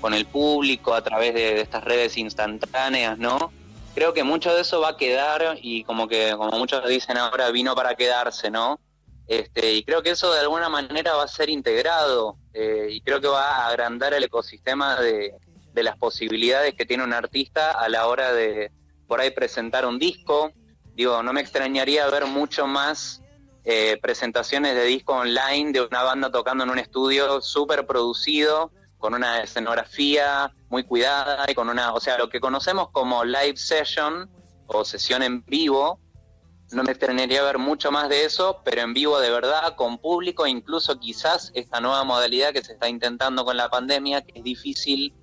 con 0.00 0.14
el 0.14 0.24
público 0.24 0.94
a 0.94 1.02
través 1.02 1.34
de, 1.34 1.60
estas 1.60 1.82
redes 1.82 2.16
instantáneas, 2.16 3.18
¿no? 3.18 3.52
Creo 3.96 4.14
que 4.14 4.22
mucho 4.22 4.54
de 4.54 4.60
eso 4.60 4.80
va 4.80 4.90
a 4.90 4.96
quedar 4.96 5.58
y 5.60 5.82
como 5.82 6.06
que, 6.06 6.32
como 6.36 6.56
muchos 6.56 6.88
dicen 6.88 7.16
ahora, 7.16 7.50
vino 7.50 7.74
para 7.74 7.96
quedarse, 7.96 8.48
¿no? 8.48 8.78
Este, 9.26 9.72
y 9.72 9.82
creo 9.82 10.00
que 10.00 10.10
eso 10.10 10.32
de 10.32 10.38
alguna 10.38 10.68
manera 10.68 11.14
va 11.14 11.24
a 11.24 11.28
ser 11.28 11.50
integrado 11.50 12.36
eh, 12.52 12.86
y 12.92 13.00
creo 13.00 13.20
que 13.20 13.26
va 13.26 13.64
a 13.64 13.66
agrandar 13.66 14.14
el 14.14 14.22
ecosistema 14.22 15.00
de, 15.00 15.34
de 15.72 15.82
las 15.82 15.98
posibilidades 15.98 16.74
que 16.74 16.86
tiene 16.86 17.02
un 17.02 17.14
artista 17.14 17.72
a 17.72 17.88
la 17.88 18.06
hora 18.06 18.32
de 18.32 18.70
por 19.08 19.20
ahí 19.20 19.32
presentar 19.32 19.86
un 19.86 19.98
disco, 19.98 20.52
digo, 20.94 21.22
no 21.22 21.32
me 21.32 21.40
extrañaría 21.40 22.08
ver 22.08 22.26
mucho 22.26 22.66
más 22.66 23.22
eh, 23.64 23.98
presentaciones 24.02 24.74
de 24.74 24.84
disco 24.84 25.14
online 25.14 25.72
de 25.72 25.80
una 25.80 26.02
banda 26.02 26.30
tocando 26.30 26.64
en 26.64 26.70
un 26.70 26.78
estudio 26.78 27.40
súper 27.40 27.86
producido, 27.86 28.70
con 28.98 29.14
una 29.14 29.42
escenografía 29.42 30.54
muy 30.70 30.84
cuidada 30.84 31.44
y 31.50 31.54
con 31.54 31.68
una, 31.68 31.92
o 31.92 32.00
sea, 32.00 32.16
lo 32.16 32.28
que 32.28 32.40
conocemos 32.40 32.90
como 32.90 33.24
live 33.24 33.56
session 33.56 34.30
o 34.66 34.84
sesión 34.84 35.22
en 35.22 35.44
vivo, 35.44 36.00
no 36.72 36.82
me 36.82 36.92
extrañaría 36.92 37.42
ver 37.42 37.58
mucho 37.58 37.90
más 37.90 38.08
de 38.08 38.24
eso, 38.24 38.60
pero 38.64 38.82
en 38.82 38.94
vivo 38.94 39.20
de 39.20 39.30
verdad, 39.30 39.76
con 39.76 39.98
público, 39.98 40.46
incluso 40.46 40.98
quizás 40.98 41.50
esta 41.54 41.80
nueva 41.80 42.04
modalidad 42.04 42.52
que 42.52 42.64
se 42.64 42.72
está 42.72 42.88
intentando 42.88 43.44
con 43.44 43.56
la 43.56 43.68
pandemia, 43.68 44.22
que 44.22 44.38
es 44.38 44.44
difícil 44.44 45.14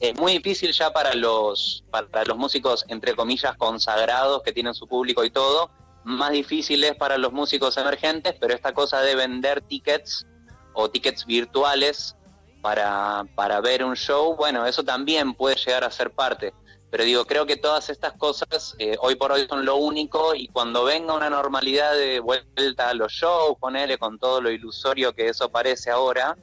es 0.00 0.18
muy 0.18 0.32
difícil 0.32 0.72
ya 0.72 0.92
para 0.92 1.14
los, 1.14 1.84
para 1.90 2.24
los 2.24 2.36
músicos, 2.38 2.84
entre 2.88 3.14
comillas, 3.14 3.54
consagrados 3.56 4.42
que 4.42 4.52
tienen 4.52 4.74
su 4.74 4.88
público 4.88 5.24
y 5.24 5.30
todo. 5.30 5.70
Más 6.04 6.30
difícil 6.32 6.82
es 6.84 6.96
para 6.96 7.18
los 7.18 7.32
músicos 7.32 7.76
emergentes, 7.76 8.34
pero 8.40 8.54
esta 8.54 8.72
cosa 8.72 9.02
de 9.02 9.14
vender 9.14 9.60
tickets 9.60 10.26
o 10.72 10.90
tickets 10.90 11.26
virtuales 11.26 12.16
para, 12.62 13.24
para 13.34 13.60
ver 13.60 13.84
un 13.84 13.94
show, 13.94 14.34
bueno, 14.36 14.66
eso 14.66 14.82
también 14.82 15.34
puede 15.34 15.56
llegar 15.56 15.84
a 15.84 15.90
ser 15.90 16.10
parte. 16.10 16.54
Pero 16.90 17.04
digo, 17.04 17.26
creo 17.26 17.46
que 17.46 17.56
todas 17.56 17.90
estas 17.90 18.14
cosas 18.14 18.74
eh, 18.78 18.96
hoy 19.00 19.14
por 19.14 19.30
hoy 19.30 19.46
son 19.48 19.64
lo 19.64 19.76
único 19.76 20.34
y 20.34 20.48
cuando 20.48 20.84
venga 20.84 21.14
una 21.14 21.30
normalidad 21.30 21.92
de 21.92 22.20
vuelta 22.20 22.88
a 22.88 22.94
los 22.94 23.12
shows, 23.12 23.56
ponele 23.60 23.98
con 23.98 24.18
todo 24.18 24.40
lo 24.40 24.50
ilusorio 24.50 25.14
que 25.14 25.28
eso 25.28 25.50
parece 25.50 25.90
ahora, 25.90 26.36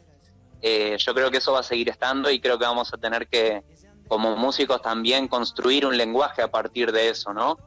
eh, 0.62 0.98
yo 1.00 1.14
creo 1.14 1.32
que 1.32 1.38
eso 1.38 1.54
va 1.54 1.60
a 1.60 1.64
seguir 1.64 1.90
estando 1.90 2.30
y 2.30 2.40
creo 2.40 2.58
que 2.58 2.66
vamos 2.66 2.94
a 2.94 2.98
tener 2.98 3.28
que, 3.28 3.64
como 4.08 4.36
músicos, 4.36 4.82
también 4.82 5.28
construir 5.28 5.86
un 5.86 5.98
lenguaje 5.98 6.42
a 6.42 6.50
partir 6.50 6.92
de 6.92 7.10
eso, 7.10 7.34
¿no? 7.34 7.58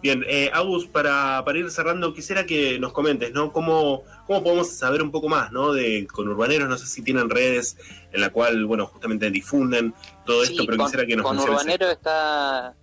Bien, 0.00 0.24
eh, 0.28 0.48
Agus, 0.54 0.86
para, 0.86 1.42
para, 1.44 1.58
ir 1.58 1.68
cerrando, 1.72 2.14
quisiera 2.14 2.46
que 2.46 2.78
nos 2.78 2.92
comentes, 2.92 3.32
¿no? 3.32 3.52
¿Cómo, 3.52 4.04
¿Cómo 4.28 4.44
podemos 4.44 4.70
saber 4.70 5.02
un 5.02 5.10
poco 5.10 5.28
más, 5.28 5.50
¿no? 5.50 5.72
De 5.72 6.06
con 6.06 6.28
Urbaneros, 6.28 6.68
no 6.68 6.78
sé 6.78 6.86
si 6.86 7.02
tienen 7.02 7.28
redes 7.28 7.76
en 8.12 8.20
la 8.20 8.30
cual, 8.30 8.64
bueno, 8.64 8.86
justamente 8.86 9.28
difunden 9.28 9.92
todo 10.24 10.44
sí, 10.44 10.52
esto, 10.52 10.64
pero 10.66 10.76
con, 10.76 10.86
quisiera 10.86 11.04
que 11.04 11.16
nos 11.16 11.26
Con 11.26 11.38
Urbanero 11.40 11.90
está, 11.90 12.76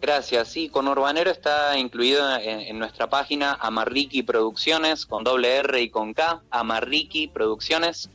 Gracias, 0.00 0.48
sí, 0.48 0.70
con 0.70 0.88
Urbanero 0.88 1.30
está 1.30 1.76
incluido 1.76 2.24
en, 2.38 2.78
nuestra 2.78 3.10
página 3.10 3.58
Amarriki 3.60 4.22
Producciones, 4.22 5.04
con 5.04 5.24
doble 5.24 5.56
R 5.56 5.82
y 5.82 5.90
con 5.90 6.14
K, 6.14 6.42
Amarriki 6.50 7.28
Producciones. 7.28 8.08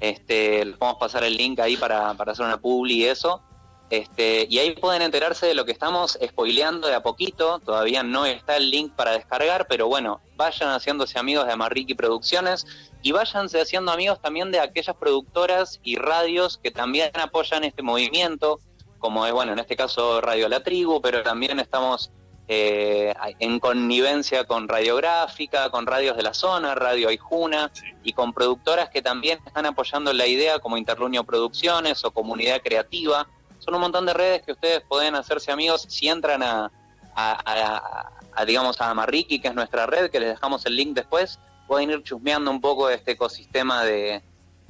Este, 0.00 0.64
les 0.64 0.76
podemos 0.78 0.98
pasar 0.98 1.24
el 1.24 1.36
link 1.36 1.60
ahí 1.60 1.76
para, 1.76 2.14
para 2.14 2.32
hacer 2.32 2.46
una 2.46 2.58
publi 2.58 2.94
y 2.94 3.04
eso. 3.04 3.42
Este, 3.90 4.46
y 4.48 4.58
ahí 4.58 4.72
pueden 4.72 5.02
enterarse 5.02 5.46
de 5.46 5.54
lo 5.54 5.66
que 5.66 5.72
estamos 5.72 6.18
spoileando 6.24 6.88
de 6.88 6.94
a 6.94 7.02
poquito. 7.02 7.60
Todavía 7.60 8.02
no 8.02 8.24
está 8.24 8.56
el 8.56 8.70
link 8.70 8.94
para 8.94 9.12
descargar, 9.12 9.66
pero 9.68 9.88
bueno, 9.88 10.22
vayan 10.36 10.70
haciéndose 10.70 11.18
amigos 11.18 11.46
de 11.46 11.52
Amarriki 11.52 11.94
Producciones 11.94 12.66
y 13.02 13.12
váyanse 13.12 13.60
haciendo 13.60 13.92
amigos 13.92 14.20
también 14.22 14.50
de 14.50 14.58
aquellas 14.58 14.96
productoras 14.96 15.80
y 15.84 15.96
radios 15.96 16.58
que 16.58 16.70
también 16.70 17.10
apoyan 17.14 17.62
este 17.62 17.82
movimiento, 17.82 18.58
como 19.06 19.24
es, 19.24 19.32
bueno, 19.32 19.52
en 19.52 19.60
este 19.60 19.76
caso 19.76 20.20
Radio 20.20 20.48
La 20.48 20.64
Tribu, 20.64 21.00
pero 21.00 21.22
también 21.22 21.60
estamos 21.60 22.10
eh, 22.48 23.14
en 23.38 23.60
connivencia 23.60 24.44
con 24.46 24.66
Radiográfica, 24.66 25.70
con 25.70 25.86
radios 25.86 26.16
de 26.16 26.24
la 26.24 26.34
zona, 26.34 26.74
Radio 26.74 27.08
Aijuna, 27.08 27.70
y 28.02 28.14
con 28.14 28.32
productoras 28.32 28.88
que 28.90 29.02
también 29.02 29.38
están 29.46 29.64
apoyando 29.66 30.12
la 30.12 30.26
idea 30.26 30.58
como 30.58 30.76
Interlunio 30.76 31.22
Producciones 31.22 32.04
o 32.04 32.10
Comunidad 32.10 32.60
Creativa. 32.64 33.28
Son 33.60 33.76
un 33.76 33.80
montón 33.80 34.06
de 34.06 34.12
redes 34.14 34.42
que 34.42 34.50
ustedes 34.52 34.82
pueden 34.88 35.14
hacerse 35.14 35.52
amigos 35.52 35.86
si 35.88 36.08
entran 36.08 36.42
a, 36.42 36.72
a- 37.14 37.40
a- 37.44 38.10
a, 38.34 38.44
digamos, 38.44 38.80
a 38.80 38.90
Amarriki, 38.90 39.40
que 39.40 39.46
es 39.48 39.54
nuestra 39.54 39.86
red, 39.86 40.10
que 40.10 40.18
les 40.18 40.30
dejamos 40.30 40.66
el 40.66 40.74
link 40.76 40.94
después, 40.96 41.38
pueden 41.68 41.90
ir 41.92 42.02
chusmeando 42.02 42.50
un 42.50 42.60
poco 42.60 42.90
este 42.90 43.12
ecosistema 43.12 43.84
de, 43.84 44.20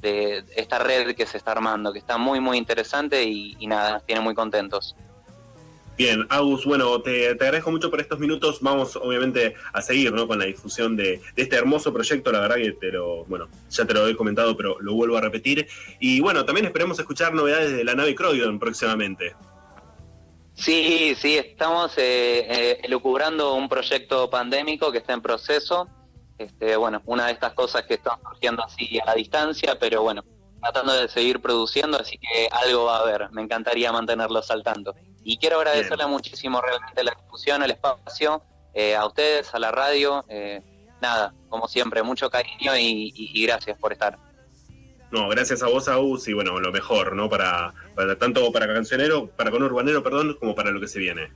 de 0.01 0.43
esta 0.55 0.79
red 0.79 1.15
que 1.15 1.25
se 1.25 1.37
está 1.37 1.51
armando, 1.51 1.91
que 1.91 1.99
está 1.99 2.17
muy, 2.17 2.39
muy 2.39 2.57
interesante 2.57 3.23
y, 3.23 3.55
y 3.59 3.67
nada, 3.67 3.93
nos 3.93 4.05
tiene 4.05 4.21
muy 4.21 4.35
contentos. 4.35 4.95
Bien, 5.97 6.27
Agus, 6.29 6.63
bueno, 6.63 7.01
te, 7.01 7.33
te 7.33 7.43
agradezco 7.43 7.71
mucho 7.71 7.89
por 7.89 7.99
estos 7.99 8.19
minutos. 8.19 8.59
Vamos, 8.61 8.95
obviamente, 8.95 9.55
a 9.73 9.81
seguir 9.81 10.13
¿no? 10.13 10.27
con 10.27 10.37
la 10.37 10.45
difusión 10.45 10.95
de, 10.95 11.19
de 11.35 11.41
este 11.41 11.55
hermoso 11.55 11.91
proyecto. 11.91 12.31
La 12.31 12.41
verdad 12.41 12.57
que 12.57 12.73
te 12.73 12.91
lo, 12.91 13.25
bueno, 13.25 13.47
ya 13.71 13.83
te 13.83 13.95
lo 13.95 14.07
he 14.07 14.15
comentado, 14.15 14.55
pero 14.55 14.79
lo 14.79 14.93
vuelvo 14.93 15.17
a 15.17 15.21
repetir. 15.21 15.67
Y 15.99 16.19
bueno, 16.19 16.45
también 16.45 16.67
esperemos 16.67 16.99
escuchar 16.99 17.33
novedades 17.33 17.75
de 17.75 17.83
la 17.83 17.95
nave 17.95 18.13
Croydon 18.13 18.59
próximamente. 18.59 19.35
Sí, 20.53 21.15
sí, 21.19 21.35
estamos 21.35 21.97
eh, 21.97 22.45
eh, 22.47 22.79
elucubrando 22.83 23.55
un 23.55 23.67
proyecto 23.67 24.29
pandémico 24.29 24.91
que 24.91 24.99
está 24.99 25.13
en 25.13 25.21
proceso. 25.21 25.87
Este, 26.37 26.75
bueno, 26.75 27.01
una 27.05 27.25
de 27.27 27.33
estas 27.33 27.53
cosas 27.53 27.83
que 27.83 27.95
están 27.95 28.19
surgiendo 28.21 28.63
así 28.63 28.99
a 28.99 29.05
la 29.05 29.13
distancia, 29.15 29.77
pero 29.79 30.03
bueno, 30.03 30.23
tratando 30.61 30.93
de 30.93 31.07
seguir 31.07 31.41
produciendo, 31.41 31.99
así 31.99 32.17
que 32.17 32.47
algo 32.51 32.85
va 32.85 32.97
a 32.97 33.01
haber. 33.01 33.31
Me 33.31 33.41
encantaría 33.41 33.91
mantenerlos 33.91 34.49
al 34.51 34.63
tanto. 34.63 34.93
Y 35.23 35.37
quiero 35.37 35.57
agradecerle 35.57 36.05
muchísimo 36.07 36.61
realmente 36.61 37.03
la 37.03 37.13
difusión, 37.21 37.63
el 37.63 37.71
espacio, 37.71 38.43
eh, 38.73 38.95
a 38.95 39.05
ustedes, 39.05 39.53
a 39.53 39.59
la 39.59 39.71
radio. 39.71 40.23
eh, 40.29 40.61
nada, 41.01 41.31
como 41.49 41.67
siempre, 41.67 42.01
mucho 42.01 42.27
cariño 42.29 42.75
y, 42.75 43.13
y- 43.15 43.31
y 43.39 43.45
gracias 43.45 43.77
por 43.77 43.93
estar. 43.93 44.17
No, 45.11 45.29
gracias 45.29 45.61
a 45.61 45.67
vos, 45.67 45.87
Agus, 45.87 46.27
y 46.27 46.33
bueno, 46.33 46.59
lo 46.59 46.71
mejor, 46.71 47.15
¿no? 47.15 47.29
Para, 47.29 47.71
para 47.95 48.17
tanto 48.17 48.51
para 48.51 48.65
cancionero, 48.67 49.27
para 49.29 49.51
con 49.51 49.61
urbanero, 49.63 50.01
perdón, 50.03 50.35
como 50.39 50.55
para 50.55 50.71
lo 50.71 50.79
que 50.79 50.87
se 50.87 50.97
viene. 50.99 51.31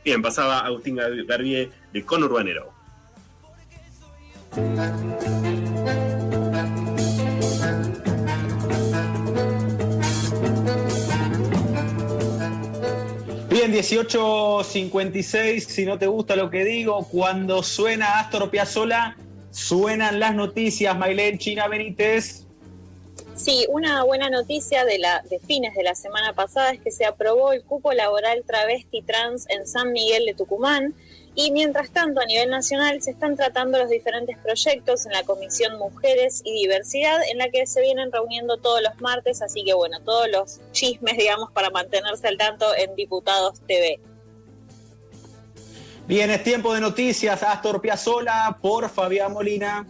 Bien, 0.05 0.21
pasaba 0.21 0.59
Agustín 0.59 0.95
Gar- 0.97 1.25
Garbier 1.25 1.71
de 1.91 2.05
Con 2.05 2.21
Urbanero. 2.23 2.71
Bien, 13.49 13.71
18.56, 13.73 15.59
si 15.61 15.85
no 15.85 15.97
te 15.97 16.07
gusta 16.07 16.35
lo 16.35 16.49
que 16.49 16.65
digo, 16.65 17.07
cuando 17.09 17.63
suena 17.63 18.19
Astor 18.19 18.49
Piazzolla, 18.49 19.15
suenan 19.51 20.19
las 20.19 20.35
noticias, 20.35 20.97
Mailén 20.97 21.37
China 21.37 21.67
Benítez. 21.69 22.44
Sí, 23.35 23.65
una 23.67 24.03
buena 24.03 24.29
noticia 24.29 24.85
de, 24.85 24.97
la, 24.97 25.21
de 25.29 25.39
fines 25.39 25.75
de 25.75 25.83
la 25.83 25.93
semana 25.93 26.31
pasada 26.31 26.71
es 26.71 26.79
que 26.79 26.89
se 26.89 27.05
aprobó 27.05 27.51
el 27.51 27.63
cupo 27.63 27.91
laboral 27.91 28.43
travesti 28.47 29.01
trans 29.01 29.45
en 29.49 29.67
San 29.67 29.91
Miguel 29.91 30.25
de 30.25 30.33
Tucumán 30.33 30.93
y 31.35 31.51
mientras 31.51 31.91
tanto 31.91 32.21
a 32.21 32.25
nivel 32.25 32.49
nacional 32.49 33.01
se 33.01 33.11
están 33.11 33.35
tratando 33.35 33.77
los 33.77 33.89
diferentes 33.89 34.37
proyectos 34.37 35.05
en 35.05 35.11
la 35.11 35.23
Comisión 35.23 35.77
Mujeres 35.77 36.41
y 36.45 36.53
Diversidad 36.53 37.19
en 37.29 37.37
la 37.37 37.49
que 37.49 37.67
se 37.67 37.81
vienen 37.81 38.09
reuniendo 38.09 38.55
todos 38.55 38.81
los 38.81 39.01
martes, 39.01 39.41
así 39.41 39.65
que 39.65 39.73
bueno, 39.73 39.99
todos 39.99 40.29
los 40.29 40.61
chismes, 40.71 41.17
digamos, 41.17 41.51
para 41.51 41.69
mantenerse 41.69 42.29
al 42.29 42.37
tanto 42.37 42.73
en 42.77 42.95
Diputados 42.95 43.59
TV. 43.67 43.99
Bien, 46.07 46.31
es 46.31 46.41
tiempo 46.41 46.73
de 46.73 46.79
noticias, 46.79 47.43
Astor 47.43 47.81
Piazzolla 47.81 48.57
por 48.61 48.89
Fabián 48.89 49.33
Molina. 49.33 49.85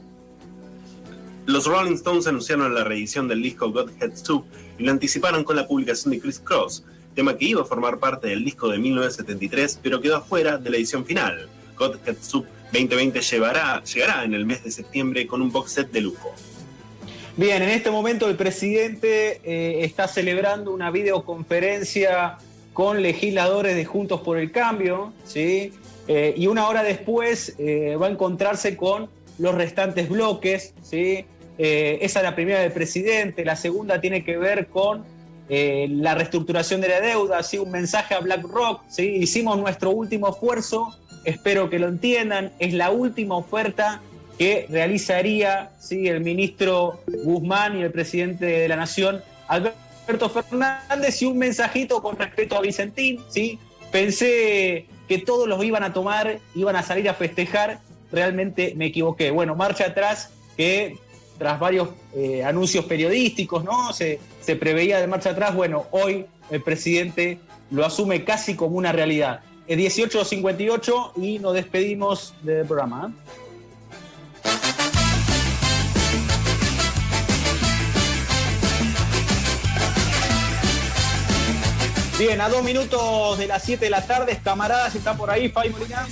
Los 1.46 1.68
Rolling 1.68 1.94
Stones 1.94 2.26
anunciaron 2.26 2.74
la 2.74 2.84
reedición 2.84 3.28
del 3.28 3.42
disco 3.42 3.72
Godhead 3.72 4.16
Soup 4.16 4.46
y 4.80 4.84
lo 4.84 4.92
anticiparon 4.92 5.44
con 5.44 5.56
la 5.56 5.68
publicación 5.68 6.12
de 6.12 6.20
Chris 6.20 6.40
Cross, 6.40 6.84
tema 7.14 7.38
que 7.38 7.46
iba 7.46 7.62
a 7.62 7.66
formar 7.66 8.00
parte 8.00 8.28
del 8.28 8.44
disco 8.44 8.68
de 8.68 8.80
1973, 8.80 9.80
pero 9.82 10.02
quedó 10.02 10.18
afuera 10.18 10.58
de 10.58 10.70
la 10.72 10.78
edición 10.78 11.06
final. 11.06 11.48
Godhead 11.78 12.18
Soup 12.20 12.46
2020 12.72 13.22
llevará, 13.22 13.84
llegará 13.84 14.24
en 14.24 14.34
el 14.34 14.46
mes 14.46 14.64
de 14.64 14.72
septiembre 14.72 15.28
con 15.28 15.42
un 15.44 15.52
box 15.52 15.74
set 15.74 15.92
de 15.92 16.02
lujo. 16.02 16.34
Bien, 17.38 17.62
en 17.62 17.70
este 17.70 17.92
momento 17.92 18.28
el 18.28 18.38
presidente 18.38 19.42
eh, 19.44 19.84
está 19.84 20.08
celebrando 20.08 20.74
una 20.74 20.90
videoconferencia 20.90 22.38
con 22.74 23.02
legisladores 23.04 23.76
de 23.76 23.86
Juntos 23.86 24.22
por 24.22 24.38
el 24.38 24.52
Cambio, 24.52 25.14
¿sí? 25.26 25.74
Eh, 26.08 26.34
y 26.36 26.48
una 26.48 26.68
hora 26.68 26.82
después 26.82 27.56
eh, 27.58 27.98
va 28.02 28.08
a 28.08 28.10
encontrarse 28.10 28.76
con 28.76 29.10
los 29.38 29.54
restantes 29.54 30.10
bloques, 30.10 30.74
¿sí? 30.82 31.26
Eh, 31.58 32.00
esa 32.02 32.20
es 32.20 32.24
la 32.24 32.36
primera 32.36 32.60
del 32.60 32.72
presidente, 32.72 33.46
la 33.46 33.56
segunda 33.56 34.02
tiene 34.02 34.24
que 34.24 34.38
ver 34.38 34.68
con 34.68 35.06
eh, 35.48 35.88
la 35.90 36.16
reestructuración 36.16 36.82
de 36.82 36.90
la 36.90 37.02
deuda, 37.02 37.44
¿sí? 37.44 37.58
un 37.58 37.72
mensaje 37.72 38.14
a 38.14 38.20
BlackRock, 38.20 38.82
¿sí? 38.90 39.04
hicimos 39.04 39.58
nuestro 39.58 39.92
último 39.92 40.30
esfuerzo, 40.30 40.98
espero 41.24 41.70
que 41.70 41.80
lo 41.80 41.88
entiendan, 41.88 42.52
es 42.60 42.74
la 42.74 42.92
última 42.92 43.38
oferta 43.38 44.02
que 44.38 44.66
realizaría 44.70 45.72
¿sí? 45.80 46.08
el 46.08 46.22
ministro 46.22 47.00
Guzmán 47.24 47.78
y 47.78 47.84
el 47.84 47.92
presidente 47.92 48.46
de 48.46 48.68
la 48.68 48.76
Nación, 48.76 49.22
Alberto 49.48 50.30
Fernández, 50.30 51.22
y 51.22 51.26
un 51.26 51.38
mensajito 51.38 52.02
con 52.02 52.18
respecto 52.18 52.58
a 52.58 52.62
Vicentín. 52.62 53.22
¿sí? 53.30 53.60
Pensé 53.92 54.88
que 55.08 55.20
todos 55.20 55.48
los 55.48 55.64
iban 55.64 55.84
a 55.84 55.94
tomar, 55.94 56.40
iban 56.56 56.76
a 56.76 56.84
salir 56.84 57.08
a 57.08 57.14
festejar, 57.14 57.80
realmente 58.12 58.74
me 58.76 58.88
equivoqué. 58.88 59.32
Bueno, 59.32 59.56
marcha 59.56 59.86
atrás 59.86 60.32
que 60.58 60.98
tras 61.38 61.60
varios 61.60 61.90
eh, 62.16 62.44
anuncios 62.44 62.86
periodísticos, 62.86 63.64
¿no? 63.64 63.94
Se, 63.94 64.20
preveía 64.60 65.00
de 65.00 65.08
marcha 65.08 65.32
atrás, 65.32 65.56
bueno, 65.56 65.86
hoy 65.92 66.26
el 66.50 66.62
presidente 66.62 67.40
lo 67.72 67.86
asume 67.86 68.24
casi 68.24 68.56
como 68.56 68.78
una 68.78 68.92
realidad. 68.92 69.42
Es 69.68 69.78
18.58 69.78 71.12
y 71.18 71.40
nos 71.40 71.54
despedimos 71.54 72.36
del 72.44 72.66
programa. 72.66 73.12
¿eh? 73.12 73.36
Bien, 82.18 82.40
a 82.40 82.48
dos 82.48 82.64
minutos 82.64 83.38
de 83.38 83.48
las 83.48 83.64
7 83.64 83.84
de 83.84 83.92
la 83.92 84.06
tarde, 84.06 84.40
camaradas, 84.42 84.96
está 84.96 85.18
por 85.18 85.30
ahí, 85.30 85.50
Fay 85.50 85.70
Molina. 85.72 86.08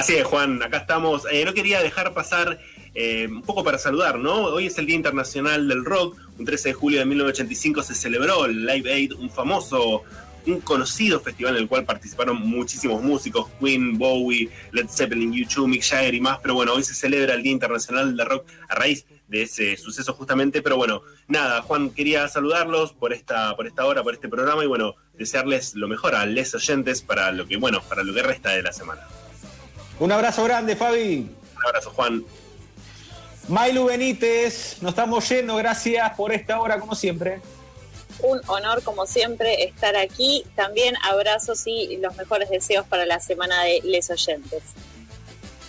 Así 0.00 0.14
es, 0.14 0.24
Juan, 0.24 0.62
acá 0.62 0.78
estamos. 0.78 1.26
Eh, 1.30 1.44
no 1.44 1.52
quería 1.52 1.82
dejar 1.82 2.14
pasar 2.14 2.58
eh, 2.94 3.28
un 3.30 3.42
poco 3.42 3.62
para 3.62 3.76
saludar, 3.76 4.18
¿no? 4.18 4.44
Hoy 4.44 4.64
es 4.64 4.78
el 4.78 4.86
Día 4.86 4.96
Internacional 4.96 5.68
del 5.68 5.84
Rock. 5.84 6.16
Un 6.38 6.46
13 6.46 6.70
de 6.70 6.72
julio 6.72 7.00
de 7.00 7.04
1985 7.04 7.82
se 7.82 7.94
celebró 7.94 8.46
el 8.46 8.64
Live 8.64 8.90
Aid, 8.90 9.12
un 9.12 9.28
famoso, 9.28 10.04
un 10.46 10.62
conocido 10.62 11.20
festival 11.20 11.56
en 11.56 11.64
el 11.64 11.68
cual 11.68 11.84
participaron 11.84 12.40
muchísimos 12.40 13.02
músicos, 13.02 13.48
Queen, 13.60 13.98
Bowie, 13.98 14.48
Led 14.72 14.88
Zeppelin, 14.88 15.34
U2, 15.34 15.66
Mick 15.66 15.82
Jagger 15.82 16.14
y 16.14 16.20
más. 16.22 16.38
Pero 16.38 16.54
bueno, 16.54 16.72
hoy 16.72 16.82
se 16.82 16.94
celebra 16.94 17.34
el 17.34 17.42
Día 17.42 17.52
Internacional 17.52 18.16
del 18.16 18.26
Rock 18.26 18.46
a 18.70 18.76
raíz 18.76 19.04
de 19.28 19.42
ese 19.42 19.76
suceso 19.76 20.14
justamente. 20.14 20.62
Pero 20.62 20.78
bueno, 20.78 21.02
nada, 21.28 21.60
Juan, 21.60 21.90
quería 21.90 22.26
saludarlos 22.28 22.94
por 22.94 23.12
esta, 23.12 23.54
por 23.54 23.66
esta 23.66 23.84
hora, 23.84 24.02
por 24.02 24.14
este 24.14 24.30
programa 24.30 24.64
y 24.64 24.66
bueno, 24.66 24.94
desearles 25.18 25.74
lo 25.74 25.88
mejor 25.88 26.14
a 26.14 26.24
les 26.24 26.54
oyentes 26.54 27.02
para 27.02 27.32
lo 27.32 27.46
que, 27.46 27.58
bueno, 27.58 27.82
para 27.86 28.02
lo 28.02 28.14
que 28.14 28.22
resta 28.22 28.52
de 28.52 28.62
la 28.62 28.72
semana. 28.72 29.02
Un 30.00 30.10
abrazo 30.10 30.42
grande, 30.44 30.74
Fabi. 30.76 31.30
Un 31.56 31.66
abrazo, 31.66 31.90
Juan. 31.90 32.24
Mailu 33.48 33.84
Benítez, 33.84 34.78
nos 34.80 34.92
estamos 34.92 35.28
yendo, 35.28 35.56
gracias 35.56 36.14
por 36.16 36.32
esta 36.32 36.58
hora 36.58 36.80
como 36.80 36.94
siempre. 36.94 37.40
Un 38.22 38.40
honor, 38.46 38.82
como 38.82 39.06
siempre, 39.06 39.62
estar 39.62 39.96
aquí. 39.96 40.46
También 40.56 40.94
abrazos 41.02 41.66
y 41.66 41.98
los 41.98 42.16
mejores 42.16 42.48
deseos 42.48 42.86
para 42.86 43.04
la 43.04 43.20
semana 43.20 43.62
de 43.64 43.80
Les 43.84 44.08
Oyentes. 44.08 44.62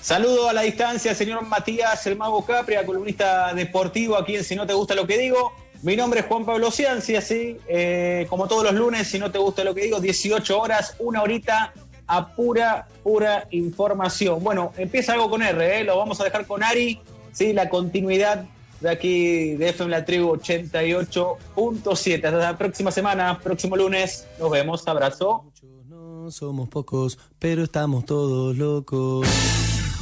Saludo 0.01 0.47
a 0.47 0.53
la 0.53 0.61
distancia, 0.61 1.13
señor 1.13 1.45
Matías 1.45 2.07
El 2.07 2.15
Mago 2.15 2.45
Capria, 2.45 2.85
columnista 2.85 3.53
deportivo 3.53 4.15
aquí 4.15 4.37
en 4.37 4.45
Si 4.45 4.55
No 4.55 4.65
Te 4.65 4.73
Gusta 4.73 4.95
Lo 4.95 5.05
Que 5.05 5.17
Digo. 5.17 5.51
Mi 5.81 5.97
nombre 5.97 6.21
es 6.21 6.25
Juan 6.27 6.45
Pablo 6.45 6.71
Cianci, 6.71 7.17
así 7.17 7.57
eh, 7.67 8.27
como 8.29 8.47
todos 8.47 8.63
los 8.63 8.73
lunes, 8.73 9.09
si 9.09 9.19
no 9.19 9.29
te 9.29 9.39
gusta 9.39 9.63
lo 9.63 9.75
que 9.75 9.81
digo, 9.81 9.99
18 9.99 10.59
horas, 10.59 10.95
una 10.99 11.21
horita 11.21 11.73
a 12.11 12.27
pura, 12.27 12.87
pura 13.03 13.47
información. 13.51 14.43
Bueno, 14.43 14.73
empieza 14.77 15.13
algo 15.13 15.29
con 15.29 15.41
R, 15.41 15.79
¿eh? 15.79 15.83
lo 15.85 15.97
vamos 15.97 16.19
a 16.19 16.25
dejar 16.25 16.45
con 16.45 16.61
Ari, 16.61 16.99
¿sí? 17.31 17.53
la 17.53 17.69
continuidad 17.69 18.45
de 18.81 18.89
aquí 18.89 19.55
de 19.55 19.69
FM 19.69 19.89
La 19.91 20.03
Tribu 20.03 20.35
88.7. 20.35 22.15
Hasta 22.15 22.31
la 22.31 22.57
próxima 22.57 22.91
semana, 22.91 23.39
próximo 23.39 23.77
lunes, 23.77 24.27
nos 24.39 24.51
vemos, 24.51 24.85
abrazo. 24.89 25.45
No 25.87 26.29
somos 26.31 26.67
pocos, 26.67 27.17
pero 27.39 27.63
estamos 27.63 28.05
todos 28.05 28.57
locos. 28.57 29.25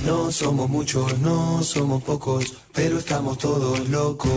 No 0.03 0.31
somos 0.31 0.67
muchos, 0.67 1.19
no 1.19 1.61
somos 1.61 2.01
pocos, 2.01 2.55
pero 2.73 2.97
estamos 2.97 3.37
todos 3.37 3.87
locos. 3.89 4.29